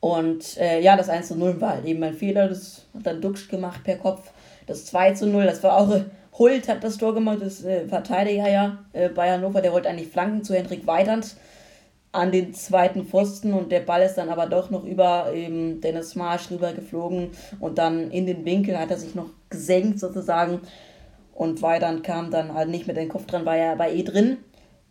Und 0.00 0.58
äh, 0.58 0.80
ja, 0.80 0.96
das 0.96 1.08
1 1.08 1.28
zu 1.28 1.36
0 1.36 1.60
war 1.60 1.70
halt 1.70 1.84
eben 1.86 2.02
ein 2.02 2.14
Fehler. 2.14 2.48
Das 2.48 2.86
hat 2.94 3.06
dann 3.06 3.20
Duxch 3.20 3.48
gemacht 3.48 3.84
per 3.84 3.96
Kopf. 3.96 4.32
Das 4.66 4.86
2 4.86 5.12
zu 5.12 5.26
0, 5.26 5.44
das 5.44 5.62
war 5.62 5.78
auch. 5.78 5.90
Äh, 5.90 6.04
Hult 6.36 6.68
hat 6.68 6.82
das 6.82 6.98
Tor 6.98 7.14
gemacht, 7.14 7.38
das 7.40 7.64
äh, 7.64 7.86
Verteidiger 7.86 8.48
ja 8.48 8.78
äh, 8.92 9.08
bei 9.08 9.30
Hannover. 9.30 9.60
Der 9.60 9.72
wollte 9.72 9.88
eigentlich 9.88 10.08
flanken 10.08 10.42
zu 10.42 10.54
Hendrik 10.54 10.84
Weidand 10.84 11.36
an 12.10 12.32
den 12.32 12.54
zweiten 12.54 13.04
Pfosten 13.04 13.52
und 13.52 13.72
der 13.72 13.80
Ball 13.80 14.02
ist 14.02 14.14
dann 14.14 14.28
aber 14.28 14.46
doch 14.46 14.70
noch 14.70 14.84
über 14.84 15.32
eben 15.32 15.80
Dennis 15.80 16.14
Marsch 16.14 16.50
rüber 16.50 16.72
geflogen 16.72 17.30
und 17.58 17.78
dann 17.78 18.10
in 18.10 18.26
den 18.26 18.44
Winkel 18.44 18.78
hat 18.78 18.90
er 18.90 18.98
sich 18.98 19.16
noch 19.16 19.30
gesenkt 19.50 19.98
sozusagen 19.98 20.60
und 21.34 21.60
Weidand 21.60 22.04
kam 22.04 22.30
dann 22.30 22.54
halt 22.54 22.68
nicht 22.68 22.86
mit 22.86 22.96
dem 22.96 23.08
Kopf 23.08 23.26
dran, 23.26 23.44
war 23.44 23.56
ja 23.56 23.72
aber 23.72 23.90
eh 23.90 24.04
drin. 24.04 24.38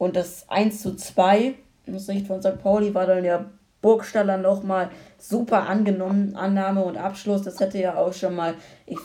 Und 0.04 0.18
das 0.18 0.50
1 0.50 0.82
zu 0.82 0.98
2 0.98 1.56
aus 1.94 2.08
Sicht 2.08 2.28
von 2.28 2.42
St. 2.42 2.62
Pauli 2.62 2.94
war 2.94 3.06
dann 3.06 3.24
ja 3.24 3.50
Burgstaller 3.82 4.36
nochmal 4.36 4.92
super 5.18 5.70
angenommen. 5.70 6.36
Annahme 6.36 6.84
und 6.84 6.98
Abschluss, 6.98 7.44
das 7.44 7.58
hätte 7.62 7.78
ja 7.78 7.96
auch 7.96 8.14
schon 8.14 8.36
mal, 8.36 8.54
ich 8.86 8.98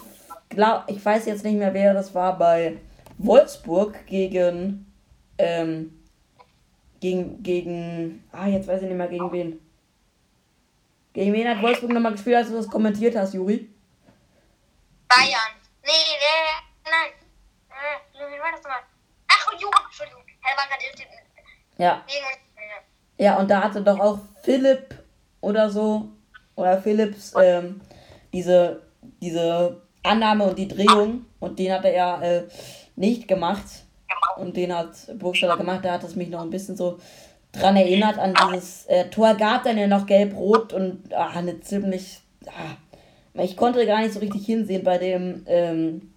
glaube, 0.49 0.87
ich 0.89 1.05
weiß 1.05 1.27
jetzt 1.27 1.45
nicht 1.45 1.57
mehr, 1.57 1.73
wer 1.73 1.95
das 1.95 2.17
war, 2.17 2.37
bei 2.37 2.79
Wolfsburg 3.17 4.07
gegen, 4.07 4.93
ähm, 5.39 5.97
gegen, 6.99 7.45
gegen, 7.45 8.25
ah, 8.33 8.49
jetzt 8.49 8.67
weiß 8.67 8.83
ich 8.83 8.89
nicht 8.89 8.97
mehr, 8.97 9.07
gegen 9.07 9.31
wen. 9.31 9.61
Gegen 11.13 11.33
wen 11.33 11.49
hat 11.49 11.63
Wolfsburg 11.63 11.93
nochmal 11.93 12.11
gespielt, 12.11 12.39
als 12.39 12.49
du 12.49 12.57
das 12.57 12.69
kommentiert 12.69 13.15
hast, 13.15 13.35
Juri? 13.35 13.71
Bayern. 15.07 15.55
Nee, 15.85 15.93
nee, 15.93 16.91
nein. 16.91 17.13
Äh, 17.71 18.35
wie 18.35 18.41
war 18.41 18.51
das 18.51 18.63
nochmal? 18.65 18.81
Ach, 19.29 19.53
Juri, 19.61 19.73
Entschuldigung. 19.87 20.19
Er 20.21 20.27
war 20.27 20.29
gerade 20.29 20.38
Ja. 21.77 22.05
Ja, 23.17 23.39
und 23.39 23.51
da 23.51 23.63
hatte 23.63 23.83
doch 23.83 23.99
auch 23.99 24.19
Philipp 24.43 24.95
oder 25.41 25.71
so, 25.71 26.09
oder 26.55 26.81
Philips, 26.81 27.35
ähm, 27.41 27.81
diese, 28.33 28.83
diese 29.21 29.81
Annahme 30.03 30.45
und 30.45 30.59
die 30.59 30.69
Drehung. 30.69 31.25
Und 31.41 31.59
den 31.59 31.73
hat 31.73 31.85
er 31.85 31.95
ja 31.95 32.23
äh, 32.23 32.43
nicht 32.97 33.29
gemacht. 33.29 33.65
Und 34.37 34.57
den 34.57 34.75
hat 34.75 34.91
Burgstaller 35.19 35.57
gemacht. 35.57 35.85
Da 35.85 35.93
hat 35.93 36.05
es 36.05 36.17
mich 36.17 36.29
noch 36.29 36.43
ein 36.43 36.51
bisschen 36.51 36.77
so 36.77 36.99
dran 37.53 37.77
erinnert 37.77 38.19
an 38.19 38.35
dieses 38.53 38.87
äh, 38.87 39.09
Tor. 39.09 39.35
Gab 39.35 39.65
dann 39.65 39.79
ja 39.79 39.87
noch 39.87 40.07
gelb-rot 40.07 40.73
und 40.73 41.13
ah, 41.15 41.31
eine 41.35 41.61
ziemlich. 41.61 42.21
Ah, 42.47 42.77
ich 43.43 43.57
konnte 43.57 43.87
gar 43.87 44.01
nicht 44.01 44.15
so 44.15 44.21
richtig 44.21 44.47
hinsehen 44.47 44.85
bei 44.85 44.99
dem. 44.99 45.45
Ähm, 45.47 46.13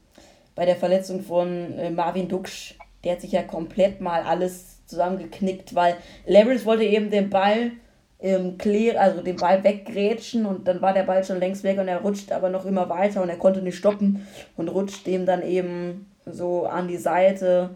bei 0.56 0.66
der 0.66 0.76
Verletzung 0.76 1.24
von 1.24 1.78
äh, 1.78 1.90
Marvin 1.90 2.28
Duksch. 2.28 2.76
Der 3.04 3.14
hat 3.14 3.22
sich 3.22 3.32
ja 3.32 3.44
komplett 3.44 4.02
mal 4.02 4.24
alles 4.24 4.86
zusammengeknickt, 4.86 5.74
weil 5.74 5.96
Lawrence 6.26 6.66
wollte 6.66 6.84
eben 6.84 7.10
den 7.10 7.30
Ball 7.30 7.72
ähm, 8.20 8.58
clear, 8.58 9.02
also 9.02 9.22
den 9.22 9.38
Ball 9.38 9.64
weggrätschen 9.64 10.46
und 10.46 10.68
dann 10.68 10.82
war 10.82 10.94
der 10.94 11.04
Ball 11.04 11.24
schon 11.24 11.40
längst 11.40 11.64
weg 11.64 11.80
und 11.80 11.88
er 11.88 12.02
rutscht 12.02 12.32
aber 12.32 12.50
noch 12.50 12.66
immer 12.66 12.88
weiter 12.90 13.22
und 13.22 13.30
er 13.30 13.38
konnte 13.38 13.62
nicht 13.62 13.78
stoppen 13.78 14.28
und 14.58 14.70
rutscht 14.70 15.08
dem 15.08 15.26
dann 15.26 15.42
eben 15.42 16.06
so 16.26 16.66
an 16.66 16.88
die 16.88 16.98
Seite. 16.98 17.72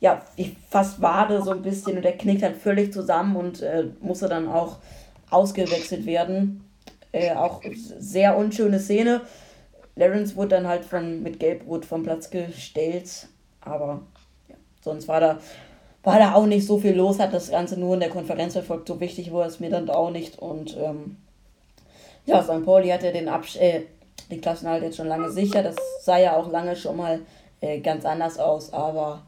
Ja, 0.00 0.22
fast 0.70 1.02
Wade 1.02 1.42
so 1.42 1.50
ein 1.50 1.62
bisschen 1.62 1.96
und 1.96 2.04
der 2.04 2.16
knickt 2.16 2.44
halt 2.44 2.56
völlig 2.56 2.92
zusammen 2.92 3.34
und 3.34 3.62
äh, 3.62 3.86
musste 4.00 4.28
dann 4.28 4.46
auch 4.46 4.76
ausgewechselt 5.28 6.06
werden. 6.06 6.62
Äh, 7.10 7.32
auch 7.34 7.62
sehr 7.98 8.36
unschöne 8.36 8.78
Szene. 8.78 9.22
Lawrence 9.96 10.36
wurde 10.36 10.50
dann 10.50 10.68
halt 10.68 10.84
von, 10.84 11.22
mit 11.24 11.40
Gelbrot 11.40 11.84
vom 11.84 12.04
Platz 12.04 12.30
gestellt, 12.30 13.26
aber 13.60 14.02
sonst 14.88 15.08
war 15.08 15.20
da 15.20 15.38
war 16.08 16.18
da 16.18 16.34
auch 16.34 16.46
nicht 16.46 16.66
so 16.66 16.78
viel 16.78 16.94
los, 16.94 17.18
hat 17.18 17.34
das 17.34 17.50
Ganze 17.50 17.78
nur 17.78 17.94
in 17.94 18.00
der 18.00 18.08
Konferenz 18.08 18.54
verfolgt. 18.54 18.88
So 18.88 18.98
wichtig 19.00 19.32
war 19.32 19.46
es 19.46 19.60
mir 19.60 19.68
dann 19.68 19.90
auch 19.90 20.10
nicht. 20.10 20.38
Und 20.38 20.76
ähm, 20.76 21.16
ja, 22.24 22.42
St. 22.42 22.64
Pauli 22.64 22.88
hatte 22.88 23.12
den, 23.12 23.28
Absch 23.28 23.56
äh, 23.56 23.82
den 24.30 24.40
Klassenhalt 24.40 24.82
jetzt 24.82 24.96
schon 24.96 25.08
lange 25.08 25.30
sicher. 25.30 25.62
Das 25.62 25.76
sah 26.02 26.18
ja 26.18 26.36
auch 26.36 26.50
lange 26.50 26.76
schon 26.76 26.96
mal 26.96 27.20
äh, 27.60 27.80
ganz 27.80 28.04
anders 28.04 28.38
aus. 28.38 28.72
Aber 28.72 29.22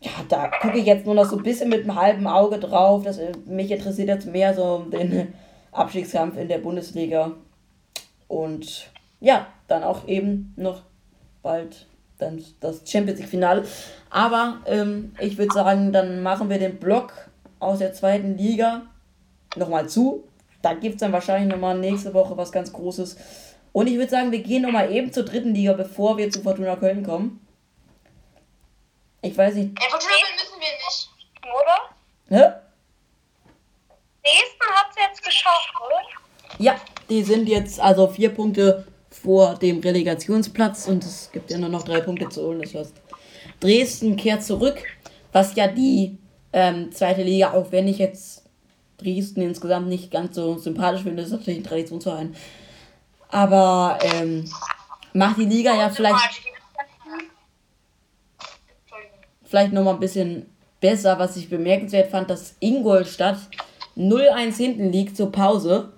ja, 0.00 0.10
da 0.28 0.48
gucke 0.60 0.78
ich 0.78 0.86
jetzt 0.86 1.06
nur 1.06 1.14
noch 1.14 1.28
so 1.28 1.36
ein 1.36 1.42
bisschen 1.42 1.70
mit 1.70 1.82
einem 1.82 2.00
halben 2.00 2.26
Auge 2.26 2.58
drauf. 2.58 3.02
Das, 3.02 3.18
äh, 3.18 3.32
mich 3.46 3.70
interessiert 3.70 4.08
jetzt 4.08 4.26
mehr 4.26 4.54
so 4.54 4.84
den 4.92 5.34
Abstiegskampf 5.72 6.36
in 6.36 6.48
der 6.48 6.58
Bundesliga. 6.58 7.32
Und 8.28 8.90
ja, 9.20 9.46
dann 9.66 9.82
auch 9.82 10.06
eben 10.06 10.52
noch 10.56 10.82
bald 11.42 11.86
dann 12.22 12.42
das 12.60 12.82
Champions 12.90 13.20
League 13.20 13.28
Finale. 13.28 13.64
Aber 14.10 14.60
ähm, 14.66 15.14
ich 15.20 15.38
würde 15.38 15.54
sagen, 15.54 15.92
dann 15.92 16.22
machen 16.22 16.48
wir 16.48 16.58
den 16.58 16.78
Block 16.78 17.12
aus 17.58 17.78
der 17.78 17.92
zweiten 17.92 18.36
Liga 18.36 18.82
nochmal 19.56 19.88
zu. 19.88 20.24
Da 20.62 20.74
gibt 20.74 20.96
es 20.96 21.00
dann 21.00 21.12
wahrscheinlich 21.12 21.52
nochmal 21.52 21.78
nächste 21.78 22.14
Woche 22.14 22.36
was 22.36 22.52
ganz 22.52 22.72
Großes. 22.72 23.16
Und 23.72 23.86
ich 23.86 23.96
würde 23.96 24.10
sagen, 24.10 24.32
wir 24.32 24.42
gehen 24.42 24.62
nochmal 24.62 24.92
eben 24.92 25.12
zur 25.12 25.24
dritten 25.24 25.54
Liga, 25.54 25.72
bevor 25.72 26.18
wir 26.18 26.30
zu 26.30 26.42
Fortuna 26.42 26.76
Köln 26.76 27.04
kommen. 27.04 27.46
Ich 29.22 29.36
weiß 29.36 29.54
nicht. 29.54 29.78
Ja, 29.80 29.88
Fortuna 29.88 30.12
Köln 30.12 30.34
müssen 30.34 30.60
wir 30.60 30.68
nicht. 30.68 31.10
Oder? 31.42 32.38
Hä? 32.38 32.62
Dresden 34.22 34.74
hat 34.74 34.86
es 34.90 34.96
jetzt 34.96 35.24
geschafft, 35.24 35.72
oder? 35.84 36.22
Ja, 36.58 36.76
die 37.08 37.22
sind 37.22 37.48
jetzt 37.48 37.80
also 37.80 38.08
vier 38.08 38.32
Punkte 38.32 38.86
vor 39.22 39.54
dem 39.54 39.80
Relegationsplatz 39.80 40.88
und 40.88 41.04
es 41.04 41.30
gibt 41.32 41.50
ja 41.50 41.58
nur 41.58 41.68
noch 41.68 41.84
drei 41.84 42.00
Punkte 42.00 42.28
zu 42.28 42.42
holen. 42.42 42.60
Das 42.62 42.74
heißt, 42.74 42.94
Dresden 43.60 44.16
kehrt 44.16 44.42
zurück, 44.42 44.82
was 45.30 45.54
ja 45.54 45.68
die 45.68 46.18
ähm, 46.52 46.90
zweite 46.92 47.22
Liga, 47.22 47.52
auch 47.52 47.70
wenn 47.70 47.86
ich 47.86 47.98
jetzt 47.98 48.42
Dresden 48.98 49.42
insgesamt 49.42 49.88
nicht 49.88 50.10
ganz 50.10 50.34
so 50.34 50.58
sympathisch 50.58 51.02
finde, 51.02 51.22
ist 51.22 51.30
natürlich 51.30 51.60
ein 51.60 51.64
Traditionsverein. 51.64 52.34
Aber 53.28 53.98
ähm, 54.02 54.44
macht 55.12 55.38
die 55.38 55.46
Liga 55.46 55.74
ja 55.74 55.88
vielleicht, 55.88 56.42
vielleicht 59.44 59.72
nochmal 59.72 59.94
ein 59.94 60.00
bisschen 60.00 60.46
besser, 60.80 61.18
was 61.18 61.36
ich 61.36 61.48
bemerkenswert 61.48 62.10
fand, 62.10 62.28
dass 62.28 62.56
Ingolstadt 62.60 63.38
0-1 63.96 64.56
hinten 64.56 64.90
liegt 64.90 65.16
zur 65.16 65.30
Pause 65.30 65.92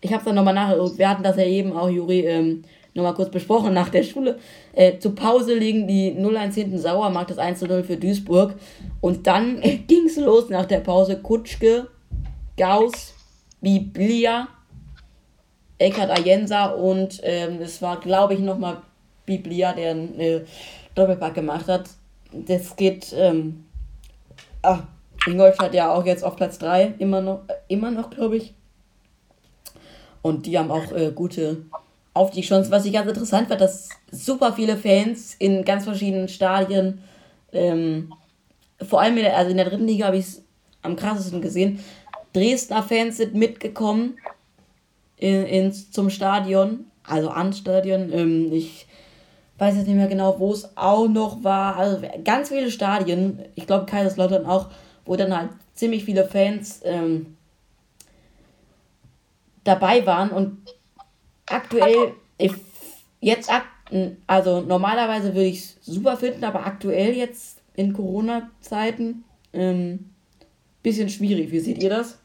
ich 0.00 0.12
habe 0.12 0.24
dann 0.24 0.34
nochmal 0.34 0.54
nachgeguckt, 0.54 0.98
wir 0.98 1.08
hatten 1.08 1.22
das 1.22 1.36
ja 1.36 1.44
eben 1.44 1.72
auch, 1.72 1.88
Juri, 1.88 2.20
ähm, 2.20 2.62
nochmal 2.94 3.14
kurz 3.14 3.30
besprochen 3.30 3.74
nach 3.74 3.88
der 3.88 4.02
Schule. 4.02 4.38
Äh, 4.72 4.98
zur 4.98 5.14
Pause 5.14 5.54
liegen 5.54 5.86
die 5.86 6.12
0-1 6.12 6.54
hinten 6.54 6.78
sauer, 6.78 7.10
macht 7.10 7.30
das 7.30 7.38
1-0 7.38 7.82
für 7.82 7.96
Duisburg. 7.96 8.54
Und 9.00 9.26
dann 9.26 9.58
äh, 9.62 9.76
ging 9.76 10.06
es 10.06 10.16
los 10.16 10.50
nach 10.50 10.66
der 10.66 10.80
Pause. 10.80 11.20
Kutschke, 11.20 11.88
Gauss, 12.56 13.14
Biblia, 13.60 14.48
Eckhard 15.78 16.10
Ayensa 16.10 16.66
und 16.66 17.20
ähm, 17.22 17.60
es 17.62 17.80
war, 17.80 18.00
glaube 18.00 18.34
ich, 18.34 18.40
nochmal 18.40 18.78
Biblia, 19.26 19.72
der 19.72 19.92
einen 19.92 20.18
äh, 20.18 20.40
Doppelpack 20.94 21.34
gemacht 21.34 21.68
hat. 21.68 21.88
Das 22.32 22.74
geht, 22.76 23.14
ähm, 23.16 23.64
ah, 24.62 24.80
Ingolstadt 25.26 25.74
ja 25.74 25.92
auch 25.94 26.04
jetzt 26.04 26.24
auf 26.24 26.36
Platz 26.36 26.58
3, 26.58 26.94
immer 26.98 27.20
noch, 27.20 27.42
äh, 27.48 27.54
immer 27.68 27.90
noch, 27.90 28.10
glaube 28.10 28.36
ich. 28.36 28.54
Und 30.22 30.46
die 30.46 30.58
haben 30.58 30.70
auch 30.70 30.92
äh, 30.92 31.12
gute 31.14 31.64
Aufstiegschancen. 32.14 32.72
Was 32.72 32.84
ich 32.84 32.92
ganz 32.92 33.08
interessant 33.08 33.48
fand, 33.48 33.60
dass 33.60 33.88
super 34.10 34.52
viele 34.52 34.76
Fans 34.76 35.34
in 35.38 35.64
ganz 35.64 35.84
verschiedenen 35.84 36.28
Stadien, 36.28 37.00
ähm, 37.52 38.12
vor 38.86 39.00
allem 39.00 39.16
in 39.16 39.24
der, 39.24 39.36
also 39.36 39.50
in 39.50 39.56
der 39.56 39.68
dritten 39.68 39.86
Liga 39.86 40.06
habe 40.06 40.16
ich 40.16 40.26
es 40.26 40.42
am 40.82 40.96
krassesten 40.96 41.40
gesehen. 41.40 41.80
Dresdner 42.32 42.82
Fans 42.82 43.16
sind 43.16 43.34
mitgekommen 43.34 44.18
in, 45.16 45.44
ins, 45.46 45.90
zum 45.90 46.10
Stadion, 46.10 46.86
also 47.04 47.30
ans 47.30 47.58
Stadion. 47.58 48.12
Ähm, 48.12 48.52
ich 48.52 48.86
weiß 49.58 49.76
jetzt 49.76 49.86
nicht 49.86 49.96
mehr 49.96 50.08
genau, 50.08 50.38
wo 50.38 50.52
es 50.52 50.76
auch 50.76 51.08
noch 51.08 51.42
war. 51.42 51.76
Also 51.76 52.02
ganz 52.24 52.48
viele 52.48 52.70
Stadien, 52.70 53.40
ich 53.54 53.66
glaube 53.66 53.86
Kaiserslautern 53.86 54.46
auch, 54.46 54.68
wo 55.04 55.16
dann 55.16 55.36
halt 55.36 55.50
ziemlich 55.74 56.04
viele 56.04 56.24
Fans 56.24 56.80
ähm, 56.84 57.37
dabei 59.68 60.06
waren 60.06 60.30
und 60.30 60.74
aktuell, 61.46 62.14
jetzt, 63.20 63.50
also 64.26 64.60
normalerweise 64.62 65.34
würde 65.34 65.48
ich 65.48 65.58
es 65.58 65.76
super 65.82 66.16
finden, 66.16 66.44
aber 66.44 66.66
aktuell 66.66 67.14
jetzt 67.14 67.60
in 67.74 67.92
Corona-Zeiten 67.92 69.24
ähm, 69.52 70.14
bisschen 70.82 71.08
schwierig. 71.08 71.50
Wie 71.50 71.60
seht 71.60 71.78
ihr 71.78 71.90
das? 71.90 72.18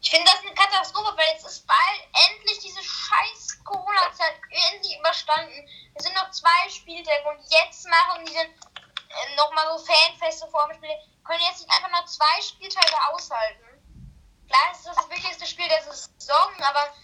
Ich 0.00 0.10
finde 0.10 0.26
das 0.26 0.40
eine 0.40 0.54
Katastrophe, 0.54 1.16
weil 1.16 1.32
jetzt 1.32 1.46
ist 1.46 1.66
bald 1.66 2.00
endlich 2.28 2.58
diese 2.58 2.82
scheiß 2.82 3.64
Corona-Zeit 3.64 4.34
endlich 4.72 4.98
überstanden. 4.98 5.66
Es 5.94 6.04
sind 6.04 6.14
noch 6.14 6.30
zwei 6.30 6.68
Spieltage 6.68 7.24
und 7.30 7.40
jetzt 7.48 7.88
machen 7.88 8.24
die 8.26 8.34
dann 8.34 8.46
äh, 8.46 9.36
nochmal 9.36 9.64
so 9.72 9.84
Fanfeste 9.84 10.46
vor 10.50 10.68
dem 10.68 10.76
Spiel. 10.76 10.90
Können 11.24 11.40
jetzt 11.48 11.62
nicht 11.62 11.72
einfach 11.72 11.90
noch 11.90 12.04
zwei 12.04 12.42
Spieltage 12.42 12.96
aushalten. 13.12 13.73
Klar, 14.48 14.70
es 14.72 14.78
ist 14.78 14.96
das 14.96 15.10
wichtigste 15.10 15.46
Spiel 15.46 15.68
der 15.68 15.82
Saison, 15.82 16.52
aber 16.60 16.94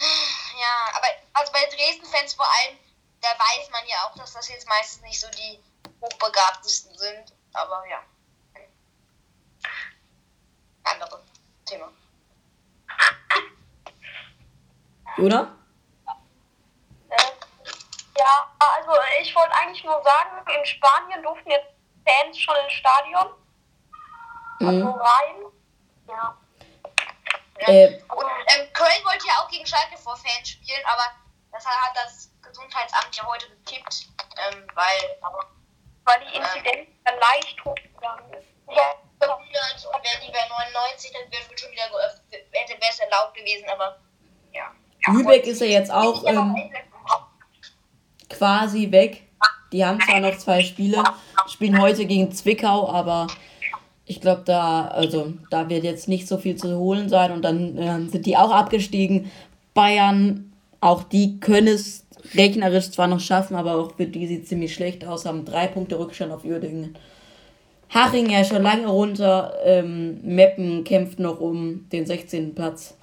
ja, 0.00 0.96
aber 0.96 1.06
also 1.32 1.52
bei 1.52 1.64
Dresden-Fans 1.66 2.34
vor 2.34 2.46
allem, 2.46 2.78
da 3.20 3.28
weiß 3.28 3.70
man 3.70 3.86
ja 3.86 3.96
auch, 4.04 4.14
dass 4.16 4.32
das 4.32 4.48
jetzt 4.48 4.68
meistens 4.68 5.02
nicht 5.02 5.20
so 5.20 5.28
die 5.30 5.62
hochbegabtesten 6.00 6.96
sind. 6.96 7.32
Aber 7.52 7.84
ja. 7.88 8.02
Andere 10.84 11.22
Thema. 11.66 11.92
Oder? 15.18 15.54
Ja, 18.16 18.52
also 18.58 18.92
ich 19.20 19.34
wollte 19.34 19.54
eigentlich 19.54 19.84
nur 19.84 20.02
sagen, 20.02 20.46
in 20.48 20.64
Spanien 20.64 21.22
durften 21.22 21.50
jetzt 21.50 21.68
Fans 22.06 22.38
schon 22.38 22.56
ins 22.64 22.72
Stadion. 22.72 23.34
Also 24.60 24.84
mhm. 24.84 24.88
rein. 24.88 25.47
Ja. 26.08 26.36
Äh, 27.58 27.88
und, 27.88 28.24
ähm, 28.54 28.72
Köln 28.72 29.04
wollte 29.04 29.26
ja 29.26 29.34
auch 29.42 29.48
gegen 29.50 29.66
Schalke 29.66 29.96
vor 29.98 30.16
Fans 30.16 30.48
spielen, 30.48 30.82
aber 30.84 31.02
das 31.52 31.66
hat 31.66 31.94
das 31.94 32.30
Gesundheitsamt 32.42 33.14
ja 33.14 33.26
heute 33.26 33.46
gekippt, 33.48 34.08
ähm, 34.48 34.64
weil, 34.74 35.18
weil 36.04 36.20
die 36.20 36.36
Inzidenz 36.36 36.88
ähm, 37.04 37.18
leicht 37.20 37.64
hochgegangen 37.64 38.32
ist. 38.32 38.46
Ja, 38.70 38.94
100 39.20 39.42
und 39.94 40.04
wäre 40.04 40.20
die 40.24 40.32
bei 40.32 40.46
99, 40.48 41.12
dann 41.12 41.30
wäre 41.32 41.42
es 41.42 41.60
schon 41.60 41.72
wieder 41.72 41.88
geöffnet, 41.88 42.46
hätte 42.52 42.80
wäre 42.80 42.90
es 42.90 42.98
erlaubt 43.00 43.34
gewesen, 43.34 43.68
aber 43.68 43.98
ja. 44.52 44.72
Lübeck 45.08 45.46
ist 45.46 45.60
ja 45.60 45.66
jetzt 45.66 45.90
auch 45.90 46.24
ähm, 46.26 46.72
quasi 48.30 48.90
weg. 48.90 49.24
Die 49.72 49.84
haben 49.84 50.00
zwar 50.00 50.20
noch 50.20 50.36
zwei 50.38 50.62
Spiele, 50.62 51.02
spielen 51.48 51.80
heute 51.80 52.06
gegen 52.06 52.32
Zwickau, 52.32 52.90
aber 52.90 53.26
ich 54.08 54.20
glaube, 54.22 54.42
da, 54.44 54.86
also, 54.86 55.34
da 55.50 55.68
wird 55.68 55.84
jetzt 55.84 56.08
nicht 56.08 56.26
so 56.26 56.38
viel 56.38 56.56
zu 56.56 56.78
holen 56.78 57.08
sein 57.08 57.30
und 57.30 57.42
dann 57.42 57.76
äh, 57.76 58.08
sind 58.08 58.24
die 58.24 58.36
auch 58.36 58.50
abgestiegen. 58.50 59.30
Bayern, 59.74 60.52
auch 60.80 61.02
die 61.02 61.38
können 61.40 61.68
es 61.68 62.06
rechnerisch 62.34 62.90
zwar 62.90 63.06
noch 63.06 63.20
schaffen, 63.20 63.54
aber 63.54 63.76
auch 63.76 63.94
für 63.96 64.06
die 64.06 64.26
sieht 64.26 64.48
ziemlich 64.48 64.74
schlecht 64.74 65.04
aus, 65.06 65.26
haben 65.26 65.44
drei 65.44 65.66
Punkte 65.66 65.98
Rückstand 65.98 66.32
auf 66.32 66.44
Uerdingen. 66.44 66.96
Haching 67.90 68.30
ja 68.30 68.44
schon 68.44 68.62
lange 68.62 68.86
runter. 68.86 69.54
Ähm, 69.64 70.20
Meppen 70.22 70.84
kämpft 70.84 71.18
noch 71.18 71.40
um 71.40 71.88
den 71.90 72.06
16. 72.06 72.54
Platz. 72.54 72.96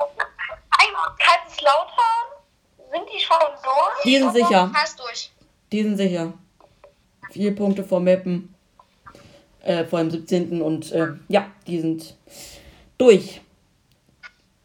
Kaiserslautern, 1.17 2.25
sind 2.91 3.05
die 3.13 3.19
schon 3.19 3.37
durch? 3.63 4.03
Die 4.03 4.17
sind 4.17 4.33
sicher. 4.33 4.71
Die 5.71 5.83
sind 5.83 5.97
sicher. 5.97 6.33
Vier 7.31 7.55
Punkte 7.55 7.83
vor 7.83 7.99
Meppen. 7.99 8.54
Äh, 9.65 9.83
vor 9.85 9.97
dem 9.97 10.11
17. 10.11 10.61
Und 10.61 10.91
äh, 10.91 11.07
ja, 11.27 11.49
die 11.65 11.81
sind 11.81 12.15
durch. 12.99 13.41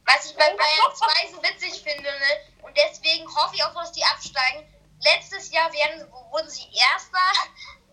Was 0.05 0.27
ich 0.27 0.37
bei 0.37 0.45
Bayern 0.45 0.95
2 0.95 1.07
so 1.33 1.43
witzig 1.43 1.83
finde, 1.83 2.03
ne? 2.03 2.61
Und 2.61 2.77
deswegen 2.77 3.27
hoffe 3.35 3.55
ich 3.55 3.65
auch, 3.65 3.73
dass 3.73 3.93
die 3.93 4.05
absteigen. 4.05 4.69
Letztes 5.03 5.51
Jahr 5.53 5.73
werden, 5.73 6.07
wurden 6.31 6.51
sie 6.51 6.67
Erster 6.77 7.17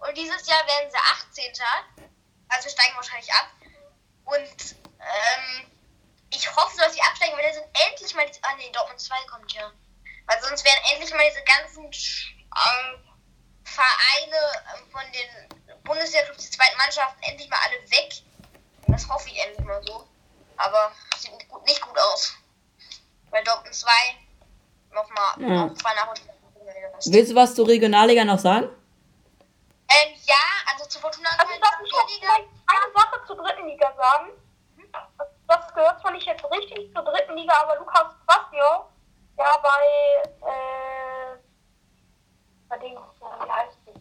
und 0.05 0.17
dieses 0.17 0.45
Jahr 0.47 0.59
werden 0.67 0.91
sie 0.91 0.97
18. 0.97 1.45
Also 2.49 2.67
steigen 2.67 2.95
wahrscheinlich 2.97 3.31
ab. 3.31 3.51
Und 4.25 4.75
ähm, 4.99 5.71
ich 6.33 6.53
hoffe, 6.53 6.75
dass 6.77 6.93
sie 6.93 7.01
absteigen, 7.01 7.37
weil 7.37 7.47
da 7.47 7.53
sind 7.53 7.67
endlich 7.87 8.13
mal 8.15 8.27
diese. 8.27 8.43
Ah 8.43 8.55
nee, 8.57 8.69
Dortmund 8.73 8.99
2 8.99 9.15
kommt 9.31 9.53
ja. 9.53 9.71
Weil 10.25 10.41
sonst 10.41 10.65
wären 10.65 10.83
endlich 10.91 11.11
mal 11.11 11.23
diese 11.29 11.43
ganzen 11.45 11.85
ähm, 11.85 12.99
Vereine 13.63 14.41
ähm, 14.75 14.91
von 14.91 15.03
den 15.13 15.66
Bundesliga-Clubs, 15.87 16.49
die 16.49 16.57
zweiten 16.57 16.77
Mannschaften, 16.77 17.21
endlich 17.23 17.49
mal 17.49 17.57
alle 17.65 17.81
weg. 17.91 18.13
Das 18.87 19.07
hoffe 19.09 19.29
ich 19.29 19.43
endlich 19.43 19.65
mal 19.65 19.81
so. 19.85 20.07
Aber 20.57 20.91
sieht 21.17 21.33
nicht 21.33 21.49
gut, 21.49 21.63
nicht 21.65 21.81
gut 21.81 21.97
aus. 21.99 22.33
Weil 23.31 23.43
Dortmund 23.43 23.73
2 23.73 23.89
nochmal 24.91 25.33
Ja. 25.41 25.65
noch 25.65 25.73
zwei 25.75 25.93
Nachholspiele. 25.95 26.33
Willst 27.05 27.31
du 27.31 27.35
was 27.35 27.55
zur 27.55 27.67
Regionalliga 27.67 28.23
noch 28.25 28.39
sagen? 28.39 28.69
Ähm, 29.89 30.13
ja, 30.25 30.35
also 30.71 30.85
zu 30.85 30.99
Fortuna 30.99 31.29
Also 31.37 31.47
Köln, 31.47 31.61
darf 31.61 31.75
ich 31.83 31.91
noch 31.91 32.07
Liga. 32.09 32.27
vielleicht 32.27 32.49
eine 32.67 32.93
Sache 32.93 33.25
zur 33.27 33.35
dritten 33.37 33.67
Liga 33.67 33.93
sagen? 33.95 34.29
Das, 35.17 35.27
das 35.47 35.73
gehört 35.73 36.01
zwar 36.01 36.11
nicht 36.11 36.25
jetzt 36.25 36.43
richtig 36.51 36.91
zur 36.93 37.03
dritten 37.03 37.35
Liga, 37.37 37.53
aber 37.61 37.77
Lukas 37.77 38.13
Quasio, 38.25 38.89
der 39.37 39.59
bei, 39.61 40.47
äh, 40.47 41.37
bei 42.67 42.77
dem, 42.79 42.93
wie 42.97 43.51
heißt 43.51 43.77
die? 43.85 43.93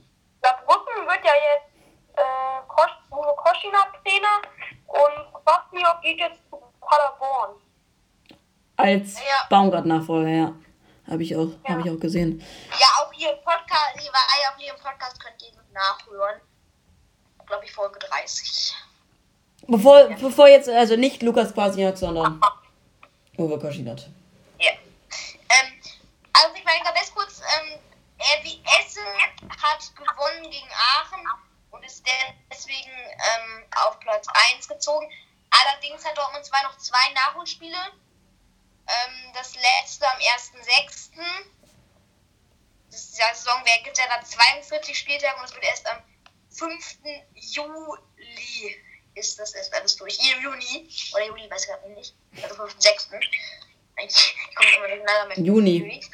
Saarbrücken 0.43 1.07
wird 1.07 1.25
ja 1.25 1.33
jetzt 1.35 1.76
äh, 2.17 2.67
Kosch, 2.69 2.93
Uwe 3.11 3.35
Koschina 3.37 3.79
Trainer 4.03 4.43
und 4.87 5.45
Quasio 5.45 5.89
geht 6.03 6.19
jetzt 6.19 6.41
zu 6.51 6.61
Paderborn. 6.81 7.61
Als 8.77 9.19
Ja. 9.19 9.47
Baumgart-Nachfolger, 9.51 10.29
ja. 10.29 10.53
Habe 11.11 11.23
ich, 11.23 11.35
auch- 11.37 11.49
hab 11.65 11.79
ich 11.85 11.91
auch 11.91 12.01
gesehen. 12.01 12.43
Ja, 12.81 12.87
auch 13.01 13.13
hier 13.13 13.31
im 13.33 13.39
Podcast, 13.45 13.97
war 13.97 14.43
ja 14.43 14.51
auch 14.53 14.59
hier 14.59 14.75
im 14.75 14.81
Podcast, 14.81 15.23
könnt 15.23 15.41
ihr 15.43 15.53
nachhören. 15.73 16.41
Glaube 17.47 17.65
ich, 17.65 17.73
Folge 17.73 17.99
30. 18.01 18.75
Bevor, 19.69 20.05
bevor 20.21 20.49
jetzt, 20.49 20.69
also 20.69 20.97
nicht 20.97 21.23
Lukas 21.23 21.53
Kwasniak, 21.55 21.97
sondern 21.97 22.41
Uwe 23.39 23.59
Koschinat. 23.59 24.09
Ja. 24.59 24.71
Ähm, 24.73 25.81
also 26.33 26.55
ich 26.55 26.65
meine, 26.65 26.83
ganz 26.85 27.15
kurz, 27.15 27.41
ähm, 27.41 27.79
RW 28.19 28.59
Essen 28.81 29.05
hat 29.63 29.93
gewonnen 29.95 30.43
gegen 30.51 30.69
Aachen 30.73 31.21
und 31.77 31.85
ist 31.85 32.05
deswegen 32.51 32.91
ähm, 32.91 33.65
auf 33.77 33.99
Platz 34.01 34.27
1 34.55 34.69
gezogen. 34.69 35.11
Allerdings 35.51 36.05
hat 36.05 36.17
Dortmund 36.17 36.45
2 36.45 36.63
noch 36.63 36.77
zwei 36.79 37.13
Nachholspiele. 37.15 37.77
Ähm, 38.89 39.33
das 39.35 39.55
letzte 39.55 40.07
am 40.09 40.19
1.6. 40.19 41.11
Das 42.91 43.01
ist 43.01 43.19
ja 43.19 43.35
Saison, 43.35 43.61
wer 43.65 43.83
gibt 43.83 43.99
ja 43.99 44.05
da 44.09 44.25
42 44.25 44.97
Spieltage 44.97 45.37
und 45.39 45.45
es 45.45 45.55
wird 45.55 45.65
erst 45.65 45.87
am 45.87 46.03
5. 46.51 46.99
Juli 47.35 48.83
ist 49.15 49.39
das 49.39 49.55
erst 49.55 49.75
alles 49.75 49.97
durch. 49.97 50.19
Juni 50.19 50.89
oder 51.13 51.27
Juli, 51.27 51.51
weiß 51.51 51.63
ich 51.63 51.69
gerade 51.69 51.91
nicht. 51.91 52.15
Also 52.43 52.55
5.6. 52.55 53.21
Ich 53.99 54.55
komme 54.55 54.77
immer 54.77 54.89
durcheinander 54.89 55.27
mit 55.29 55.39
Juni. 55.39 55.79
Juni. 55.79 56.07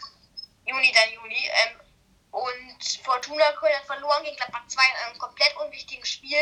Juni, 0.65 0.93
dann 0.93 1.13
Juli. 1.13 1.51
Ähm, 1.51 1.81
und 2.33 3.01
Fortuna 3.05 3.53
Köln 3.53 3.75
hat 3.77 3.85
verloren 3.87 4.25
gegen 4.25 4.37
Gladbach 4.37 4.67
2 4.67 4.83
in 4.83 5.07
einem 5.07 5.19
komplett 5.19 5.55
unwichtigen 5.65 6.05
Spiel. 6.05 6.39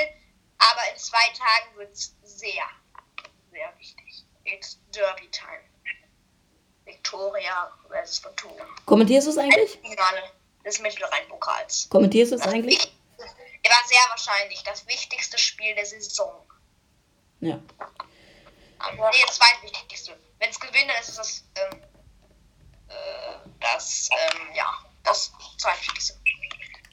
Aber 0.58 0.80
in 0.92 0.98
zwei 0.98 1.26
Tagen 1.36 1.76
wird 1.76 1.92
es 1.92 2.14
sehr, 2.22 2.64
sehr 3.50 3.72
wichtig. 3.78 4.24
It's 4.44 4.78
Derby 4.92 5.28
Time. 5.30 5.60
Victoria 6.84 7.72
versus 7.88 8.18
Fortuna. 8.18 8.64
Kommentierst 8.86 9.26
du 9.26 9.30
es 9.32 9.38
eigentlich? 9.38 9.72
Finale 9.80 10.22
des 10.64 10.78
Mittelrhein-Pokals. 10.80 11.88
Kommentierst 11.90 12.32
du 12.32 12.36
es 12.36 12.42
Das 12.42 12.52
eigentlich? 12.52 12.78
war 13.18 13.86
sehr 13.86 14.00
wahrscheinlich 14.08 14.62
das 14.64 14.86
wichtigste 14.86 15.38
Spiel 15.38 15.74
der 15.74 15.86
Saison. 15.86 16.44
Ja. 17.40 17.54
Ähm, 17.54 17.62
Nee, 18.96 19.22
das 19.26 19.36
zweitwichtigste. 19.36 20.18
Wenn 20.38 20.50
es 20.50 20.58
gewinnt, 20.58 20.90
dann 20.90 21.00
ist 21.00 21.08
es 21.10 21.16
das, 21.16 21.44
ähm, 21.56 21.82
äh, 22.88 23.50
das, 23.60 24.08
ähm, 24.12 24.54
ja, 24.54 24.84
das 25.04 25.32
zweitwichtigste. 25.58 26.14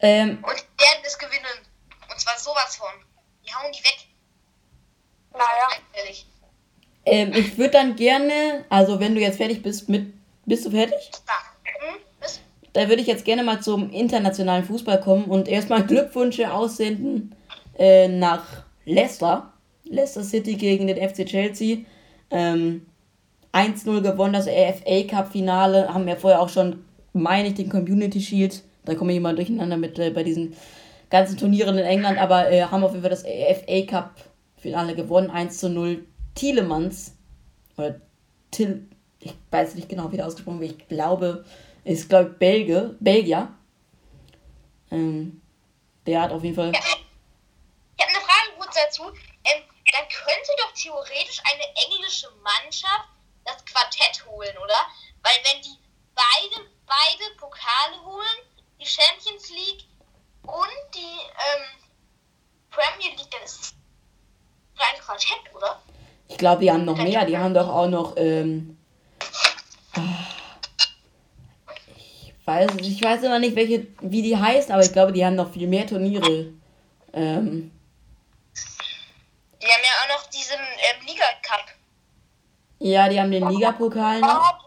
Ähm, 0.01 0.43
Und 0.43 0.55
die 0.55 0.84
werden 0.84 1.03
es 1.03 1.18
gewinnen. 1.18 1.68
Und 2.10 2.20
zwar 2.20 2.38
sowas 2.38 2.76
von. 2.76 2.89
Die 3.45 3.53
hauen 3.53 3.72
die 3.72 3.84
weg. 3.84 4.08
Naja, 5.32 5.70
ähm, 7.10 7.32
ich 7.34 7.58
würde 7.58 7.72
dann 7.72 7.95
gerne, 7.95 8.66
also 8.70 8.99
wenn 8.99 9.16
du 9.16 9.22
jetzt 9.22 9.38
fertig 9.38 9.64
bist 9.64 9.88
mit, 9.88 10.14
bist 10.45 10.66
du 10.66 10.72
fertig? 10.72 11.10
Da. 11.26 11.34
Hm? 11.64 11.95
Bis 12.20 12.41
Da 12.74 12.89
würde 12.89 13.01
ich 13.01 13.08
jetzt 13.08 13.24
gerne 13.24 13.43
mal 13.43 13.62
zum 13.62 13.91
internationalen 13.91 14.66
Fußball 14.66 14.99
kommen 14.99 15.26
und 15.26 15.47
erstmal 15.47 15.84
Glückwünsche 15.88 16.51
aussenden 16.51 17.34
äh, 17.78 18.10
nach 18.10 18.43
Leicester. 18.84 19.53
Leicester 19.86 20.24
City 20.24 20.55
gegen 20.55 20.88
den 20.88 20.97
FC 20.97 21.26
Chelsea. 21.26 21.78
Ähm, 22.30 22.86
1-0 23.53 24.01
gewonnen, 24.01 24.34
das 24.34 24.47
FA 24.47 25.03
Cup 25.10 25.32
Finale. 25.32 25.93
Haben 25.93 26.08
wir 26.08 26.18
vorher 26.18 26.41
auch 26.41 26.49
schon, 26.49 26.84
meine 27.18 27.49
ich, 27.49 27.55
den 27.55 27.70
Community 27.70 28.22
Shield. 28.22 28.63
Da 28.86 28.95
komme 28.95 29.11
ich 29.11 29.18
immer 29.18 29.34
durcheinander 29.34 29.78
mit 29.78 29.99
äh, 29.99 30.09
bei 30.09 30.24
diesen 30.24 30.55
ganzen 31.09 31.38
Turnieren 31.38 31.78
in 31.78 31.86
England, 31.86 32.18
aber 32.18 32.51
äh, 32.51 32.63
haben 32.63 32.84
auf 32.84 32.91
jeden 32.91 33.03
Fall 33.03 33.09
das 33.09 33.24
FA 33.24 33.82
Cup 33.86 34.15
Finale 34.57 34.95
gewonnen. 34.95 35.30
1 35.30 35.57
zu 35.57 35.70
0. 35.70 36.05
Tielemans, 36.36 37.15
oder 37.78 37.99
Till, 38.51 38.88
ich 39.20 39.34
weiß 39.51 39.76
nicht 39.76 39.89
genau, 39.89 40.11
wie 40.11 40.18
der 40.18 40.28
ausgesprochen 40.28 40.59
wird. 40.59 40.76
Ich 40.80 40.88
glaube, 40.88 41.45
ist, 41.84 42.09
glaube 42.09 42.32
ich, 42.32 42.38
Belge, 42.38 42.95
Belgier. 42.99 43.49
Ähm, 44.91 45.41
der 46.05 46.22
hat 46.22 46.32
auf 46.32 46.43
jeden 46.43 46.55
Fall. 46.55 46.72
Ich 46.72 46.78
habe 46.78 48.13
eine 48.13 48.26
Frage 48.26 48.57
kurz 48.57 48.76
dazu. 48.76 49.03
Ähm, 49.43 49.63
dann 49.91 50.05
könnte 50.09 50.51
doch 50.59 50.74
theoretisch 50.74 51.41
eine 51.43 51.63
englische 51.88 52.28
Mannschaft 52.43 53.09
das 53.45 53.63
Quartett 53.65 54.26
holen, 54.28 54.55
oder? 54.57 54.76
Weil 55.24 55.34
wenn 55.43 55.61
die 55.61 55.78
beide, 56.18 56.65
beide 56.86 57.26
Pokale 57.38 58.03
holen, 58.05 58.39
die 58.82 58.86
Champions 58.86 59.49
League 59.49 59.86
und 60.43 60.93
die 60.93 60.99
ähm, 60.99 61.63
Premier 62.72 63.15
League, 63.15 63.32
dann 63.32 63.43
ist 63.43 63.74
ein 64.78 64.99
Quartett, 65.01 65.53
oder? 65.55 65.82
Ich 66.28 66.38
glaube, 66.38 66.61
die 66.61 66.72
haben 66.72 66.84
noch 66.86 66.97
mehr. 66.97 67.26
Die 67.26 67.38
haben 67.38 67.53
doch 67.53 67.70
auch 67.70 67.88
noch. 67.88 68.15
Ähm, 68.18 68.78
ich 71.95 72.34
weiß, 72.45 72.72
ich 72.82 73.01
weiß 73.01 73.24
immer 73.24 73.39
nicht, 73.39 73.55
welche, 73.55 73.88
wie 74.01 74.22
die 74.22 74.38
heißt, 74.38 74.72
aber 74.72 74.82
ich 74.84 74.91
glaube, 74.93 75.11
die 75.13 75.26
haben 75.26 75.36
noch 75.36 75.51
viel 75.51 75.68
mehr 75.68 75.88
Turniere. 75.88 76.53
Ähm, 77.13 77.72
Die 79.61 79.65
haben 79.65 79.84
ja 79.84 79.91
auch 80.03 80.20
noch 80.22 80.30
diesen 80.30 80.55
ähm, 80.59 81.05
Liga 81.07 81.26
Cup. 81.41 81.65
ja, 82.80 83.09
die 83.09 83.20
haben 83.20 83.32
den 83.32 83.47
Ligapokal 83.49 84.20
noch. 84.22 84.66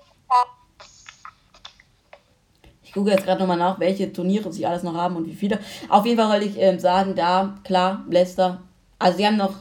Ich 2.90 2.94
gucke 2.94 3.12
jetzt 3.12 3.24
gerade 3.24 3.38
nochmal 3.38 3.56
nach, 3.56 3.78
welche 3.78 4.12
Turniere 4.12 4.52
sie 4.52 4.66
alles 4.66 4.82
noch 4.82 4.94
haben 4.94 5.14
und 5.14 5.24
wie 5.24 5.34
viele. 5.34 5.60
Auf 5.88 6.04
jeden 6.04 6.18
Fall 6.18 6.28
wollte 6.28 6.46
ich 6.46 6.58
ähm, 6.58 6.80
sagen, 6.80 7.14
da, 7.14 7.56
klar, 7.62 8.04
Leicester. 8.10 8.62
Also 8.98 9.18
sie 9.18 9.26
haben 9.28 9.36
noch 9.36 9.54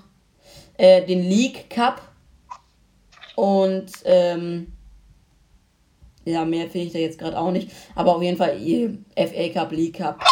äh, 0.78 1.06
den 1.06 1.22
League 1.22 1.70
Cup 1.70 2.02
und 3.36 3.86
ähm, 4.06 4.74
ja, 6.26 6.44
mehr 6.44 6.72
finde 6.72 6.88
ich 6.88 6.94
da 6.94 6.98
jetzt 6.98 7.20
gerade 7.20 7.38
auch 7.38 7.52
nicht. 7.52 7.70
Aber 7.94 8.16
auf 8.16 8.24
jeden 8.24 8.36
Fall 8.36 8.58
FA 9.16 9.50
Cup, 9.54 9.74
League 9.74 9.98
Cup, 10.00 10.24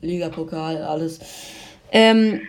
Ligapokal, 0.00 0.80
alles. 0.80 1.18
Ähm, 1.90 2.40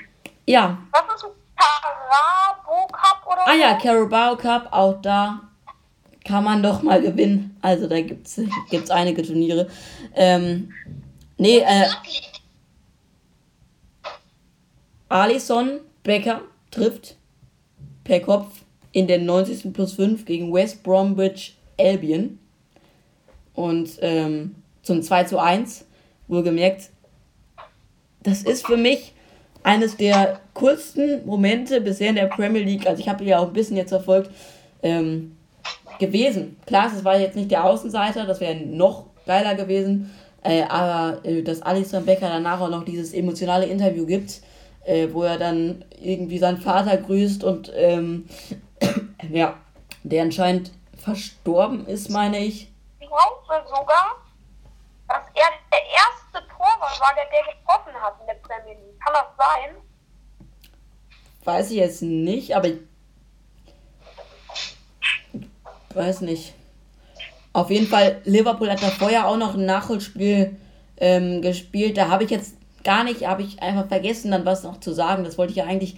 ja, 0.46 0.78
was 0.92 1.16
ist 1.16 1.24
ein 1.24 1.32
Carabo 1.56 2.88
Cup 2.92 3.26
oder 3.26 3.48
Ah 3.48 3.56
ja, 3.56 3.74
Carabao 3.74 4.38
Cup, 4.38 4.68
auch 4.70 5.02
da 5.02 5.42
kann 6.26 6.44
man 6.44 6.62
doch 6.62 6.82
mal 6.82 7.02
gewinnen. 7.02 7.56
Also 7.62 7.88
da 7.88 8.02
gibt's 8.02 8.42
gibt's 8.70 8.92
einige 8.92 9.22
Turniere. 9.22 9.68
Ähm, 10.16 10.74
nee, 11.38 11.60
äh, 11.60 11.86
Alison 15.08 15.80
Becker 16.04 16.42
trifft 16.72 17.16
per 18.04 18.20
Kopf 18.20 18.66
in 18.92 19.08
den 19.08 19.26
90. 19.26 19.72
plus 19.72 19.94
5 19.94 20.26
gegen 20.26 20.52
West 20.52 20.84
Bromwich 20.84 21.58
Albion. 21.80 22.40
Und 23.54 23.92
ähm, 24.02 24.56
zum 24.82 25.02
2 25.02 25.26
zu 25.26 25.40
1, 25.40 25.86
wohlgemerkt, 26.28 26.90
das 28.24 28.42
ist 28.44 28.66
für 28.66 28.78
mich 28.78 29.14
eines 29.64 29.96
der 29.98 30.40
coolsten 30.54 31.26
Momente 31.26 31.82
bisher 31.82 32.10
in 32.10 32.16
der 32.16 32.28
Premier 32.28 32.64
League, 32.64 32.86
also 32.88 33.00
ich 33.00 33.08
habe 33.08 33.24
ja 33.24 33.40
auch 33.40 33.48
ein 33.48 33.54
bisschen 33.54 33.78
jetzt 33.78 33.90
verfolgt, 33.90 34.30
ähm, 34.84 35.36
gewesen. 36.00 36.60
Klar, 36.66 36.92
es 36.94 37.04
war 37.04 37.18
jetzt 37.18 37.36
nicht 37.36 37.52
der 37.52 37.64
Außenseiter, 37.66 38.26
das 38.26 38.40
wäre 38.40 38.56
noch 38.56 39.06
geiler 39.26 39.56
gewesen, 39.56 40.14
äh, 40.44 40.64
aber 40.64 41.26
äh, 41.26 41.42
dass 41.42 41.62
Alisson 41.62 42.06
Becker 42.06 42.30
danach 42.30 42.62
auch 42.62 42.70
noch 42.70 42.86
dieses 42.86 43.14
emotionale 43.14 43.66
Interview 43.66 44.06
gibt, 44.06 44.42
äh, 44.86 45.08
wo 45.12 45.24
er 45.24 45.38
dann 45.38 45.84
irgendwie 46.00 46.38
seinen 46.38 46.58
Vater 46.58 46.98
grüßt 46.98 47.44
und 47.44 47.72
ähm, 47.76 48.28
ja, 49.30 49.56
der 50.04 50.24
anscheinend 50.24 50.72
verstorben 50.98 51.86
ist, 51.88 52.10
meine 52.10 52.40
ich. 52.40 52.72
Ich 53.00 53.08
glaube 53.08 53.66
sogar, 53.68 54.18
dass 55.08 55.26
er 55.34 55.50
der 55.72 55.80
erste 55.94 56.48
Torwart 56.50 57.00
war, 57.00 57.14
der 57.16 57.26
der 57.32 57.54
getroffen 57.54 57.94
hat 58.02 58.16
in 58.20 58.28
der 58.28 58.36
Premier 58.36 58.74
League. 58.74 59.00
Kann 59.04 59.14
das 59.14 59.26
sein? 59.38 59.76
Weiß 61.44 61.72
ich 61.72 61.78
jetzt 61.78 62.02
nicht, 62.02 62.56
aber 62.56 62.68
ich 62.68 62.80
weiß 65.96 66.22
nicht. 66.22 66.54
Auf 67.54 67.70
jeden 67.70 67.88
Fall, 67.88 68.22
Liverpool 68.26 68.70
hat 68.70 68.84
da 68.84 68.90
vorher 68.90 69.28
auch 69.28 69.38
noch 69.38 69.56
ein 69.56 69.66
Nachholspiel 69.66 70.58
ähm, 70.98 71.42
gespielt. 71.42 71.98
Da 71.98 72.10
habe 72.10 72.26
ich 72.26 72.30
jetzt 72.30 72.56
gar 72.84 73.04
nicht, 73.04 73.28
habe 73.28 73.44
ich 73.44 73.62
einfach 73.62 73.88
vergessen, 73.88 74.32
dann 74.32 74.46
was 74.46 74.64
noch 74.64 74.80
zu 74.80 74.94
sagen. 74.94 75.24
Das 75.24 75.38
wollte 75.38 75.52
ich 75.52 75.58
ja 75.58 75.66
eigentlich 75.66 75.98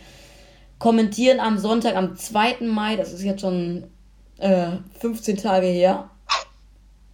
kommentieren 0.80 1.40
am 1.40 1.58
Sonntag, 1.58 1.96
am 1.96 2.16
2. 2.16 2.58
Mai. 2.62 2.96
Das 2.96 3.12
ist 3.12 3.24
jetzt 3.24 3.42
schon 3.42 3.86
äh, 4.38 4.68
15 5.00 5.38
Tage 5.38 5.68
her. 5.68 6.10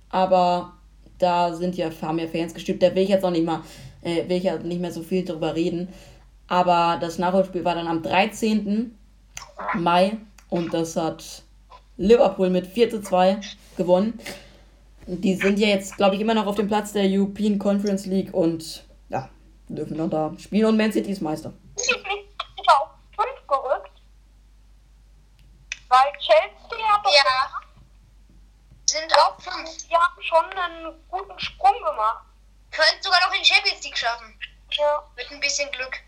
Aber 0.09 0.73
da 1.19 1.53
sind 1.53 1.75
ja, 1.75 1.89
haben 2.01 2.19
ja 2.19 2.27
Fans 2.27 2.53
gestimmt. 2.53 2.84
Da 2.84 2.93
will 2.93 3.03
ich 3.03 3.09
jetzt 3.09 3.23
auch 3.23 3.31
nicht 3.31 3.45
mal, 3.45 3.61
äh, 4.01 4.27
will 4.27 4.38
ich 4.38 4.43
ja 4.43 4.57
nicht 4.57 4.81
mehr 4.81 4.91
so 4.91 5.01
viel 5.01 5.23
drüber 5.23 5.55
reden. 5.55 5.89
Aber 6.47 6.97
das 6.99 7.17
Nachholspiel 7.17 7.63
war 7.63 7.75
dann 7.75 7.88
am 7.88 8.03
13. 8.03 8.93
Mai 9.75 10.17
und 10.49 10.73
das 10.73 10.95
hat 10.95 11.43
Liverpool 11.97 12.49
mit 12.49 12.67
4 12.67 12.89
zu 12.89 13.01
2 13.01 13.39
gewonnen. 13.77 14.19
Die 15.05 15.35
sind 15.35 15.59
ja 15.59 15.67
jetzt, 15.67 15.97
glaube 15.97 16.15
ich, 16.15 16.21
immer 16.21 16.33
noch 16.33 16.47
auf 16.47 16.55
dem 16.55 16.67
Platz 16.67 16.93
der 16.93 17.03
European 17.05 17.59
Conference 17.59 18.05
League 18.05 18.33
und 18.33 18.85
ja, 19.09 19.29
dürfen 19.67 19.97
noch 19.97 20.09
da 20.09 20.33
spielen 20.39 20.65
und 20.65 20.77
Man 20.77 20.91
City 20.91 21.11
ist 21.11 21.21
Meister. 21.21 21.53
Auf 22.67 22.89
5 23.15 23.47
gerückt? 23.47 23.91
Weil 25.89 26.11
Chelsea 26.19 26.87
hat 26.87 27.05
doch 27.05 27.13
Ja. 27.13 27.49
Sind 28.85 29.11
auch 29.17 29.39
fünf. 29.41 29.69
die 29.87 29.95
haben 29.95 30.21
schon 30.21 30.45
einen 30.45 30.93
guten 31.09 31.39
Sprung 31.39 31.73
gemacht. 31.83 32.25
Könnten 32.71 33.01
sogar 33.01 33.19
noch 33.21 33.33
in 33.33 33.41
die 33.41 33.47
Champions 33.47 33.83
League 33.83 33.97
schaffen. 33.97 34.37
Ja. 34.71 35.03
Mit 35.15 35.31
ein 35.31 35.39
bisschen 35.39 35.71
Glück. 35.71 35.99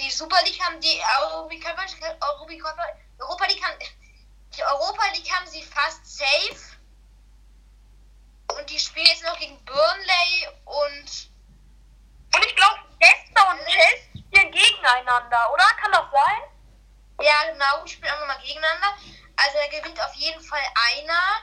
Die 0.00 0.10
Super 0.10 0.36
League 0.44 0.60
haben 0.60 0.80
die 0.80 1.00
Europa 1.20 2.46
League, 2.48 3.07
Europa 3.18 3.46
League 3.46 3.62
haben, 3.62 3.78
die 4.56 4.64
Europa 4.64 5.06
League 5.12 5.30
haben 5.32 5.46
sie 5.46 5.62
fast 5.62 6.18
safe. 6.18 6.76
Und 8.56 8.70
die 8.70 8.78
spielen 8.78 9.06
jetzt 9.06 9.24
noch 9.24 9.38
gegen 9.38 9.62
Burnley 9.64 10.48
und 10.64 11.30
Und 12.34 12.44
ich 12.44 12.56
glaube, 12.56 12.78
Leicester 13.00 13.50
und 13.50 13.66
Chelsea 13.66 14.22
spielen 14.28 14.52
gegeneinander, 14.52 15.52
oder? 15.52 15.64
Kann 15.80 15.92
das 15.92 16.10
sein? 16.10 16.58
ja 17.20 17.50
genau, 17.50 17.84
die 17.84 17.92
spielen 17.92 18.12
auch 18.12 18.20
nochmal 18.20 18.40
gegeneinander. 18.40 18.96
Also 19.36 19.58
da 19.58 19.78
gewinnt 19.78 20.00
auf 20.00 20.14
jeden 20.14 20.40
Fall 20.42 20.62
einer. 20.92 21.42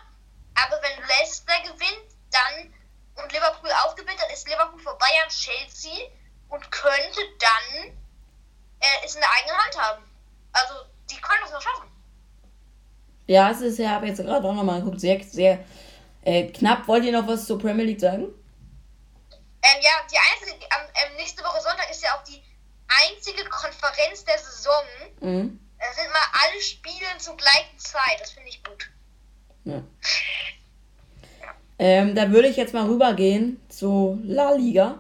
Aber 0.55 0.81
wenn 0.81 1.07
Leicester 1.07 1.59
gewinnt, 1.61 2.15
dann 2.31 2.73
und 3.15 3.31
Liverpool 3.31 3.71
auch 3.83 3.95
gewinnt, 3.95 4.19
dann 4.21 4.29
ist 4.29 4.47
Liverpool 4.47 4.79
vorbei 4.79 5.07
an 5.23 5.29
Chelsea 5.29 6.09
und 6.49 6.69
könnte 6.71 7.21
dann 7.39 7.97
äh, 8.79 9.05
es 9.05 9.15
in 9.15 9.21
der 9.21 9.31
eigenen 9.31 9.57
Hand 9.57 9.77
haben. 9.77 10.11
Also 10.53 10.85
die 11.09 11.19
können 11.21 11.41
das 11.41 11.51
noch 11.51 11.61
schaffen. 11.61 11.91
Ja, 13.27 13.51
es 13.51 13.61
ist 13.61 13.79
ja, 13.79 13.89
habe 13.89 14.07
jetzt 14.07 14.21
gerade 14.21 14.47
auch 14.47 14.53
nochmal 14.53 14.81
geguckt, 14.81 14.99
sehr, 14.99 15.23
sehr 15.23 15.59
äh, 16.23 16.47
knapp. 16.47 16.87
Wollt 16.87 17.03
ihr 17.03 17.11
noch 17.11 17.27
was 17.27 17.45
zur 17.45 17.59
Premier 17.59 17.85
League 17.85 17.99
sagen? 17.99 18.23
Ähm, 18.23 19.81
ja, 19.81 19.91
die 20.11 20.17
einzige, 20.17 20.63
ähm, 20.65 21.17
nächste 21.17 21.43
Woche 21.43 21.61
Sonntag 21.61 21.89
ist 21.89 22.03
ja 22.03 22.09
auch 22.15 22.23
die 22.23 22.41
einzige 22.87 23.43
Konferenz 23.45 24.23
der 24.25 24.37
Saison. 24.37 24.83
Mhm. 25.21 25.59
Da 25.79 25.85
sind 25.93 26.11
mal 26.11 26.19
alle 26.43 26.61
Spiele 26.61 27.05
zur 27.17 27.35
gleichen 27.35 27.77
Zeit. 27.77 28.19
Das 28.19 28.31
finde 28.31 28.49
ich 28.49 28.63
gut. 28.63 28.89
Ja. 29.65 29.83
Ähm, 31.77 32.15
da 32.15 32.31
würde 32.31 32.47
ich 32.47 32.57
jetzt 32.57 32.73
mal 32.73 32.85
rübergehen 32.85 33.59
zu 33.67 34.19
La 34.23 34.51
Liga. 34.53 34.99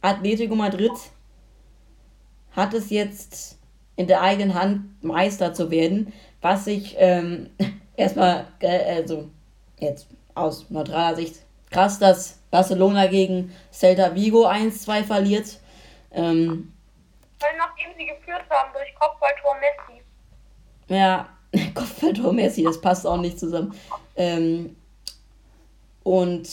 Atletico 0.00 0.54
Madrid 0.54 0.92
hat 2.52 2.72
es 2.72 2.90
jetzt 2.90 3.58
in 3.96 4.06
der 4.06 4.22
eigenen 4.22 4.54
Hand, 4.54 5.02
Meister 5.02 5.54
zu 5.54 5.70
werden, 5.70 6.12
was 6.44 6.66
ich 6.66 6.94
ähm, 6.98 7.48
erstmal, 7.96 8.46
äh, 8.60 8.96
also 8.96 9.30
jetzt 9.78 10.06
aus 10.34 10.68
neutraler 10.68 11.16
Sicht 11.16 11.36
krass, 11.70 11.98
dass 11.98 12.38
Barcelona 12.50 13.06
gegen 13.06 13.56
Celta 13.72 14.14
Vigo 14.14 14.46
1-2 14.46 15.04
verliert. 15.04 15.58
Ähm, 16.12 16.72
Weil 17.40 17.56
nachdem 17.56 17.96
sie 17.96 18.06
geführt 18.06 18.44
haben 18.50 18.70
durch 18.74 18.94
Kopfballtor 18.94 19.56
Messi. 19.56 20.02
Ja, 20.88 21.28
Kopfballtor 21.74 22.32
Messi, 22.34 22.62
das 22.62 22.78
passt 22.78 23.06
auch 23.06 23.16
nicht 23.16 23.40
zusammen. 23.40 23.74
Ähm, 24.14 24.76
und 26.02 26.46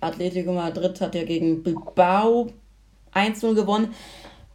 Atletico 0.00 0.52
Madrid 0.52 1.00
hat 1.00 1.14
ja 1.14 1.22
gegen 1.22 1.62
Bilbao 1.62 2.48
1-0 3.14 3.54
gewonnen. 3.54 3.94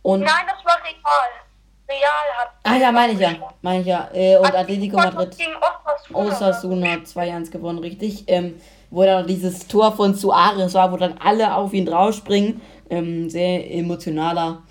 Und, 0.01 0.21
Nein, 0.21 0.45
das 0.45 0.65
war 0.65 0.77
Real. 0.83 1.46
Real 1.89 2.37
hat. 2.37 2.49
ah 2.63 2.75
ja, 2.75 2.91
meine 2.91 3.13
ich 3.13 3.19
ja, 3.19 3.31
meine 3.61 3.81
ich 3.81 3.87
ja. 3.87 4.09
Äh, 4.13 4.37
und 4.37 4.53
Atletico 4.53 4.97
Madrid, 4.97 5.37
gegen 5.37 5.55
Osasuna. 5.55 6.19
Osasuna 6.19 6.87
2-1 6.97 7.51
gewonnen, 7.51 7.79
richtig. 7.79 8.25
Ähm, 8.27 8.59
wo 8.89 9.03
dann 9.03 9.25
dieses 9.27 9.67
Tor 9.67 9.95
von 9.95 10.15
Suarez 10.15 10.73
war, 10.73 10.91
wo 10.91 10.97
dann 10.97 11.17
alle 11.19 11.53
auf 11.55 11.73
ihn 11.73 11.85
draufspringen. 11.85 12.61
Ähm, 12.89 13.29
sehr 13.29 13.69
emotionaler 13.71 14.63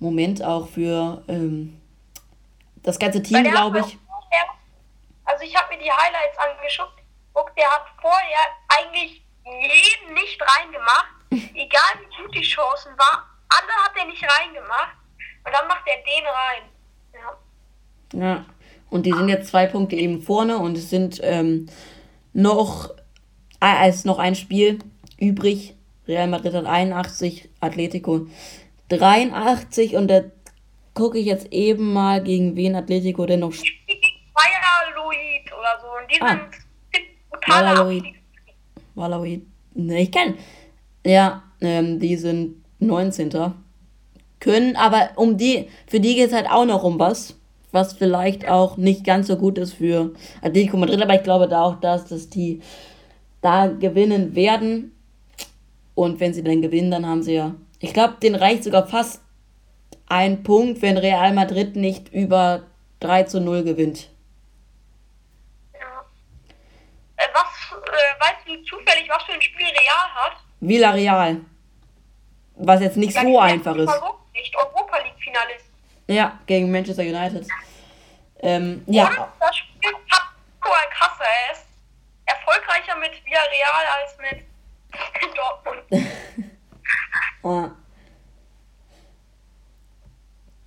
Moment 0.00 0.42
auch 0.42 0.66
für 0.68 1.22
ähm, 1.28 1.80
das 2.82 2.98
ganze 2.98 3.22
Team, 3.22 3.44
glaube 3.44 3.78
ich. 3.80 3.84
vorher- 3.84 4.48
Also 5.24 5.44
ich 5.44 5.54
habe 5.56 5.74
mir 5.76 5.82
die 5.82 5.90
Highlights 5.90 6.36
angeschaut. 6.38 6.88
Der 7.56 7.68
hat 7.70 7.82
vorher 8.00 8.46
eigentlich 8.68 9.22
jeden 9.44 10.14
nicht 10.14 10.40
reingemacht. 10.40 11.06
Egal 11.30 11.92
wie 12.00 12.22
gut 12.22 12.34
die 12.34 12.42
Chancen 12.42 12.90
waren, 12.98 13.22
alle 13.48 13.72
hat 13.84 13.92
er 13.96 14.04
nicht 14.06 14.22
reingemacht. 14.22 14.96
Und 15.44 15.52
dann 15.52 15.68
macht 15.68 15.82
er 15.86 15.96
den 15.96 16.26
rein. 16.26 16.62
Ja. 18.12 18.26
Ja, 18.26 18.44
und 18.90 19.06
die 19.06 19.12
sind 19.12 19.28
jetzt 19.28 19.48
zwei 19.48 19.66
Punkte 19.66 19.96
eben 19.96 20.20
vorne 20.22 20.58
und 20.58 20.76
es 20.76 20.90
sind 20.90 21.20
ähm, 21.22 21.66
noch, 22.32 22.90
es 23.60 23.96
ist 23.96 24.06
noch 24.06 24.18
ein 24.18 24.34
Spiel 24.34 24.78
übrig. 25.18 25.74
Real 26.08 26.26
Madrid 26.26 26.54
hat 26.54 26.66
81, 26.66 27.48
Atletico 27.60 28.26
83 28.88 29.94
und 29.96 30.08
da 30.08 30.22
gucke 30.94 31.18
ich 31.18 31.26
jetzt 31.26 31.52
eben 31.52 31.92
mal, 31.92 32.22
gegen 32.22 32.56
wen 32.56 32.74
Atletico 32.74 33.26
denn 33.26 33.40
noch 33.40 33.52
spielt. 33.52 33.76
Valladolid 34.34 35.52
oder 35.52 35.80
so. 35.80 35.86
Und 35.86 36.10
die 36.10 36.20
Ah. 36.20 36.28
sind 36.92 37.04
total 37.32 37.64
Valladolid. 37.64 38.04
Valawi, 38.94 39.46
ne, 39.74 40.00
ich 40.02 40.10
kenn. 40.10 40.36
Ja, 41.06 41.42
ähm, 41.60 42.00
die 42.00 42.16
sind 42.16 42.56
19. 42.80 43.30
Können, 44.40 44.74
aber 44.76 45.10
um 45.16 45.36
die, 45.36 45.68
für 45.86 46.00
die 46.00 46.14
geht 46.14 46.28
es 46.28 46.34
halt 46.34 46.50
auch 46.50 46.64
noch 46.64 46.82
um 46.82 46.98
was. 46.98 47.36
Was 47.72 47.92
vielleicht 47.92 48.48
auch 48.48 48.76
nicht 48.78 49.04
ganz 49.04 49.28
so 49.28 49.36
gut 49.36 49.56
ist 49.58 49.74
für 49.74 50.12
Atletico 50.42 50.76
Madrid, 50.76 51.00
aber 51.00 51.14
ich 51.14 51.22
glaube 51.22 51.46
da 51.46 51.62
auch, 51.62 51.78
dass, 51.78 52.06
dass 52.06 52.28
die 52.28 52.60
da 53.42 53.68
gewinnen 53.68 54.34
werden. 54.34 54.96
Und 55.94 56.18
wenn 56.18 56.34
sie 56.34 56.42
dann 56.42 56.62
gewinnen, 56.62 56.90
dann 56.90 57.06
haben 57.06 57.22
sie 57.22 57.34
ja. 57.34 57.54
Ich 57.78 57.92
glaube, 57.94 58.14
den 58.22 58.34
reicht 58.34 58.64
sogar 58.64 58.86
fast 58.88 59.20
ein 60.08 60.42
Punkt, 60.42 60.82
wenn 60.82 60.96
Real 60.98 61.32
Madrid 61.32 61.76
nicht 61.76 62.12
über 62.12 62.62
3 63.00 63.24
zu 63.24 63.40
0 63.40 63.62
gewinnt. 63.62 64.08
Ja. 65.74 66.04
Äh, 67.16 67.28
was, 67.32 67.78
äh, 67.78 68.20
weißt 68.20 68.48
du 68.48 68.62
zufällig, 68.64 69.08
was 69.08 69.22
für 69.22 69.32
ein 69.32 69.42
Spiel 69.42 69.66
Real 69.66 70.14
hat? 70.14 70.32
Villarreal. 70.60 71.40
Was 72.56 72.80
jetzt 72.80 72.96
nicht 72.96 73.14
Ja, 73.14 73.22
so 73.22 73.38
einfach 73.38 73.76
ist. 73.76 73.82
überhaupt 73.84 74.34
Nicht 74.34 74.54
Europa 74.56 74.96
League 74.98 75.14
Finalist. 75.18 75.66
Ja, 76.10 76.40
gegen 76.46 76.72
Manchester 76.72 77.04
United. 77.04 77.46
Ähm, 78.40 78.82
ja, 78.86 79.06
Und 79.06 79.16
das 79.38 79.56
Spiel 79.56 79.92
Paco 80.08 80.72
Alcácer 80.72 81.24
er 81.24 81.52
ist 81.52 81.66
erfolgreicher 82.26 82.98
mit 82.98 83.12
Villarreal 83.24 83.86
als 83.96 84.16
mit 84.18 84.44
Dortmund. 85.36 86.08
äh, 87.44 87.70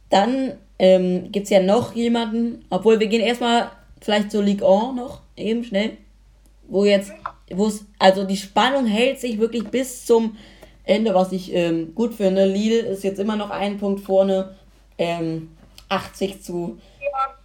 dann 0.10 0.60
ähm, 0.80 1.30
gibt 1.34 1.44
es 1.44 1.50
ja 1.50 1.60
noch 1.60 1.94
jemanden, 1.94 2.66
obwohl 2.70 3.02
wir 3.02 3.08
gehen 3.08 3.20
erstmal 3.20 3.72
vielleicht 4.00 4.32
zur 4.32 4.44
Ligue 4.44 4.66
1 4.66 4.96
noch, 4.96 5.24
eben 5.36 5.66
schnell, 5.66 5.98
wo 6.70 6.86
jetzt, 6.86 7.12
wo 7.52 7.68
es, 7.68 7.84
also 8.00 8.24
die 8.24 8.38
Spannung 8.38 8.86
hält 8.86 9.20
sich 9.20 9.40
wirklich 9.40 9.68
bis 9.68 10.06
zum 10.06 10.38
Ende, 10.86 11.14
was 11.14 11.34
ich 11.34 11.54
ähm, 11.54 11.94
gut 11.96 12.14
finde. 12.14 12.46
Lille 12.46 12.80
ist 12.80 13.04
jetzt 13.04 13.20
immer 13.20 13.36
noch 13.36 13.50
einen 13.50 13.78
Punkt 13.78 14.00
vorne. 14.06 14.56
Ähm, 14.98 15.56
80 15.90 16.42
zu. 16.42 16.80
Ja, 17.00 17.36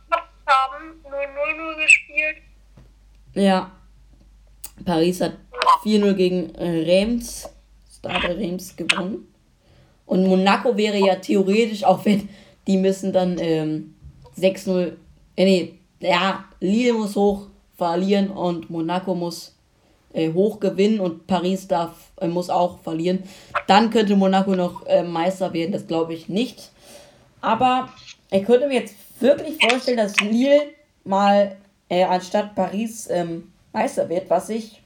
haben 0.47 1.01
0-0 1.05 1.83
gespielt. 1.83 2.37
Ja. 3.35 3.71
Paris 4.85 5.21
hat 5.21 5.35
4-0 5.85 6.15
gegen 6.15 6.55
äh, 6.55 6.85
Reims, 6.87 7.49
Stade 7.91 8.37
Reims 8.37 8.77
gewonnen. 8.77 9.27
Und 10.07 10.27
Monaco 10.27 10.77
wäre 10.77 10.97
ja 10.99 11.17
theoretisch, 11.17 11.85
auch 11.85 12.05
wenn 12.05 12.29
die 12.67 12.77
müssen 12.77 13.13
dann 13.13 13.39
ähm, 13.39 13.95
6-0, 14.39 14.93
äh, 15.37 15.45
nee, 15.45 15.75
ja, 16.01 16.45
Lille 16.61 16.93
muss 16.95 17.17
hoch 17.17 17.49
verlieren 17.77 18.31
und 18.31 18.71
Monaco 18.71 19.15
muss 19.15 19.57
äh, 20.13 20.33
hoch 20.33 20.61
gewinnen 20.61 21.01
und 21.01 21.27
Paris 21.27 21.69
darf, 21.69 22.13
äh, 22.21 22.29
muss 22.29 22.51
auch 22.51 22.79
verlieren. 22.81 23.25
Dann 23.67 23.91
könnte 23.91 24.17
Monaco 24.17 24.55
noch 24.55 24.87
äh, 24.87 25.03
Meister 25.03 25.53
werden, 25.53 25.73
das 25.73 25.87
glaube 25.87 26.15
ich 26.15 26.29
nicht. 26.29 26.71
Aber 27.41 27.89
ich 28.31 28.45
könnte 28.45 28.67
mir 28.67 28.81
jetzt 28.81 28.95
wirklich 29.21 29.59
vorstellen, 29.61 29.97
dass 29.97 30.19
Lille 30.21 30.63
mal 31.05 31.57
äh, 31.89 32.05
anstatt 32.05 32.55
Paris 32.55 33.09
ähm, 33.11 33.53
Meister 33.73 34.09
wird, 34.09 34.29
was 34.31 34.49
ich 34.49 34.83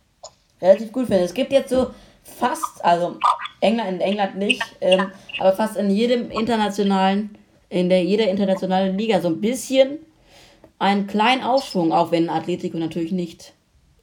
relativ 0.61 0.93
gut 0.93 1.07
finde. 1.07 1.25
Es 1.25 1.35
gibt 1.35 1.53
jetzt 1.53 1.71
so 1.71 1.91
fast, 2.23 2.85
also 2.85 3.17
England 3.61 3.91
in 3.91 4.01
England 4.01 4.37
nicht, 4.37 4.63
ähm, 4.81 5.11
aber 5.39 5.53
fast 5.53 5.77
in 5.77 5.91
jedem 5.91 6.31
internationalen, 6.31 7.37
in 7.69 7.89
der 7.89 8.05
jeder 8.05 8.29
internationalen 8.29 8.97
Liga 8.97 9.21
so 9.21 9.29
ein 9.29 9.41
bisschen 9.41 9.99
einen 10.79 11.07
kleinen 11.07 11.43
Aufschwung, 11.43 11.93
auch 11.93 12.11
wenn 12.11 12.29
Atletico 12.29 12.77
natürlich 12.77 13.13
nicht 13.13 13.53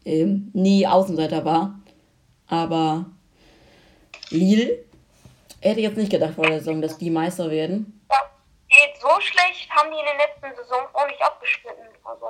ähm, 0.06 0.50
nie 0.54 0.88
Außenseiter 0.88 1.46
war. 1.46 1.80
Aber 2.48 3.06
Lille 4.30 4.80
hätte 5.62 5.80
ich 5.80 5.86
jetzt 5.86 5.98
nicht 5.98 6.12
gedacht 6.12 6.36
vor 6.36 6.48
der 6.48 6.60
Saison, 6.60 6.82
dass 6.82 6.98
die 6.98 7.10
Meister 7.10 7.52
werden. 7.52 7.99
Geht 8.70 9.02
so 9.02 9.10
schlecht 9.20 9.70
haben 9.72 9.90
die 9.92 10.00
in 10.00 10.06
den 10.06 10.18
letzten 10.18 10.56
Saisons 10.56 10.94
auch 10.94 11.08
nicht 11.08 11.22
abgeschnitten. 11.22 11.88
Also, 12.04 12.26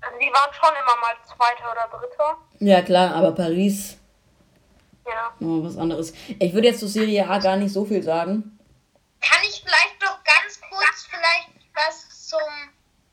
also 0.00 0.18
die 0.20 0.30
waren 0.32 0.52
schon 0.52 0.70
immer 0.70 1.00
mal 1.00 1.14
Zweiter 1.26 1.72
oder 1.72 1.98
Dritter. 1.98 2.38
Ja 2.60 2.82
klar, 2.82 3.14
aber 3.14 3.32
Paris 3.32 3.98
Ja. 5.06 5.32
oh, 5.40 5.64
was 5.64 5.76
anderes. 5.76 6.12
Ich 6.38 6.52
würde 6.52 6.68
jetzt 6.68 6.80
zur 6.80 6.88
Serie 6.88 7.28
A 7.28 7.38
gar 7.38 7.56
nicht 7.56 7.72
so 7.72 7.84
viel 7.84 8.02
sagen. 8.02 8.58
Kann 9.20 9.38
ich 9.42 9.62
vielleicht 9.64 10.00
noch 10.00 10.18
ganz 10.24 10.60
kurz 10.70 11.08
vielleicht 11.10 11.50
was 11.74 12.28
zum 12.28 12.40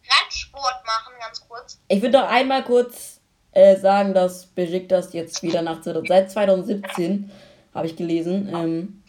Radsport 0.10 0.86
machen, 0.86 1.14
ganz 1.20 1.48
kurz? 1.48 1.80
Ich 1.88 2.02
würde 2.02 2.20
noch 2.20 2.30
einmal 2.30 2.64
kurz 2.64 3.20
äh, 3.52 3.76
sagen, 3.78 4.14
dass 4.14 4.46
Besiktas 4.48 5.14
jetzt 5.14 5.42
wieder 5.42 5.62
nach 5.62 5.80
seit 5.84 6.32
2017 6.32 7.32
habe 7.74 7.88
ich 7.88 7.96
gelesen, 7.96 8.50
ähm, 8.54 9.04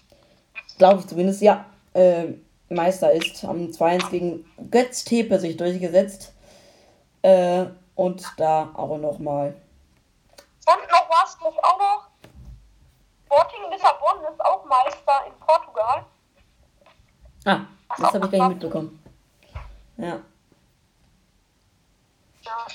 glaube 0.79 1.01
ich 1.01 1.07
zumindest, 1.07 1.43
ja, 1.43 1.65
äh, 1.95 2.35
Meister 2.71 3.13
ist. 3.13 3.43
Haben 3.43 3.71
2-1 3.71 4.11
gegen 4.11 4.45
Götz 4.71 5.05
Tepe 5.05 5.39
sich 5.39 5.57
durchgesetzt. 5.57 6.33
Äh, 7.23 7.67
und 7.95 8.25
da 8.39 8.71
auch 8.75 8.97
nochmal. 8.97 9.55
Und 10.67 10.91
noch 10.91 11.11
was, 11.11 11.37
das 11.39 11.65
auch 11.65 11.79
noch. 11.79 12.07
Sporting 13.27 13.71
Lissabon 13.71 14.25
ist 14.33 14.41
auch 14.41 14.65
Meister 14.65 15.27
in 15.27 15.33
Portugal. 15.41 16.05
Ah, 17.45 17.61
das 17.99 18.15
habe 18.15 18.27
ich 18.27 18.33
gar 18.33 18.49
nicht 18.49 18.63
mitbekommen. 18.63 19.03
Ja. 19.99 20.21
Ja. 22.43 22.67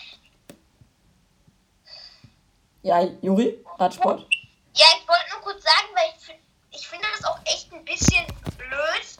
Ja, 2.83 3.01
Juri, 3.21 3.65
Radsport. 3.79 4.19
Ja, 4.75 4.85
ich 4.99 5.07
wollte 5.07 5.23
nur 5.33 5.41
kurz 5.41 5.63
sagen, 5.63 5.87
weil 5.95 6.13
ich, 6.15 6.23
find- 6.25 6.39
ich 6.71 6.87
finde 6.87 7.05
das 7.11 7.25
auch 7.25 7.39
echt 7.45 7.73
ein 7.73 7.83
bisschen 7.83 8.25
blöd. 8.57 9.17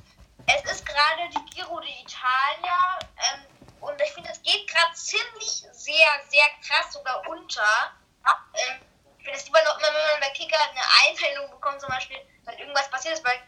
Gerade 1.05 1.29
die 1.29 1.55
Giro 1.55 1.79
d'Italia 1.79 2.99
ähm, 3.17 3.45
und 3.79 4.01
ich 4.01 4.11
finde, 4.13 4.31
es 4.31 4.41
geht 4.41 4.67
gerade 4.67 4.93
ziemlich 4.95 5.63
sehr, 5.71 6.07
sehr 6.29 6.45
krass 6.65 6.93
sogar 6.93 7.27
unter. 7.27 7.93
Ähm, 8.55 8.81
ich 9.19 9.25
finde 9.25 9.39
es 9.39 9.45
lieber 9.45 9.61
noch 9.63 9.77
immer, 9.77 9.93
wenn 9.93 10.19
man 10.19 10.21
bei 10.21 10.29
Kicker 10.31 10.57
eine 10.57 10.81
Einteilung 11.07 11.51
bekommt, 11.51 11.79
zum 11.79 11.89
Beispiel, 11.89 12.17
wenn 12.45 12.57
irgendwas 12.57 12.89
passiert 12.89 13.15
ist, 13.15 13.25
weil 13.25 13.39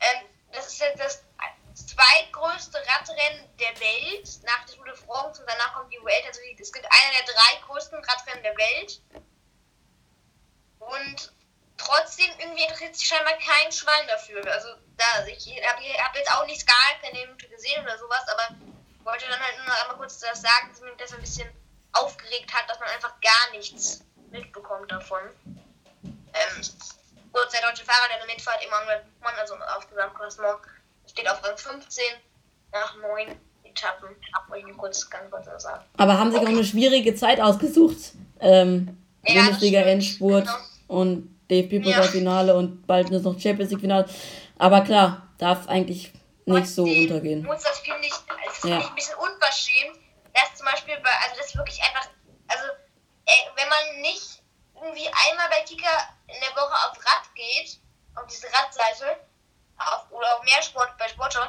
ähm, 0.00 0.26
das 0.52 0.68
ist 0.68 0.80
jetzt 0.80 1.00
das 1.00 1.24
zweitgrößte 1.74 2.78
Radrennen 2.86 3.56
der 3.58 3.80
Welt 3.80 4.28
nach 4.44 4.64
der 4.66 4.76
Tour 4.76 4.84
de 4.84 4.94
France 4.94 5.40
und 5.40 5.50
danach 5.50 5.74
kommt 5.74 5.92
die 5.92 6.04
Welt. 6.04 6.24
Also 6.26 6.40
es 6.56 6.72
gibt 6.72 6.86
einer 6.86 7.12
der 7.16 7.34
drei 7.34 7.66
größten 7.66 8.04
Radrennen 8.04 8.42
der 8.44 8.56
Welt. 8.56 9.00
Und 10.78 11.32
trotzdem 11.84 12.30
irgendwie 12.38 12.62
interessiert 12.62 12.96
sich 12.96 13.08
scheinbar 13.08 13.34
kein 13.34 13.72
Schwein 13.72 14.06
dafür. 14.08 14.40
Also 14.52 14.68
da, 14.96 15.26
ich 15.26 15.46
habe 15.66 15.82
hab 15.98 16.16
jetzt 16.16 16.30
auch 16.32 16.46
nicht 16.46 16.62
Minute 17.32 17.48
gesehen 17.48 17.82
oder 17.82 17.98
sowas, 17.98 18.24
aber 18.28 18.56
wollte 19.04 19.26
dann 19.28 19.40
halt 19.40 19.56
nur 19.64 19.74
einmal 19.82 19.96
kurz 19.96 20.18
das 20.20 20.40
sagen, 20.40 20.68
dass 20.70 20.80
mich 20.80 20.92
das 20.98 21.12
ein 21.12 21.20
bisschen 21.20 21.48
aufgeregt 21.92 22.52
hat, 22.52 22.68
dass 22.68 22.78
man 22.80 22.88
einfach 22.90 23.14
gar 23.20 23.50
nichts 23.52 24.04
mitbekommt 24.30 24.90
davon. 24.90 25.20
Ähm, 26.04 26.62
kurz 27.32 27.52
der 27.52 27.62
deutsche 27.62 27.84
Fahrer, 27.84 28.08
der 28.10 28.20
da 28.20 28.26
mitfährt, 28.26 28.64
Emanuel 28.64 29.02
Buchmann, 29.18 29.34
also 29.38 29.54
auf 29.54 29.88
Gesamtklassement, 29.88 30.58
steht 31.10 31.28
auf 31.28 31.44
Rang 31.44 31.56
15 31.56 32.04
nach 32.72 32.96
neun 32.96 33.38
Etappen. 33.64 34.08
Wollte 34.48 34.70
ich 34.70 34.76
kurz, 34.76 35.08
ganz 35.10 35.30
kurz 35.30 35.62
sagen. 35.62 35.84
Aber 35.96 36.18
haben 36.18 36.30
sich 36.30 36.40
auch 36.40 36.46
eine 36.46 36.64
schwierige 36.64 37.14
Zeit 37.14 37.40
ausgesucht. 37.40 38.12
Ähm, 38.40 38.98
Ja, 39.24 39.42
Bundesliga-Endspurt 39.44 40.48
stimmt, 40.48 40.88
und 40.88 41.31
DFB-Pokalfinale 41.52 42.54
und 42.54 42.86
bald 42.86 43.10
ist 43.10 43.22
noch 43.24 43.38
Champions 43.38 43.70
League-Finale. 43.70 44.08
Aber 44.58 44.80
klar, 44.82 45.28
darf 45.38 45.68
eigentlich 45.68 46.12
nicht 46.46 46.68
so 46.68 46.84
Trotzdem 46.84 47.02
untergehen. 47.02 47.42
Muss 47.44 47.62
das 47.62 47.78
finde 47.80 48.06
ich, 48.06 48.12
das 48.12 48.62
Ja. 48.64 48.78
ich 48.78 48.88
ein 48.88 48.94
bisschen 48.94 49.14
unverschämt, 49.16 49.98
dass 50.34 50.54
zum 50.56 50.66
Beispiel 50.66 50.96
bei, 51.02 51.10
also 51.24 51.40
das 51.40 51.56
wirklich 51.56 51.80
einfach, 51.82 52.08
also 52.48 52.64
wenn 53.56 53.68
man 53.68 54.00
nicht 54.00 54.42
irgendwie 54.74 55.06
einmal 55.06 55.48
bei 55.50 55.62
Kika 55.64 55.90
in 56.26 56.40
der 56.40 56.50
Woche 56.56 56.74
auf 56.90 56.98
Rad 56.98 57.34
geht, 57.34 57.78
auf 58.16 58.26
diese 58.26 58.46
Radseite, 58.52 59.16
auf, 59.78 60.10
oder 60.10 60.36
auf 60.36 60.44
Mehrsport 60.44 60.96
bei 60.98 61.08
Sportschauen, 61.08 61.48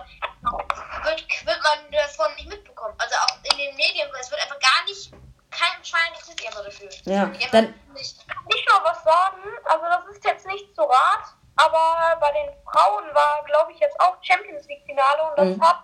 wird, 1.03 1.25
wird 1.45 1.59
man 1.63 1.91
davon 1.91 2.33
nicht 2.35 2.49
mitbekommen. 2.49 2.93
Also 2.97 3.15
auch 3.15 3.37
in 3.51 3.57
den 3.57 3.75
Medien, 3.75 4.07
es 4.19 4.31
wird 4.31 4.41
einfach 4.41 4.59
gar 4.59 4.85
nicht, 4.85 5.11
kein 5.57 5.83
Schwein 5.83 6.01
interessiert 6.09 6.39
sich 6.39 6.47
einfach 6.47 6.65
dafür. 6.65 6.89
Ja, 7.05 7.23
einfach 7.23 7.51
dann- 7.51 7.73
nicht. 7.93 8.27
Kann 8.27 8.43
ich 8.55 8.65
noch 8.67 8.83
was 8.83 9.03
sagen? 9.03 9.37
Also 9.65 9.85
das 9.85 10.15
ist 10.15 10.25
jetzt 10.25 10.45
nicht 10.47 10.75
zu 10.75 10.81
Rat, 10.81 11.23
aber 11.55 12.17
bei 12.19 12.31
den 12.31 12.49
Frauen 12.65 13.05
war, 13.13 13.43
glaube 13.45 13.71
ich, 13.71 13.79
jetzt 13.79 13.99
auch 13.99 14.17
Champions 14.21 14.67
League 14.67 14.83
Finale 14.85 15.23
und 15.29 15.37
das 15.37 15.57
Mhm. 15.57 15.61
hat 15.61 15.83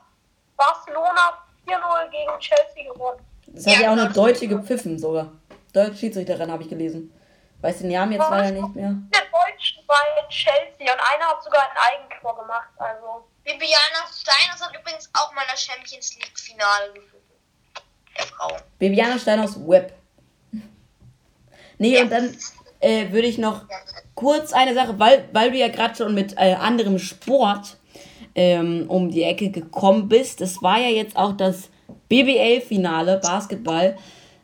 Barcelona 0.58 1.44
4-0 1.66 2.10
gegen 2.10 2.40
Chelsea 2.40 2.92
gewonnen. 2.92 3.26
Das 3.48 3.66
hat 3.66 3.74
ja, 3.74 3.80
Ja, 3.82 3.88
auch 3.90 3.94
eine 3.94 4.10
Deutsche 4.10 4.48
gepfiffen 4.48 4.98
sogar. 5.00 5.28
Deutsche 5.74 5.96
Schiedsrichterin 5.98 6.52
habe 6.52 6.64
ich 6.64 6.70
gelesen. 6.70 7.14
Weiß 7.62 7.80
den 7.80 7.92
Namen 7.92 8.14
jetzt 8.14 8.30
leider 8.30 8.52
nicht 8.52 8.76
mehr. 8.76 8.92
Der 9.14 9.22
Deutschen 9.22 9.86
bei 9.86 9.96
Chelsea 10.30 10.92
und 10.94 11.00
einer 11.14 11.26
hat 11.28 11.44
sogar 11.44 11.62
ein 11.70 11.78
Eigentor 11.78 12.38
gemacht. 12.38 12.70
Also 12.78 13.28
Bibiana 13.44 14.08
Steiners 14.12 14.62
hat 14.66 14.76
übrigens 14.76 15.10
auch 15.14 15.32
mal 15.34 15.44
das 15.50 15.62
Champions 15.62 16.16
League 16.16 16.40
Finale 16.40 16.94
geführt. 16.94 17.19
Der 18.20 18.28
Frau. 18.28 18.58
Bibiana 18.78 19.18
Steinhaus 19.18 19.58
Web. 19.68 19.94
Nee, 21.78 22.02
und 22.02 22.12
dann 22.12 22.36
äh, 22.82 23.12
würde 23.12 23.28
ich 23.28 23.38
noch 23.38 23.66
kurz 24.16 24.52
eine 24.54 24.74
Sache, 24.74 25.00
weil, 25.00 25.26
weil 25.32 25.52
du 25.52 25.58
ja 25.58 25.70
gerade 25.70 25.96
schon 25.96 26.14
mit 26.14 26.34
äh, 26.34 26.54
anderem 26.54 27.00
Sport 27.00 27.78
ähm, 28.36 28.86
um 28.90 29.10
die 29.10 29.24
Ecke 29.24 29.50
gekommen 29.50 30.10
bist. 30.10 30.42
Es 30.42 30.62
war 30.62 30.80
ja 30.80 30.90
jetzt 30.90 31.16
auch 31.16 31.34
das 31.34 31.70
BBL-Finale 32.10 33.20
Basketball. 33.24 33.98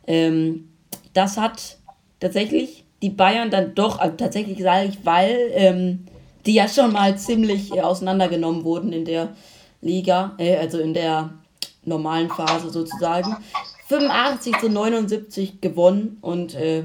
Ähm, 0.06 0.70
das 1.12 1.36
hat 1.36 1.78
tatsächlich 2.20 2.84
die 3.02 3.10
Bayern 3.10 3.50
dann 3.50 3.74
doch, 3.74 3.98
also 3.98 4.16
tatsächlich 4.16 4.62
sage 4.62 4.88
ich, 4.88 5.04
weil 5.04 5.50
ähm, 5.52 6.06
die 6.46 6.54
ja 6.54 6.68
schon 6.68 6.92
mal 6.92 7.18
ziemlich 7.18 7.74
äh, 7.74 7.80
auseinandergenommen 7.80 8.64
wurden 8.64 8.92
in 8.92 9.04
der 9.04 9.34
Liga, 9.80 10.34
äh, 10.38 10.56
also 10.56 10.78
in 10.78 10.94
der 10.94 11.30
normalen 11.86 12.30
Phase 12.30 12.70
sozusagen. 12.70 13.36
85 13.88 14.58
zu 14.58 14.68
79 14.68 15.60
gewonnen 15.60 16.18
und 16.20 16.54
äh, 16.54 16.84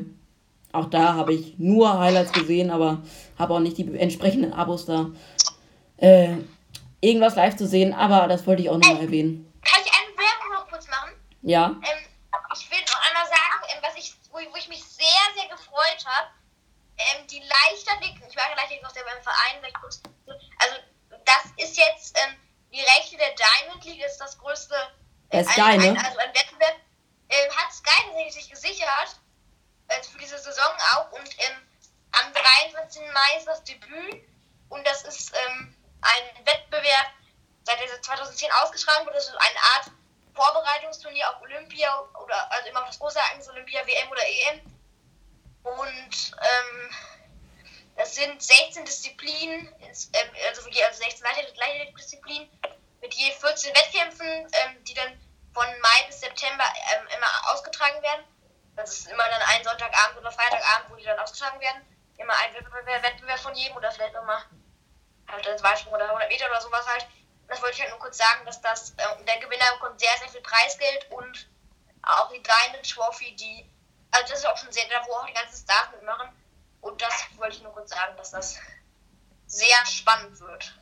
auch 0.71 0.89
da 0.89 1.15
habe 1.15 1.33
ich 1.33 1.55
nur 1.57 1.99
Highlights 1.99 2.31
gesehen, 2.31 2.69
aber 2.71 3.01
habe 3.37 3.53
auch 3.53 3.59
nicht 3.59 3.77
die 3.77 3.97
entsprechenden 3.97 4.53
Abos 4.53 4.85
da, 4.85 5.07
äh, 5.97 6.35
irgendwas 7.01 7.35
live 7.35 7.55
zu 7.55 7.67
sehen, 7.67 7.93
aber 7.93 8.27
das 8.27 8.45
wollte 8.47 8.61
ich 8.61 8.69
auch 8.69 8.77
noch 8.77 8.93
mal 8.93 9.01
erwähnen. 9.01 9.51
Kann 9.63 9.81
ich 9.83 9.91
eine 9.91 10.15
Werbung 10.15 10.53
noch 10.53 10.67
kurz 10.69 10.87
machen? 10.87 11.11
Ja, 11.41 11.65
Ähm, 11.65 12.05
ich 12.53 12.69
will 12.69 12.79
noch 12.85 13.01
einmal 13.07 13.25
sagen, 13.25 13.57
ähm, 13.73 13.79
was 13.81 13.97
ich, 13.97 14.13
wo, 14.31 14.37
wo 14.37 14.57
ich 14.57 14.69
mich 14.69 14.83
sehr, 14.83 15.23
sehr 15.35 15.49
gefreut 15.49 16.05
habe. 16.05 16.27
Ähm, 16.97 17.25
die 17.27 17.39
Leichtathletik, 17.39 18.21
ich 18.29 18.35
war 18.37 18.43
Leichtathletik 18.49 18.83
noch 18.83 18.91
selber 18.91 19.09
im 19.17 19.23
Verein, 19.23 19.57
weil 19.61 19.69
ich 19.69 19.81
kurz, 19.81 20.01
also 20.27 20.75
das 21.25 21.51
ist 21.57 21.75
jetzt 21.77 22.15
ähm, 22.17 22.35
die 22.71 22.81
Rechte 22.81 23.17
der 23.17 23.33
Diamond 23.35 23.83
League, 23.85 24.03
ist 24.05 24.17
das 24.17 24.37
größte, 24.37 24.75
Äh, 25.29 25.43
Sky, 25.43 25.61
ein, 25.61 25.79
ne? 25.79 25.89
ein, 25.89 25.97
also 25.97 26.17
ein 26.19 26.33
Wettbewerb, 26.33 26.75
ähm, 27.29 27.55
hat 27.55 27.73
Sky 27.73 28.31
sich 28.31 28.49
gesichert, 28.49 29.15
äh, 29.87 30.03
für 30.03 30.17
diese 30.17 30.37
Saison 30.37 30.73
auch 30.93 31.11
und 31.11 31.29
ähm, 31.39 31.67
am 32.11 32.33
23. 32.33 33.01
Mai 33.13 33.37
ist 33.37 33.47
das 33.47 33.63
Debüt 33.63 34.23
und 34.69 34.85
das 34.85 35.03
ist 35.03 35.33
ähm, 35.47 35.75
ein 36.01 36.45
Wettbewerb, 36.45 37.07
seit 37.63 37.79
er 37.81 38.01
2010 38.01 38.51
ausgetragen 38.63 39.05
wurde. 39.05 39.15
Das 39.15 39.27
ist 39.27 39.35
eine 39.35 39.59
Art 39.75 39.91
Vorbereitungsturnier 40.33 41.29
auf 41.29 41.41
Olympia 41.41 41.99
oder 42.23 42.51
also 42.51 42.69
immer 42.69 42.81
auf 42.81 42.87
das 42.87 42.99
große 42.99 43.19
Ereignis 43.19 43.49
Olympia, 43.49 43.85
WM 43.85 44.09
oder 44.09 44.23
EM. 44.27 44.61
Und 45.63 46.31
ähm, 46.41 46.95
das 47.95 48.15
sind 48.15 48.41
16 48.41 48.85
Disziplinen, 48.85 49.67
ähm, 49.81 50.29
also, 50.47 50.61
also 50.61 51.01
16 51.01 51.23
Leichtathletikdisziplinen 51.23 52.49
mit 53.01 53.13
je 53.13 53.31
14 53.31 53.75
Wettkämpfen, 53.75 54.27
ähm, 54.27 54.83
die 54.83 54.93
dann 54.93 55.19
von 55.53 55.65
Mai 55.81 56.03
bis 56.07 56.21
September 56.21 56.63
ähm, 56.93 57.07
immer 57.15 57.53
ausgetragen 57.53 58.01
werden. 58.01 58.25
Das 58.75 58.99
ist 58.99 59.07
immer 59.07 59.27
dann 59.29 59.41
ein 59.41 59.63
Sonntagabend 59.63 60.17
oder 60.17 60.31
Freitagabend, 60.31 60.89
wo 60.89 60.95
die 60.95 61.03
dann 61.03 61.19
ausgetragen 61.19 61.59
werden. 61.59 61.85
Immer 62.17 62.33
ein 62.37 62.53
Wettbewerb 62.53 63.39
von 63.39 63.55
jedem 63.55 63.75
oder 63.75 63.91
vielleicht 63.91 64.13
nochmal 64.13 64.43
halt 65.27 65.47
ein 65.47 65.63
Weitsprung 65.63 65.93
oder 65.93 66.05
100 66.05 66.29
Meter 66.29 66.45
oder 66.47 66.61
sowas 66.61 66.85
halt. 66.87 67.07
Das 67.47 67.61
wollte 67.61 67.75
ich 67.75 67.81
halt 67.81 67.89
nur 67.91 67.99
kurz 67.99 68.17
sagen, 68.17 68.45
dass 68.45 68.61
das, 68.61 68.95
der 68.95 69.39
Gewinner 69.39 69.73
bekommt 69.73 69.99
sehr, 69.99 70.15
sehr 70.19 70.29
viel 70.29 70.41
Preisgeld 70.41 71.11
und 71.11 71.49
auch 72.03 72.31
die 72.31 72.41
Diamond 72.41 72.89
Trophy, 72.89 73.35
die, 73.35 73.69
also 74.11 74.29
das 74.29 74.39
ist 74.39 74.45
auch 74.45 74.57
schon 74.57 74.71
sehr, 74.71 74.87
da 74.89 75.05
wo 75.05 75.13
auch 75.13 75.25
die 75.25 75.33
ganzen 75.33 75.63
Stars 75.63 75.91
mitmachen. 75.91 76.29
Und 76.81 77.01
das 77.01 77.13
wollte 77.37 77.57
ich 77.57 77.63
nur 77.63 77.71
kurz 77.71 77.91
sagen, 77.91 78.13
dass 78.17 78.31
das 78.31 78.57
sehr 79.47 79.85
spannend 79.85 80.39
wird. 80.39 80.75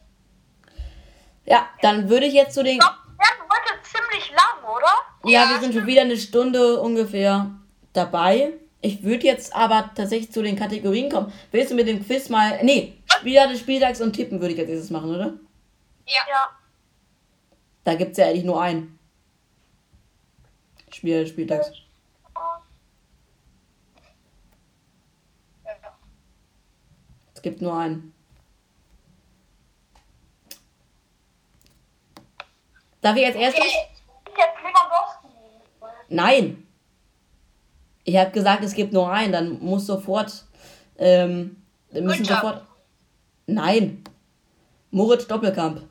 Ja, 1.45 1.69
dann 1.81 2.09
würde 2.09 2.25
ich 2.25 2.33
jetzt 2.33 2.53
zu 2.53 2.63
den. 2.63 2.77
Ja, 2.77 2.97
heute 3.17 3.81
ziemlich 3.83 4.31
lang, 4.31 4.63
oder? 4.63 4.91
Ja, 5.25 5.43
ja, 5.43 5.49
wir 5.49 5.59
sind 5.59 5.73
schon 5.73 5.87
wieder 5.87 6.01
eine 6.01 6.17
Stunde 6.17 6.79
ungefähr 6.79 7.51
dabei. 7.93 8.53
Ich 8.81 9.03
würde 9.03 9.25
jetzt 9.25 9.53
aber 9.53 9.91
tatsächlich 9.95 10.31
zu 10.31 10.41
den 10.41 10.55
Kategorien 10.55 11.11
kommen. 11.11 11.33
Willst 11.51 11.71
du 11.71 11.75
mit 11.75 11.87
dem 11.87 12.05
Quiz 12.05 12.29
mal. 12.29 12.63
Nee, 12.63 13.01
Spieler 13.05 13.47
des 13.47 13.59
Spieltags 13.59 13.99
und 13.99 14.13
Tippen 14.13 14.39
würde 14.39 14.53
ich 14.53 14.59
als 14.59 14.69
erstes 14.69 14.89
machen, 14.89 15.13
oder? 15.13 15.33
Ja. 16.05 16.21
ja. 16.29 16.49
Da 17.83 17.95
gibt 17.95 18.11
es 18.11 18.17
ja 18.17 18.27
eigentlich 18.27 18.45
nur 18.45 18.61
einen. 18.61 18.97
Spieler 20.91 21.21
des 21.21 21.29
Spieltags. 21.29 21.71
Es 27.39 27.43
gibt 27.43 27.61
nur 27.61 27.73
einen. 27.73 28.13
Darf 32.99 33.15
ich 33.15 33.25
als 33.25 33.35
erstes? 33.37 33.63
Nein. 36.09 36.67
Ich 38.03 38.17
habe 38.17 38.31
gesagt, 38.31 38.61
es 38.65 38.73
gibt 38.73 38.91
nur 38.91 39.09
einen. 39.09 39.31
Dann 39.31 39.59
muss 39.61 39.85
sofort. 39.85 40.43
Ähm, 40.97 41.63
müssen 41.91 42.25
sofort. 42.25 42.65
Nein. 43.47 44.03
Moritz 44.91 45.25
Doppelkamp. 45.25 45.87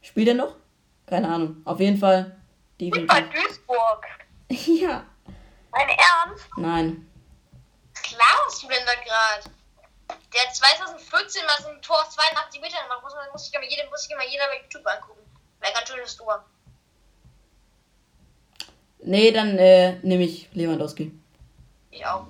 Spielt 0.00 0.28
er 0.28 0.34
noch? 0.34 0.54
Keine 1.06 1.26
Ahnung. 1.26 1.56
Auf 1.64 1.80
jeden 1.80 1.98
Fall. 1.98 2.36
Die 2.78 2.90
bei 2.90 3.22
Duisburg. 3.22 4.06
ja. 4.48 5.04
Dein 5.72 5.88
Ernst? 5.88 6.46
Nein. 6.56 7.08
Klar 7.94 8.36
gerade? 9.04 9.55
Der 10.08 10.46
hat 10.46 10.54
2014 10.54 11.44
mal 11.46 11.62
so 11.62 11.68
ein 11.68 11.82
Tor 11.82 11.96
auf 12.00 12.10
82 12.10 12.60
Metern 12.60 12.82
gemacht. 12.82 13.02
Muss, 13.02 13.14
man, 13.14 13.30
muss, 13.32 13.48
ich 13.48 13.54
immer 13.54 13.64
jeder, 13.64 13.88
muss 13.90 14.04
ich 14.06 14.12
immer 14.12 14.26
jeder 14.26 14.46
bei 14.48 14.60
YouTube 14.62 14.86
angucken. 14.86 15.22
Wäre 15.60 15.72
ganz 15.72 15.88
schönes 15.88 16.16
Tor. 16.16 16.44
Nee, 18.98 19.30
dann 19.30 19.58
äh, 19.58 19.98
nehme 20.02 20.24
ich 20.24 20.48
Lewandowski. 20.52 21.12
Ich 21.90 22.04
auch. 22.04 22.26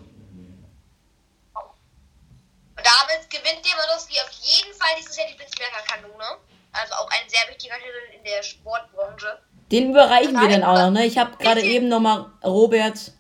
Und 2.77 2.85
damit 2.85 3.31
gewinnt 3.31 3.65
Lewandowski 3.65 4.21
auf 4.21 4.31
jeden 4.31 4.75
Fall 4.75 4.91
dieses 4.99 5.17
Jahr 5.17 5.27
die 5.29 5.35
Blitzberger 5.35 5.83
Kanone. 5.87 6.39
Also 6.73 6.95
auch 6.95 7.09
ein 7.11 7.29
sehr 7.29 7.49
wichtiger 7.49 7.77
Titel 7.77 8.17
in 8.17 8.25
der 8.25 8.43
Sportbranche. 8.43 9.39
Den 9.73 9.91
überreichen 9.91 10.35
wir 10.35 10.49
dann 10.49 10.63
auch 10.63 10.77
noch, 10.77 10.91
ne? 10.91 11.07
Ich 11.07 11.19
habe 11.19 11.37
gerade 11.39 11.63
eben 11.63 11.89
nochmal 11.89 12.27
Robert 12.45 13.13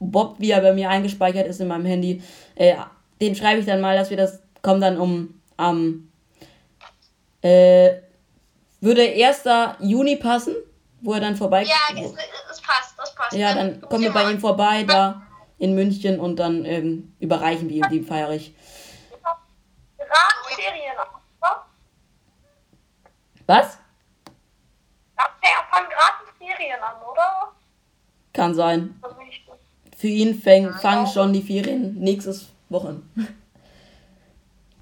Bob, 0.00 0.36
wie 0.38 0.50
er 0.50 0.60
bei 0.60 0.72
mir 0.72 0.88
eingespeichert 0.90 1.46
ist 1.46 1.60
in 1.60 1.68
meinem 1.68 1.84
Handy. 1.86 2.22
Äh, 2.56 2.76
den 3.24 3.34
schreibe 3.34 3.60
ich 3.60 3.66
dann 3.66 3.80
mal, 3.80 3.96
dass 3.96 4.10
wir 4.10 4.16
das 4.16 4.40
kommen 4.62 4.80
dann 4.80 4.98
um 4.98 5.40
am 5.56 6.10
ähm, 7.42 7.50
äh, 7.50 8.00
würde 8.80 9.02
1. 9.02 9.44
Juni 9.80 10.16
passen, 10.16 10.54
wo 11.00 11.14
er 11.14 11.20
dann 11.20 11.36
vorbei 11.36 11.62
Ja, 11.62 11.74
das, 11.94 12.12
das 12.48 12.60
passt, 12.60 12.98
das 12.98 13.14
passt. 13.14 13.32
Ja, 13.32 13.54
dann 13.54 13.80
kommen 13.80 14.02
wir 14.02 14.12
bei 14.12 14.30
ihm 14.30 14.40
vorbei 14.40 14.84
da 14.84 15.22
in 15.58 15.74
München 15.74 16.20
und 16.20 16.36
dann 16.36 16.64
ähm, 16.64 17.14
überreichen 17.20 17.68
wir 17.68 17.76
ihm 17.76 17.90
die. 17.90 18.02
Ferien 18.02 18.50
Was? 23.46 23.78
Fangen 25.70 25.88
gratis 25.88 26.28
Ferien 26.38 26.80
an, 26.80 26.96
oder? 27.10 27.52
Kann 28.32 28.54
sein. 28.54 29.00
Für 29.96 30.08
ihn 30.08 30.34
fäng, 30.34 30.72
fangen 30.74 31.06
schon 31.06 31.32
die 31.32 31.42
Ferien 31.42 31.94
nächstes 31.94 32.53
Wochen. 32.74 33.10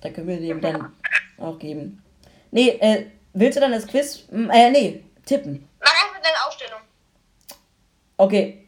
da 0.00 0.10
können 0.10 0.26
wir 0.26 0.40
dem 0.40 0.60
dann 0.60 0.92
auch 1.38 1.58
geben. 1.58 2.02
Nee, 2.50 2.70
äh, 2.80 3.06
willst 3.32 3.56
du 3.56 3.60
dann 3.60 3.70
das 3.72 3.86
Quiz? 3.86 4.24
Äh, 4.32 4.70
nee, 4.70 5.04
tippen. 5.24 5.68
Mach 5.80 5.90
einfach 5.90 6.20
deine 6.20 6.46
Aufstellung. 6.46 6.80
Okay. 8.16 8.58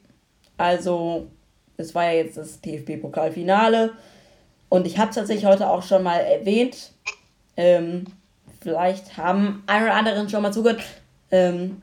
Also, 0.56 1.28
es 1.76 1.94
war 1.94 2.04
ja 2.04 2.22
jetzt 2.22 2.36
das 2.36 2.60
DFB-Pokalfinale. 2.60 3.92
Und 4.68 4.86
ich 4.86 4.98
habe 4.98 5.10
es 5.10 5.16
tatsächlich 5.16 5.46
heute 5.46 5.68
auch 5.68 5.82
schon 5.82 6.02
mal 6.02 6.18
erwähnt. 6.18 6.92
Ähm, 7.56 8.04
vielleicht 8.60 9.16
haben 9.16 9.62
ein 9.66 9.82
oder 9.82 9.94
anderen 9.94 10.28
schon 10.28 10.42
mal 10.42 10.52
zugehört. 10.52 10.82
Ähm, 11.30 11.82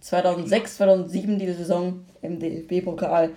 2006, 0.00 0.76
2007 0.76 1.38
diese 1.38 1.54
Saison 1.54 2.04
im 2.22 2.38
DFB-Pokal. 2.38 3.30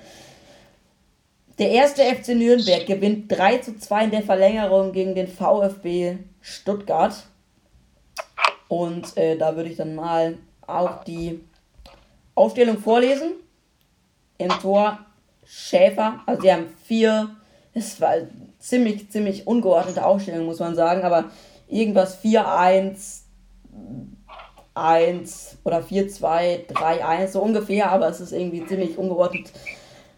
Der 1.58 1.72
erste 1.72 2.03
FC 2.03 2.30
Nürnberg 2.30 2.86
gewinnt 2.86 3.32
3 3.32 3.60
zu 3.60 3.78
2 3.78 4.06
in 4.06 4.12
der 4.12 4.24
Verlängerung 4.24 4.91
gegen 4.91 5.16
den 5.16 5.28
VfB 5.28 6.18
Stuttgart. 6.41 7.16
Und 8.68 9.16
äh, 9.16 9.38
da 9.38 9.56
würde 9.56 9.70
ich 9.70 9.78
dann 9.78 9.95
mal 9.95 10.38
auch 10.68 11.06
die 11.06 11.39
Aufstellung 12.34 12.78
vorlesen. 12.78 13.36
Im 14.38 14.49
Tor 14.49 14.99
Schäfer, 15.45 16.20
also 16.26 16.41
sie 16.41 16.51
haben 16.51 16.68
vier, 16.84 17.30
es 17.74 18.01
war 18.01 18.16
ziemlich, 18.60 19.10
ziemlich 19.10 19.47
ungeordnete 19.47 20.06
Aufstellung, 20.06 20.47
muss 20.47 20.60
man 20.60 20.76
sagen, 20.76 21.03
aber 21.03 21.26
irgendwas 21.70 22.22
4-1, 22.22 23.22
1 24.74 25.58
oder 25.64 25.80
4-2, 25.80 26.68
3-1, 26.68 27.28
so 27.28 27.41
ungefähr, 27.41 27.91
aber 27.91 28.10
es 28.10 28.20
ist 28.20 28.34
irgendwie 28.34 28.66
ziemlich 28.66 28.97
ungeordnet. 28.97 29.53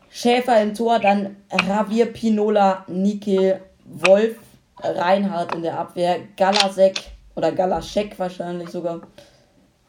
Schäfer 0.10 0.62
im 0.62 0.74
Tor, 0.74 1.00
dann 1.00 1.38
Ravier, 1.52 2.08
Pinola, 2.08 2.86
Nike, 2.88 3.56
Wolf, 3.86 4.38
Reinhardt 4.80 5.56
in 5.56 5.64
der 5.64 5.80
Abwehr, 5.80 6.20
Galasek 6.36 7.00
oder 7.36 7.52
Galaschek 7.52 8.18
wahrscheinlich 8.20 8.70
sogar 8.70 9.02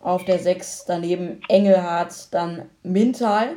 auf 0.00 0.24
der 0.24 0.38
6, 0.38 0.84
daneben 0.86 1.40
Engelhardt, 1.48 2.32
dann 2.32 2.68
Mintal, 2.82 3.56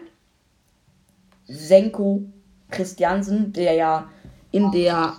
Senko, 1.45 2.23
Christiansen, 2.69 3.53
der 3.53 3.73
ja 3.73 4.09
in 4.51 4.71
der, 4.71 5.13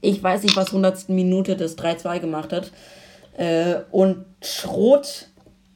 ich 0.00 0.22
weiß 0.22 0.42
nicht 0.42 0.56
was, 0.56 0.68
100. 0.68 1.08
Minute 1.08 1.56
des 1.56 1.76
3-2 1.76 2.20
gemacht 2.20 2.52
hat. 2.52 2.70
Äh, 3.36 3.80
und 3.90 4.24
Schrot, 4.42 5.28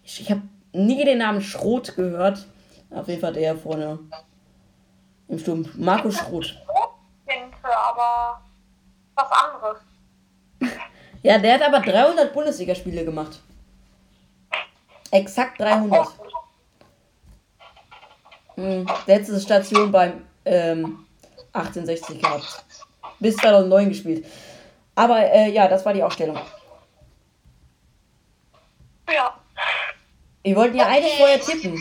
ich, 0.05 0.21
ich 0.21 0.31
habe 0.31 0.43
nie 0.73 1.05
den 1.05 1.19
Namen 1.19 1.41
Schrot 1.41 1.97
gehört. 1.97 2.47
Auf 2.91 3.09
jeden 3.09 3.21
Fall 3.21 3.33
der 3.33 3.57
vorne 3.57 3.99
im 5.31 5.39
Sturm. 5.39 5.69
Marco 5.77 6.11
Schrot. 6.11 6.57
aber 7.63 8.41
was 9.15 9.33
anderes. 9.33 9.79
ja, 11.23 11.39
der 11.39 11.55
hat 11.55 11.63
aber 11.63 11.81
300 11.81 12.33
Bundesligaspiele 12.33 13.05
gemacht. 13.05 13.41
Exakt 15.11 15.61
300. 15.61 16.09
Hm, 18.57 18.87
letzte 19.07 19.41
Station 19.41 19.91
beim 19.91 20.25
ähm, 20.45 21.07
1860 21.53 22.21
gehabt. 22.21 22.65
Bis 23.19 23.37
2009 23.37 23.89
gespielt. 23.89 24.27
Aber 24.95 25.19
äh, 25.19 25.51
ja, 25.51 25.69
das 25.69 25.85
war 25.85 25.93
die 25.93 26.03
Aufstellung. 26.03 26.39
Ja. 29.09 29.37
Wir 30.43 30.57
wollten 30.57 30.77
ja 30.77 30.85
okay. 30.85 30.97
eigentlich 30.97 31.17
vorher 31.17 31.41
tippen. 31.41 31.75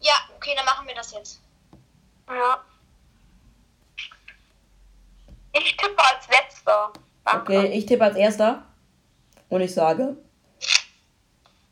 Ja, 0.00 0.14
okay, 0.36 0.52
dann 0.56 0.64
machen 0.64 0.86
wir 0.86 0.94
das 0.94 1.12
jetzt. 1.12 1.40
Ja. 2.28 2.64
Ich 5.52 5.76
tippe 5.76 5.98
als 5.98 6.28
letzter. 6.28 6.92
Danke. 7.24 7.58
Okay, 7.58 7.66
ich 7.72 7.86
tippe 7.86 8.04
als 8.04 8.16
erster. 8.16 8.64
Und 9.48 9.60
ich 9.60 9.72
sage. 9.72 10.16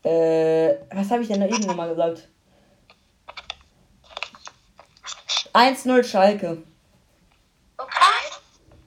Äh, 0.02 0.76
was 0.94 1.10
habe 1.10 1.22
ich 1.22 1.28
denn 1.28 1.40
da 1.40 1.46
eben 1.46 1.66
nochmal 1.66 1.88
gesagt? 1.88 2.28
1-0 5.52 6.04
Schalke. 6.04 6.62
Okay. 7.76 7.90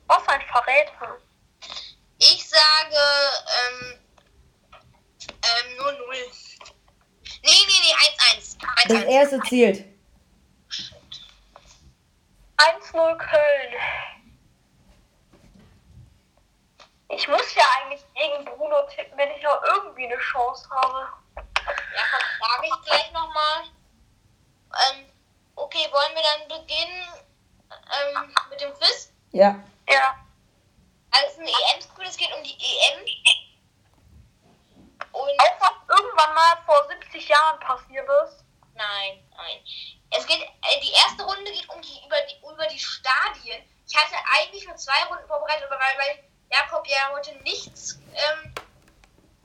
Was 0.08 0.28
ein 0.28 0.42
Verräter. 0.52 1.18
Ich 2.20 2.48
sage, 2.48 2.96
ähm, 3.60 4.00
ähm, 5.28 5.78
nur 5.78 5.92
0. 5.92 6.16
Nee, 7.42 7.52
nee, 7.68 7.82
nee, 7.84 7.96
1-1. 8.38 8.58
Das 8.88 9.04
erste 9.04 9.40
zielt. 9.42 9.99
1-0 12.94 13.18
Köln. 13.18 13.74
Ich 17.10 17.28
muss 17.28 17.56
ja 17.56 17.64
eigentlich 17.82 18.04
gegen 18.14 18.46
Bruno 18.46 18.82
tippen, 18.88 19.18
wenn 19.18 19.32
ich 19.32 19.42
noch 19.42 19.62
irgendwie 19.64 20.06
eine 20.06 20.18
Chance 20.18 20.70
habe. 20.70 21.08
Ja, 21.36 22.04
sage 22.40 22.68
ich 22.68 22.86
gleich 22.86 23.12
nochmal. 23.12 23.64
Ähm, 24.92 25.06
okay, 25.56 25.88
wollen 25.92 26.16
wir 26.16 26.22
dann 26.22 26.60
beginnen 26.60 27.08
ähm, 27.72 28.36
mit 28.50 28.62
dem 28.62 28.74
Quiz? 28.74 29.12
Ja. 29.32 29.56
Ja. 29.90 30.16
Also 31.12 31.26
es 31.26 31.34
ist 31.34 31.40
ein 31.40 31.48
EM-Quiz, 31.48 32.10
es 32.10 32.18
geht 32.18 32.34
um 32.34 32.44
die 32.44 32.54
EM. 32.54 33.06
Und 35.12 35.30
Auch 35.42 35.60
was 35.60 35.98
irgendwann 35.98 36.34
mal 36.36 36.58
vor 36.66 36.88
70 36.88 37.28
Jahren 37.28 37.60
passiert 37.60 38.08
ist. 38.26 38.46
Nein, 38.80 39.24
nein. 39.36 39.58
Es 40.12 40.26
geht, 40.26 40.42
äh, 40.42 40.80
die 40.82 40.92
erste 41.06 41.24
Runde 41.24 41.52
geht 41.52 41.70
um 41.70 41.82
die 41.82 42.00
über 42.06 42.18
die 42.28 42.36
über 42.42 42.66
die 42.68 42.80
Stadien. 42.80 43.62
Ich 43.88 43.96
hatte 43.96 44.16
eigentlich 44.38 44.66
nur 44.66 44.76
zwei 44.78 45.04
Runden 45.10 45.28
vorbereitet, 45.28 45.66
aber 45.70 45.80
weil, 45.80 45.98
weil 45.98 46.24
Jakob 46.52 46.88
ja 46.88 47.12
heute 47.12 47.36
nichts 47.44 48.00
ähm, 48.14 48.54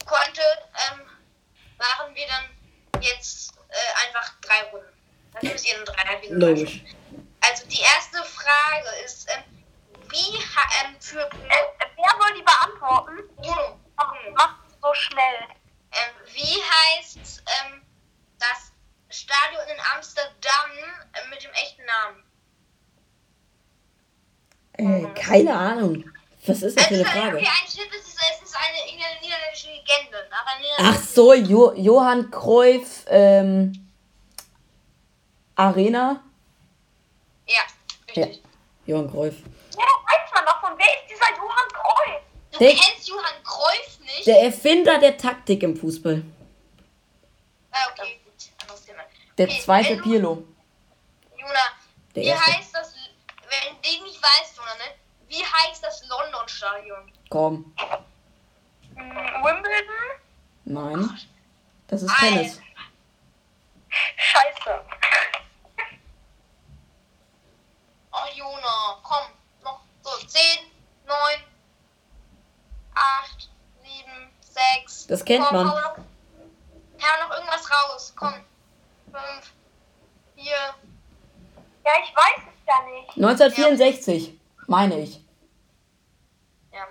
konnte, 0.07 0.43
ähm, 0.91 1.01
machen 1.79 2.15
wir 2.15 2.27
dann 2.29 3.03
jetzt 3.03 3.55
äh, 3.69 4.07
einfach 4.07 4.33
drei 4.41 4.63
Runden. 4.71 4.89
Dann 5.33 5.51
müsst 5.51 5.67
ihr 5.69 5.79
in 5.79 5.85
drei 5.85 6.05
Halbfinale 6.05 6.53
Logisch. 6.53 6.81
Also 7.41 7.67
die 7.67 7.81
erste 7.81 8.23
Frage 8.25 8.89
ist, 9.05 9.29
ähm, 9.31 9.45
wie 10.11 10.37
ähm, 10.37 11.01
für 11.01 11.21
Äh, 11.21 11.65
wer 11.97 12.11
soll 12.21 12.35
die 12.37 12.43
beantworten? 12.43 13.19
Bruno, 13.37 13.81
Mach, 13.97 14.13
Bruno, 14.13 14.35
mach 14.37 14.55
so 14.83 14.95
schnell. 14.95 15.49
ähm, 15.93 16.15
wie 16.33 16.63
heißt 16.63 17.43
ähm, 17.47 17.83
das 18.39 18.73
Stadion 19.15 19.63
in 19.69 19.81
Amsterdam 19.95 20.71
äh, 21.13 21.29
mit 21.31 21.43
dem 21.43 21.51
echten 21.53 21.83
Namen? 21.85 22.25
Äh, 24.77 25.07
keine 25.15 25.55
Ahnung. 25.55 26.05
Was 26.47 26.63
ist 26.63 26.77
das 26.79 26.87
für 26.89 26.95
eine 26.95 27.07
Also, 27.07 27.19
Frage? 27.21 27.37
Okay, 27.39 27.47
ein 27.47 27.71
Tipp 27.71 27.95
ist, 27.95 28.09
es 28.09 28.43
ist 28.43 28.57
eine 28.57 28.93
nieder- 28.93 29.21
niederländische 29.23 29.69
Legende. 29.69 30.29
Ach 30.79 30.97
so, 31.03 31.33
jo 31.33 31.73
Johann 31.75 32.31
Cruyff 32.31 33.05
ähm, 33.09 33.89
Arena. 35.55 36.23
Ja, 37.47 37.55
Ja, 38.15 38.25
richtig. 38.25 38.43
Johann 38.87 39.11
Cruyff. 39.11 39.37
Ja, 39.77 39.79
weiß 39.85 40.33
man 40.35 40.45
doch 40.45 40.61
von 40.61 40.77
wer 40.77 40.87
ist 40.87 41.09
dieser 41.11 41.31
Johann 41.37 41.69
Cruyff? 41.73 42.23
Du 42.53 42.59
Der- 42.59 42.71
kennst 42.75 43.09
Johann 43.09 43.43
Cruyff 43.45 44.01
nicht? 44.01 44.27
Der 44.27 44.43
Erfinder 44.43 44.99
der 44.99 45.17
Taktik 45.17 45.63
im 45.63 45.77
Fußball. 45.77 46.23
ah, 47.71 47.87
okay. 47.93 48.21
Der 49.39 49.49
zweite 49.49 49.97
Pirlo. 49.97 50.45
Jona, 51.37 51.53
Der 52.15 52.23
wie 52.23 52.27
erste. 52.29 52.53
heißt 52.53 52.75
das, 52.75 52.95
wenn 53.49 53.75
du 53.75 53.81
den 53.83 54.03
nicht 54.05 54.23
weißt, 54.23 54.57
Jona, 54.57 54.75
ne? 54.75 54.95
Wie 55.29 55.43
heißt 55.45 55.83
das 55.83 56.07
London-Stadion? 56.07 57.13
Komm. 57.31 57.75
Hm, 58.95 59.11
Wimbledon? 59.45 60.21
Nein. 60.65 61.21
Das 61.89 62.03
ist 62.03 62.17
Tennis. 62.19 62.61
Scheiße. 64.17 64.85
Oh, 68.13 68.29
Jona, 68.37 68.99
komm. 69.03 69.27
Noch 69.65 69.81
so 70.03 70.11
10, 70.27 70.41
9, 71.07 71.17
8, 72.95 73.51
7, 73.83 74.31
6. 74.85 75.07
Das 75.09 75.25
kennt 75.25 75.45
komm, 75.45 75.57
man. 75.57 75.69
Hau 75.71 75.75
noch, 75.75 75.97
hau 75.99 77.29
noch 77.29 77.37
irgendwas 77.37 77.71
raus. 77.71 78.13
Komm. 78.17 78.35
5, 79.15 79.53
4. 80.37 80.45
Ja, 81.85 81.93
ich 82.03 82.15
weiß 82.17 82.39
es 82.39 82.67
ja 82.67 82.91
nicht. 82.91 83.11
1964, 83.17 84.41
meine 84.67 84.99
ich. 85.01 85.21
Ja. 86.73 86.87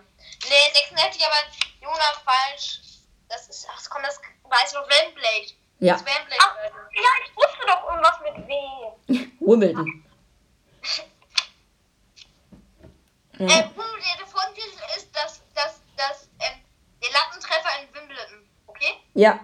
Nee, 0.47 0.73
66, 0.73 1.25
aber 1.25 1.35
Jona 1.81 2.13
falsch. 2.23 2.79
Das 3.27 3.47
ist, 3.49 3.67
ach 3.69 3.89
komm, 3.89 4.03
das 4.03 4.19
weiß 4.43 4.67
ich 4.67 4.73
noch, 4.73 4.87
Wembley. 4.87 5.53
Ja, 5.79 5.93
Das 5.93 6.05
Wembley. 6.05 6.37
Ach, 6.39 6.55
ja, 6.93 7.09
ich 7.25 7.35
wusste 7.35 7.65
doch 7.67 7.89
irgendwas 7.89 8.19
mit 8.21 8.47
W. 8.47 9.31
Wimbledon. 9.39 9.87
Äh, 9.87 11.03
Ja. 13.39 13.47
Der, 13.47 13.63
der 13.63 14.27
Folgentitel 14.27 14.79
ist 14.95 15.09
das, 15.11 15.41
das, 15.55 15.81
das, 15.97 16.29
ähm, 16.39 16.61
der 17.01 17.11
Lattentreffer 17.11 17.81
in 17.81 17.93
Wimbledon. 17.93 18.47
Okay? 18.67 18.93
ja. 19.15 19.39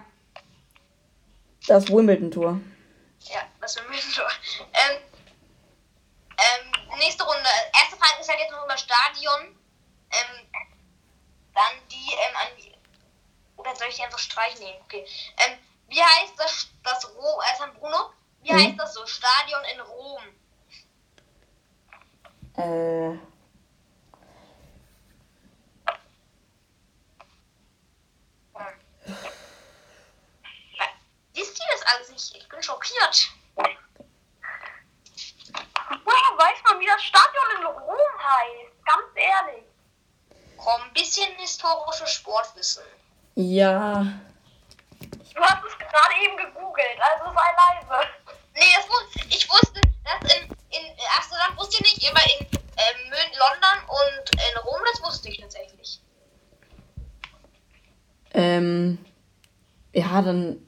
Das 1.66 1.88
Wimbledon-Tor. 1.88 2.60
Ja, 3.20 3.40
das 3.60 3.76
Wimbledon. 3.76 4.24
Ähm, 4.72 4.96
ähm, 6.38 6.98
nächste 6.98 7.24
Runde. 7.24 7.48
Erste 7.80 7.96
Frage 7.96 8.20
ist 8.20 8.28
halt 8.28 8.40
jetzt 8.40 8.50
noch 8.52 8.64
über 8.64 8.76
Stadion. 8.78 9.56
Ähm, 10.12 10.46
dann 11.54 11.88
die, 11.90 12.12
ähm, 12.14 12.36
an 12.36 12.48
die. 12.58 12.72
Oder 13.56 13.76
soll 13.76 13.88
ich 13.88 13.96
die 13.96 14.02
einfach 14.04 14.18
streichen? 14.18 14.60
Nee, 14.60 14.80
okay. 14.84 15.06
Ähm, 15.38 15.58
wie 15.88 16.02
heißt 16.02 16.32
das, 16.38 16.68
das 16.82 17.08
Rom, 17.14 17.40
erst 17.48 17.60
an 17.60 17.74
Bruno, 17.74 18.10
wie 18.42 18.52
Mhm. 18.52 18.58
heißt 18.58 18.78
das 18.78 18.94
so? 18.94 19.06
Stadion 19.06 19.60
in 19.74 19.80
Rom. 19.80 20.22
Äh. 22.56 23.29
Wisst 31.34 31.58
ihr 31.58 31.66
das 31.72 31.82
alles 31.94 32.10
nicht? 32.10 32.36
Ich 32.36 32.48
bin 32.48 32.62
schockiert. 32.62 33.30
Woher 36.04 36.38
weiß 36.38 36.58
man, 36.64 36.80
wie 36.80 36.86
das 36.86 37.02
Stadion 37.02 37.60
in 37.60 37.66
Rom 37.66 37.98
heißt? 38.18 38.84
Ganz 38.84 39.06
ehrlich. 39.14 39.64
Komm, 40.56 40.82
ein 40.82 40.92
bisschen 40.92 41.32
historisches 41.36 42.10
Sportwissen. 42.12 42.84
Ja. 43.34 44.04
Du 45.34 45.40
hast 45.42 45.64
es 45.64 45.78
gerade 45.78 46.14
eben 46.22 46.36
gegoogelt, 46.36 46.98
also 47.00 47.32
sei 47.32 47.52
leise. 47.56 48.08
Nee, 48.54 48.72
das 48.76 48.88
wusste, 48.88 49.20
ich 49.28 49.48
wusste, 49.48 49.80
dass 50.04 50.34
in, 50.34 50.42
in 50.70 50.96
Amsterdam 51.16 51.56
wusste 51.56 51.82
ich 51.82 51.96
nicht, 51.96 52.10
aber 52.10 52.20
in 52.24 52.46
Mün- 53.10 53.38
London 53.38 53.88
und 53.88 54.30
in 54.34 54.58
Rom, 54.64 54.80
das 54.92 55.02
wusste 55.02 55.28
ich 55.30 55.40
tatsächlich. 55.40 56.00
Ähm. 58.32 59.04
Ja, 59.92 60.22
dann. 60.22 60.66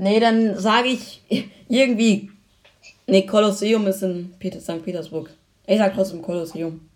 Nee, 0.00 0.18
dann 0.18 0.58
sage 0.58 0.88
ich 0.88 1.20
irgendwie. 1.68 2.32
Nee, 3.06 3.26
Kolosseum 3.26 3.86
ist 3.86 4.02
in 4.02 4.34
Peter, 4.38 4.58
St. 4.58 4.82
Petersburg. 4.82 5.28
Ich 5.66 5.76
sag 5.76 5.92
trotzdem 5.94 6.22
Kolosseum. 6.22 6.88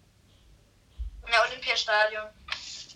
Ja, 1.31 1.45
Olympiastadion. 1.47 2.25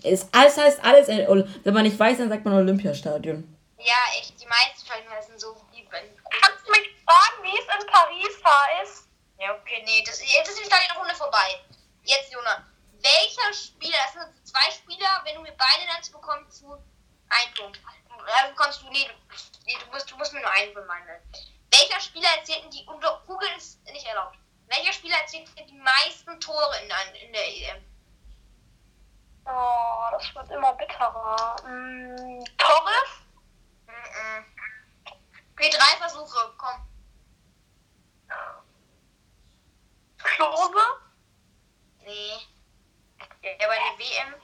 Es, 0.03 0.27
alles 0.33 0.57
heißt 0.57 0.83
alles. 0.83 1.09
Wenn 1.09 1.75
man 1.75 1.83
nicht 1.83 1.99
weiß, 1.99 2.17
dann 2.17 2.31
sagt 2.31 2.43
man 2.47 2.55
Olympiastadion. 2.55 3.45
Ja, 3.77 4.01
echt, 4.19 4.41
die 4.41 4.47
meisten 4.47 4.87
Stadien 4.87 5.11
heißen 5.11 5.39
so 5.39 5.55
wie 5.73 5.83
bei 5.91 6.01
Kannst 6.41 6.67
du 6.67 6.71
mich 6.71 6.89
fragen, 7.05 7.43
wie 7.43 7.59
es 7.59 7.69
in 7.69 7.87
Paris 7.87 8.37
heißt? 8.43 9.09
Ja, 9.39 9.55
okay, 9.61 9.83
nee, 9.85 10.03
das, 10.07 10.23
jetzt 10.23 10.49
ist 10.49 10.59
die 10.59 10.65
Stadionrunde 10.65 11.15
vorbei. 11.17 11.61
Jetzt, 12.05 12.33
Jona. 12.33 12.65
Welcher 13.03 13.53
Spieler, 13.53 13.99
das 14.05 14.13
sind 14.15 14.35
jetzt 14.39 14.49
zwei 14.49 14.71
Spieler, 14.73 15.21
wenn 15.25 15.35
du 15.35 15.43
mir 15.43 15.53
beide 15.53 15.85
nennst, 15.93 16.11
bekommst 16.13 16.63
du 16.63 16.73
einen 16.73 17.55
Punkt. 17.55 17.79
Bekommst 18.51 18.83
du, 18.83 18.91
nee, 18.91 19.07
du, 19.07 19.15
nee, 19.67 19.77
du, 19.85 19.91
musst, 19.91 20.11
du 20.11 20.17
musst 20.17 20.33
mir 20.33 20.41
nur 20.41 20.51
einen 20.51 20.73
von 20.73 20.87
meinen 20.87 21.07
nennen. 21.07 21.33
Welcher 21.71 22.01
Spieler 22.01 22.29
erzielten 22.39 22.71
die, 22.71 22.85
und 22.87 23.03
Google 23.27 23.49
ist 23.57 23.83
nicht 23.85 24.07
erlaubt. 24.07 24.37
Welcher 24.69 24.93
Spieler 24.93 25.17
erzielte 25.21 25.65
die 25.65 25.79
meisten 25.79 26.39
Tore 26.41 26.79
in, 26.83 26.91
ein- 26.93 27.15
in 27.15 27.33
der 27.33 27.47
EM? 27.47 27.85
Oh, 29.47 30.09
das 30.13 30.35
wird 30.35 30.51
immer 30.51 30.75
bitterer. 30.75 31.57
Hm, 31.65 32.45
Torres? 32.59 33.11
Mhm. 33.87 34.45
Okay, 35.55 35.71
drei 35.71 35.97
Versuche, 35.99 36.53
komm. 36.59 36.87
Klose? 40.19 40.85
Nee. 42.05 42.39
Ja, 43.43 43.67
bei 43.69 43.79
der 43.79 43.99
WM. 43.99 44.35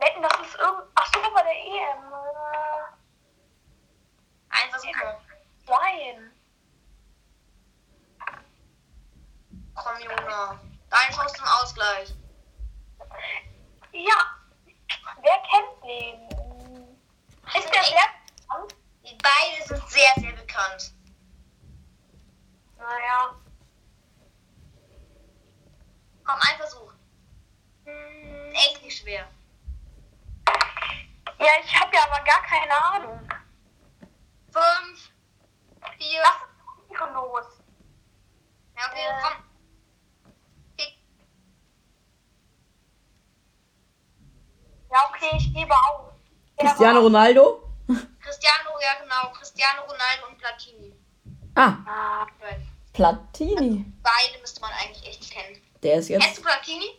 Wetten, 0.00 0.22
das 0.22 0.32
ist 0.40 0.54
irgend... 0.58 0.84
Ach 0.94 1.06
so, 1.12 1.20
bei 1.34 1.42
der 1.42 1.52
EM. 1.52 2.12
Äh, 2.12 2.86
Ein 4.48 4.70
Versuch 4.70 4.94
noch. 4.96 5.20
Sein. 5.66 6.32
Komm, 9.74 9.98
Jona. 10.00 10.60
Deine 10.88 11.14
Chance 11.14 11.34
zum 11.36 11.46
Ausgleich. 11.46 12.14
Ja. 13.92 14.38
Wer 15.22 15.38
kennt 15.50 15.84
den? 15.84 16.28
Ist 17.54 17.74
der 17.74 17.82
sehr 17.84 18.00
bekannt? 18.36 18.74
Die 19.04 19.16
beide 19.22 19.68
sind 19.68 19.88
sehr, 19.88 20.12
sehr 20.16 20.32
bekannt. 20.32 20.94
Naja. 22.78 23.34
Komm, 26.24 26.38
ein 26.40 26.56
Versuch. 26.56 26.92
Hm, 27.84 28.52
Echt 28.52 28.82
nicht 28.82 28.98
schwer. 28.98 29.28
Ja, 31.40 31.46
ich 31.64 31.74
habe 31.80 31.96
aber 32.02 32.22
gar 32.24 32.42
keine 32.42 32.84
Ahnung. 32.84 33.28
Fünf, 34.52 35.10
vier, 35.98 36.20
Was 36.22 36.36
ist 36.42 36.98
hier 36.98 37.12
los? 37.12 37.46
ja, 38.76 38.82
okay, 38.90 39.06
Äh. 39.06 39.22
komm. 39.22 39.44
Ja, 44.92 45.08
okay, 45.08 45.36
ich 45.36 45.52
gebe 45.54 45.72
auf. 45.72 46.12
Cristiano 46.58 47.00
Ronaldo? 47.00 47.62
Cristiano, 47.86 48.70
ja 48.82 49.00
genau, 49.02 49.32
Cristiano 49.32 49.82
Ronaldo 49.82 50.26
und 50.28 50.38
Platini. 50.38 50.94
Ah, 51.54 51.76
Ah, 51.86 52.26
Platini. 52.92 53.84
Beide 54.02 54.40
müsste 54.40 54.60
man 54.60 54.72
eigentlich 54.72 55.06
echt 55.06 55.30
kennen. 55.30 55.60
Der 55.82 55.96
ist 55.96 56.08
Kennst 56.08 56.26
jetzt, 56.26 56.38
du 56.38 56.42
Platini? 56.42 56.98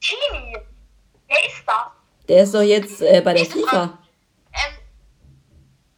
Tini. 0.00 0.56
Wer 1.28 1.46
ist 1.46 1.62
das? 1.66 1.86
Der 2.28 2.42
ist 2.42 2.54
doch 2.54 2.62
jetzt 2.62 3.00
äh, 3.02 3.20
bei 3.20 3.32
der 3.34 3.42
Nächste. 3.42 3.60
FIFA. 3.60 3.98
Ähm, 4.52 4.78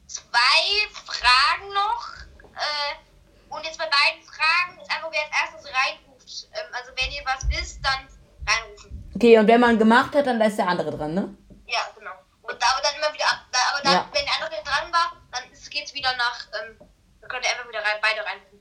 zwei 0.07 0.89
Fragen 1.07 1.73
noch. 1.75 2.09
Äh, 2.55 3.55
und 3.55 3.65
jetzt 3.65 3.79
bei 3.79 3.85
beiden 3.85 4.23
Fragen 4.25 4.81
ist 4.81 4.91
einfach, 4.91 5.11
wer 5.11 5.21
als 5.23 5.53
erstes 5.55 5.73
reinruft. 5.73 6.49
Ähm, 6.53 6.75
also 6.75 6.91
wenn 6.97 7.11
ihr 7.13 7.23
was 7.25 7.49
wisst, 7.49 7.81
dann 7.85 8.09
reinrufen. 8.47 9.13
Okay, 9.15 9.39
und 9.39 9.47
wenn 9.49 9.61
man 9.61 9.79
gemacht 9.79 10.15
hat, 10.15 10.27
dann 10.27 10.41
ist 10.41 10.57
der 10.59 10.69
andere 10.69 10.97
dran, 10.97 11.15
ne? 11.15 11.37
Ja, 11.67 11.81
genau. 11.97 12.13
Und 12.43 12.55
aber 12.55 12.83
dann 12.83 12.95
immer 12.97 13.13
wieder 13.13 13.27
ab. 13.27 13.41
Da, 13.53 13.59
aber 13.75 13.83
dann, 13.83 13.93
Ja. 13.95 14.09
wenn 14.13 14.25
der 14.25 14.35
andere 14.45 14.63
dran 14.65 14.93
war, 14.93 15.13
dann 15.33 15.43
geht 15.71 15.85
es 15.87 15.95
wieder 15.95 16.15
nach. 16.17 16.47
Ähm, 16.61 16.77
dann 17.21 17.29
könnt 17.31 17.45
ihr 17.45 17.51
einfach 17.51 17.69
wieder 17.69 17.81
rein, 17.81 17.99
beide 18.01 18.25
reinrufen. 18.25 18.59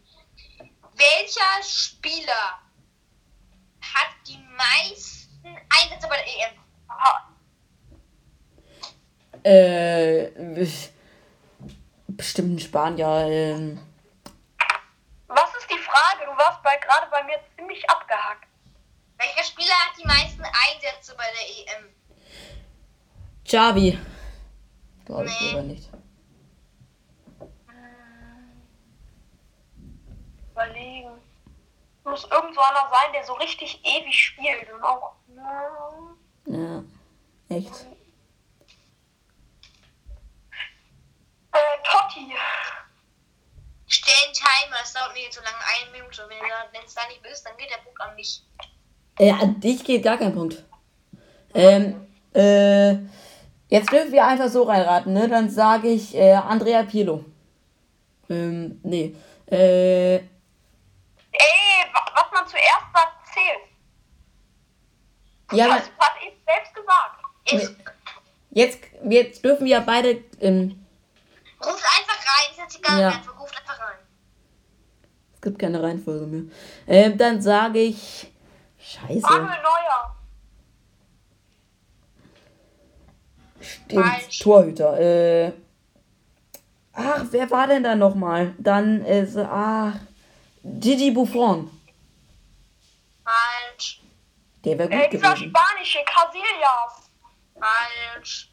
Welcher 0.95 1.63
Spieler 1.63 2.59
hat 3.81 4.09
die 4.27 4.39
meisten 4.57 5.55
Einsätze 5.69 6.07
bei 6.07 6.17
der 6.17 6.25
EM? 6.27 6.59
Aha. 6.87 7.29
Äh, 9.47 10.29
bestimmt 12.07 12.55
ein 12.55 12.59
Spanier. 12.59 13.27
Ähm, 13.29 13.79
Was 15.27 15.55
ist 15.55 15.69
die 15.71 15.77
Frage? 15.77 16.25
Du 16.25 16.37
warst 16.37 16.61
bei, 16.63 16.75
gerade 16.75 17.07
bei 17.09 17.23
mir 17.23 17.37
ziemlich 17.55 17.89
abgehackt. 17.89 18.45
Welcher 19.17 19.43
Spieler 19.45 19.71
hat 19.73 19.97
die 19.97 20.05
meisten 20.05 20.43
Einsätze 20.43 21.15
bei 21.15 21.23
der 21.31 21.77
EM? 21.77 21.89
Xavi. 23.45 23.97
Glaube 25.05 25.25
ich 25.27 25.39
Nee. 25.41 25.51
aber 25.53 25.61
nicht. 25.61 25.89
Überlegen. 30.51 31.11
Muss 32.03 32.23
irgend 32.29 32.53
so 32.53 32.59
einer 32.61 32.89
sein, 32.89 33.13
der 33.13 33.23
so 33.23 33.33
richtig 33.35 33.79
ewig 33.85 34.13
spielt 34.13 34.73
und 34.73 34.83
auch. 34.83 35.13
Ja, 36.47 36.83
echt. 37.47 37.87
Äh, 41.57 41.83
Totti. 41.83 42.33
Stell 43.89 44.13
einen 44.25 44.33
Timer, 44.33 44.75
das 44.81 44.93
dauert 44.93 45.13
mir 45.13 45.23
jetzt 45.23 45.35
so 45.35 45.41
lange, 45.41 45.57
eine 45.57 45.91
Minute. 45.91 46.27
Wenn 46.29 46.83
es 46.85 46.93
da 46.93 47.07
nicht 47.07 47.21
bist, 47.23 47.45
dann 47.45 47.55
geht 47.57 47.69
der 47.69 47.77
Punkt 47.83 47.99
an 48.01 48.15
mich. 48.15 48.43
Äh, 49.19 49.31
an 49.31 49.59
dich 49.59 49.83
geht 49.83 50.03
gar 50.03 50.17
kein 50.17 50.33
Punkt. 50.33 50.63
Ähm, 51.53 52.07
äh, 52.33 52.91
jetzt 53.69 53.91
dürfen 53.91 54.11
wir 54.11 54.25
einfach 54.25 54.49
so 54.49 54.63
reinraten, 54.63 55.13
ne? 55.13 55.27
Dann 55.27 55.49
sage 55.49 55.87
ich 55.87 56.13
äh, 56.15 56.33
Andrea 56.33 56.83
Pirlo. 56.83 57.23
Ähm, 58.29 58.79
nee. 58.83 59.15
Äh, 59.49 60.15
Ey, 60.17 60.23
wa- 61.93 62.11
was 62.13 62.31
man 62.33 62.47
zuerst 62.47 62.85
sagt, 62.93 63.27
zählt. 63.33 63.59
ja, 65.53 65.67
Das 65.67 65.85
hat 65.97 66.15
ich 66.21 66.33
selbst 66.45 66.75
gesagt. 66.75 67.21
Jetzt 67.45 67.75
jetzt, 68.51 68.79
jetzt 69.09 69.45
dürfen 69.45 69.65
wir 69.65 69.79
beide, 69.81 70.23
ähm, 70.41 70.85
ruft 71.65 71.83
einfach 71.99 72.17
rein, 72.17 72.51
ist 72.51 72.57
jetzt 72.59 72.77
egal, 72.79 72.99
Ja. 72.99 73.09
einfach 73.09 73.39
ruft 73.39 73.57
einfach 73.57 73.79
rein. 73.79 73.97
es 75.35 75.41
gibt 75.41 75.59
keine 75.59 75.81
Reihenfolge 75.81 76.25
mehr. 76.25 76.51
Ähm, 76.87 77.17
dann 77.17 77.41
sage 77.41 77.79
ich, 77.79 78.31
scheiße, 78.79 79.21
Manuel 79.21 79.61
Neuer. 79.61 80.15
stimmt, 83.61 84.05
Falsch. 84.05 84.39
Torhüter. 84.39 84.99
Äh, 84.99 85.51
ach, 86.93 87.23
wer 87.31 87.49
war 87.51 87.67
denn 87.67 87.83
da 87.83 87.95
nochmal? 87.95 88.53
Dann 88.57 89.03
ist, 89.05 89.37
ach, 89.37 89.93
Gigi 90.63 91.11
Buffon. 91.11 91.69
Falsch, 93.23 94.01
Der 94.63 94.77
wäre 94.77 94.89
Äh, 94.89 95.03
gut 95.03 95.13
dieser 95.13 95.33
gewesen. 95.33 95.53
spanische 95.55 95.99
Casillas. 96.05 97.09
falsch, 97.59 98.51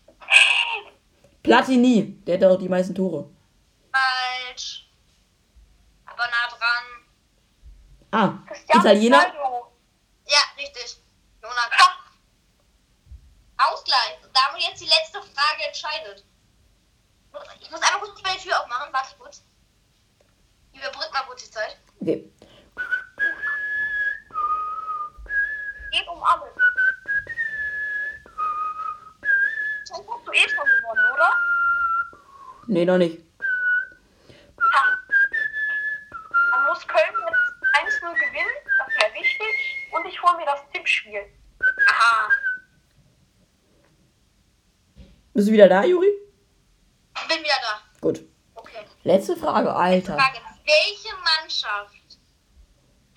Platini, 1.44 2.16
der 2.24 2.38
hat 2.38 2.44
auch 2.44 2.58
die 2.58 2.68
meisten 2.70 2.94
Tore. 2.94 3.30
falsch. 3.92 4.88
Aber 6.06 6.24
nah 6.26 6.48
dran. 6.48 6.84
Ah, 8.10 8.28
Cristiano 8.48 8.80
Italiener? 8.80 9.18
Ronaldo. 9.18 9.72
Ja, 10.26 10.38
richtig. 10.56 10.96
Jonathan. 11.42 11.70
Ha, 11.78 13.68
Ausgleich. 13.70 14.18
Da 14.32 14.40
haben 14.40 14.56
wir 14.56 14.66
jetzt 14.68 14.80
die 14.80 14.86
letzte 14.88 15.20
Frage 15.20 15.64
entscheidet. 15.66 16.24
Ich 17.60 17.70
muss 17.70 17.82
einmal 17.82 18.00
kurz 18.00 18.22
meine 18.22 18.38
Tür 18.40 18.58
aufmachen. 18.60 18.92
Warte 18.92 19.14
kurz. 19.18 19.42
Überbrück 20.72 21.12
mal 21.12 21.22
kurz 21.26 21.44
die 21.44 21.50
Zeit. 21.50 21.76
Okay. 22.00 22.30
geht 25.90 26.08
um 26.08 26.22
alles. 26.22 26.54
Schon 29.86 30.06
hast 30.08 30.26
du 30.26 30.32
eh 30.32 30.48
schon 30.48 30.68
oder? 31.24 32.64
Nee, 32.66 32.84
noch 32.84 32.98
nicht. 32.98 33.22
Dann 36.50 36.64
muss 36.66 36.86
Köln 36.86 37.14
jetzt 37.28 38.02
1-0 38.02 38.14
gewinnen, 38.14 38.56
das 38.78 38.88
wäre 38.88 39.14
wichtig. 39.14 39.90
Und 39.92 40.06
ich 40.06 40.22
hole 40.22 40.36
mir 40.36 40.46
das 40.46 40.60
Tippspiel. 40.72 41.26
Aha. 41.88 42.30
Bist 45.34 45.48
du 45.48 45.52
wieder 45.52 45.68
da, 45.68 45.84
Juri? 45.84 46.08
Bin 47.28 47.38
wieder 47.38 47.60
da. 47.62 47.82
Gut. 48.00 48.22
Okay. 48.54 48.84
Letzte 49.02 49.36
Frage, 49.36 49.74
Alter. 49.74 50.14
Frage. 50.16 50.38
Welche 50.64 51.14
Mannschaft 51.16 52.18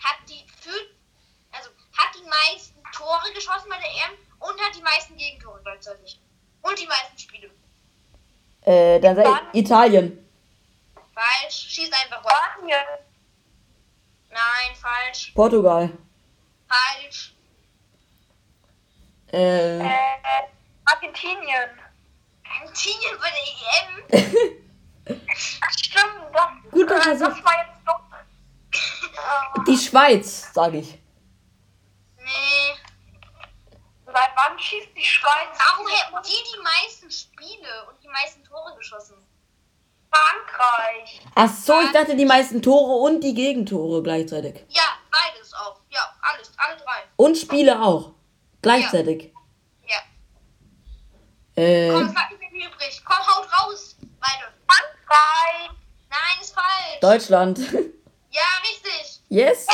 hat 0.04 0.18
die 0.28 0.46
für, 0.60 0.80
also 1.52 1.70
hat 1.98 2.16
die 2.16 2.28
meisten 2.28 2.84
Tore 2.92 3.34
geschossen 3.34 3.70
bei 3.70 3.78
der 3.78 3.88
EM 3.88 4.18
und 4.40 4.62
hat 4.62 4.76
die 4.76 4.82
meisten 4.82 5.16
Gegentore 5.16 5.62
gleichzeitig? 5.64 6.20
Und 6.62 6.78
die 6.80 6.88
meisten 6.88 7.18
Spiele. 7.18 7.50
Äh, 8.68 8.99
dann 8.99 9.15
sag 9.15 9.44
ich 9.53 9.61
Italien. 9.61 10.18
Falsch. 11.14 11.68
Schieß 11.69 11.89
einfach 11.94 12.23
was. 12.23 12.34
Spanien. 12.57 12.85
Nein, 14.30 14.76
falsch. 14.76 15.31
Portugal. 15.34 15.89
Falsch. 16.68 17.34
Äh, 19.31 19.80
Äh, 19.80 19.84
Argentinien. 20.85 21.69
Argentinien 22.44 23.18
bei 23.22 23.30
der 23.38 24.27
EM. 24.27 25.19
Ach, 25.61 25.72
stimmt, 25.72 26.34
das, 26.34 26.72
Guter 26.72 26.98
äh, 26.98 27.02
Versuch. 27.02 27.27
das 27.27 27.44
war 27.45 27.53
jetzt 27.65 27.81
doch. 27.85 28.02
Äh, 28.73 29.64
die 29.65 29.77
Schweiz, 29.77 30.53
sage 30.53 30.77
ich. 30.80 30.98
Nee. 32.18 32.76
Seit 34.14 34.30
wann 34.36 34.58
schießt 34.60 34.90
die 34.96 35.04
Schweiz? 35.04 35.58
Warum 35.58 35.88
hätten 35.88 36.16
die 36.24 36.56
die 36.56 36.62
meisten 36.64 37.12
Spiele 37.12 37.88
und 37.90 38.02
die 38.04 38.08
meisten 38.08 38.44
Tore 38.44 38.76
geschossen? 38.76 39.16
Frankreich. 40.10 41.22
Ach 41.36 41.50
so, 41.50 41.82
ich 41.82 41.92
dachte 41.92 42.16
die 42.16 42.26
meisten 42.26 42.62
Tore 42.62 43.04
und 43.04 43.22
die 43.22 43.34
Gegentore 43.34 44.02
gleichzeitig. 44.02 44.64
Ja, 44.70 44.84
beides 45.12 45.54
auch. 45.54 45.82
Ja, 45.90 46.16
alles. 46.22 46.52
Alle 46.58 46.78
drei. 46.78 47.04
Und 47.18 47.38
Spiele 47.38 47.82
auch. 47.82 48.14
Gleichzeitig. 48.62 49.34
Ja. 49.86 49.98
Äh, 51.62 51.92
Komm, 51.92 52.06
es 52.08 52.14
bleibt 52.14 52.40
nicht 52.40 52.52
mehr 52.54 52.68
übrig. 52.70 53.02
Komm, 53.06 53.18
haut 53.18 53.48
raus. 53.60 53.98
Beide. 54.20 54.54
Frankreich. 54.68 55.78
Nein, 56.10 56.42
ist 56.42 56.54
falsch. 56.54 57.00
Deutschland. 57.02 57.60
Ja, 58.30 58.44
richtig. 58.62 59.22
yes? 59.30 59.66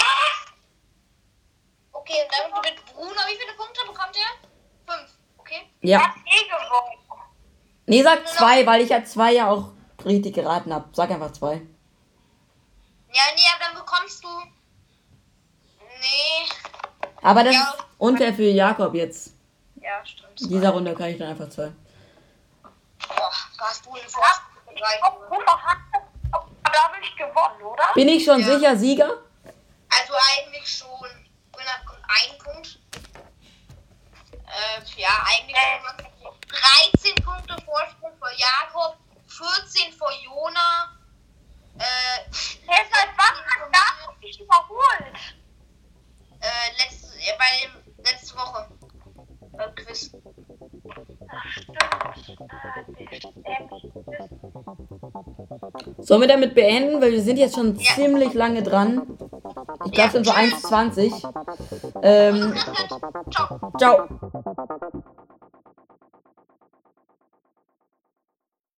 Okay, 2.04 2.20
und 2.22 2.54
dann 2.54 2.62
mit 2.62 2.86
Bruno, 2.94 3.22
wie 3.28 3.38
viele 3.38 3.54
Punkte 3.54 3.80
bekommt 3.88 4.16
er? 4.18 4.94
Fünf. 4.94 5.10
Okay. 5.38 5.70
Ja. 5.82 6.02
Hat 6.02 6.16
eh 6.26 6.44
gewonnen. 6.44 7.00
Nee, 7.86 8.04
sag 8.04 8.28
zwei, 8.28 8.66
weil 8.66 8.82
ich 8.82 8.90
ja 8.90 9.04
zwei 9.06 9.32
ja 9.32 9.50
auch 9.50 9.70
richtig 10.04 10.36
geraten 10.36 10.74
habe. 10.74 10.90
Sag 10.92 11.12
einfach 11.12 11.32
zwei. 11.32 11.62
Ja, 13.14 13.22
nee, 13.36 13.42
aber 13.56 13.66
dann 13.66 13.76
bekommst 13.76 14.22
du. 14.24 14.28
Nee. 15.80 16.50
Aber 17.22 17.44
das 17.46 17.54
Ja. 17.54 17.62
ist 17.62 17.86
unfair 17.98 18.34
für 18.34 18.50
Jakob 18.50 18.94
jetzt. 18.96 19.32
Ja, 19.76 20.06
stimmt. 20.06 20.42
In 20.42 20.50
dieser 20.50 20.72
Runde 20.72 20.94
kann 20.96 21.10
ich 21.10 21.18
dann 21.18 21.30
einfach 21.30 21.50
zwei. 21.50 21.72
Boah, 23.08 23.32
warst 23.60 23.86
du 23.86 23.96
in 23.96 24.04
da 26.64 26.84
habe 26.84 26.96
ich 27.02 27.16
gewonnen, 27.16 27.62
oder? 27.62 27.84
Bin 27.94 28.08
ich 28.10 28.26
schon 28.26 28.40
Ja. 28.42 28.46
sicher 28.58 28.76
Sieger? 28.76 29.10
Also 29.90 30.14
eigentlich 30.38 30.68
schon 30.68 31.24
einen 32.04 32.38
Punkt. 32.40 32.80
Äh, 34.32 35.02
ja, 35.02 35.26
eigentlich 35.26 35.58
äh. 35.58 35.98
13 36.94 37.16
Punkte 37.24 37.56
Vorsprung 37.64 38.18
vor 38.20 38.32
Jakob, 38.36 38.98
14 39.28 39.94
vor 39.94 40.12
Jona. 40.24 40.98
Äh, 41.80 42.30
Deshalb 42.68 43.18
was 43.18 43.28
hat 43.28 43.72
Jakob 43.74 44.22
dich 44.22 44.40
überholt? 44.40 45.18
Äh, 46.40 46.84
letzte, 46.84 47.08
äh, 47.20 47.38
bei 47.38 47.46
dem, 47.64 48.04
letzte 48.04 48.36
Woche. 48.36 48.70
Äh, 49.58 49.72
Quiz. 49.82 50.12
Sollen 56.00 56.22
wir 56.22 56.28
damit 56.28 56.54
beenden? 56.54 57.02
Weil 57.02 57.12
wir 57.12 57.22
sind 57.22 57.38
jetzt 57.38 57.56
schon 57.56 57.76
ja. 57.76 57.96
ziemlich 57.96 58.34
lange 58.34 58.64
dran. 58.64 59.04
Ich 59.86 59.92
glaube, 59.92 60.08
es 60.08 60.14
sind 60.14 60.26
so 60.26 60.32
1,20. 60.32 61.12
Ähm, 62.02 62.54
Ciao. 63.32 63.72
Ciao. 63.78 64.08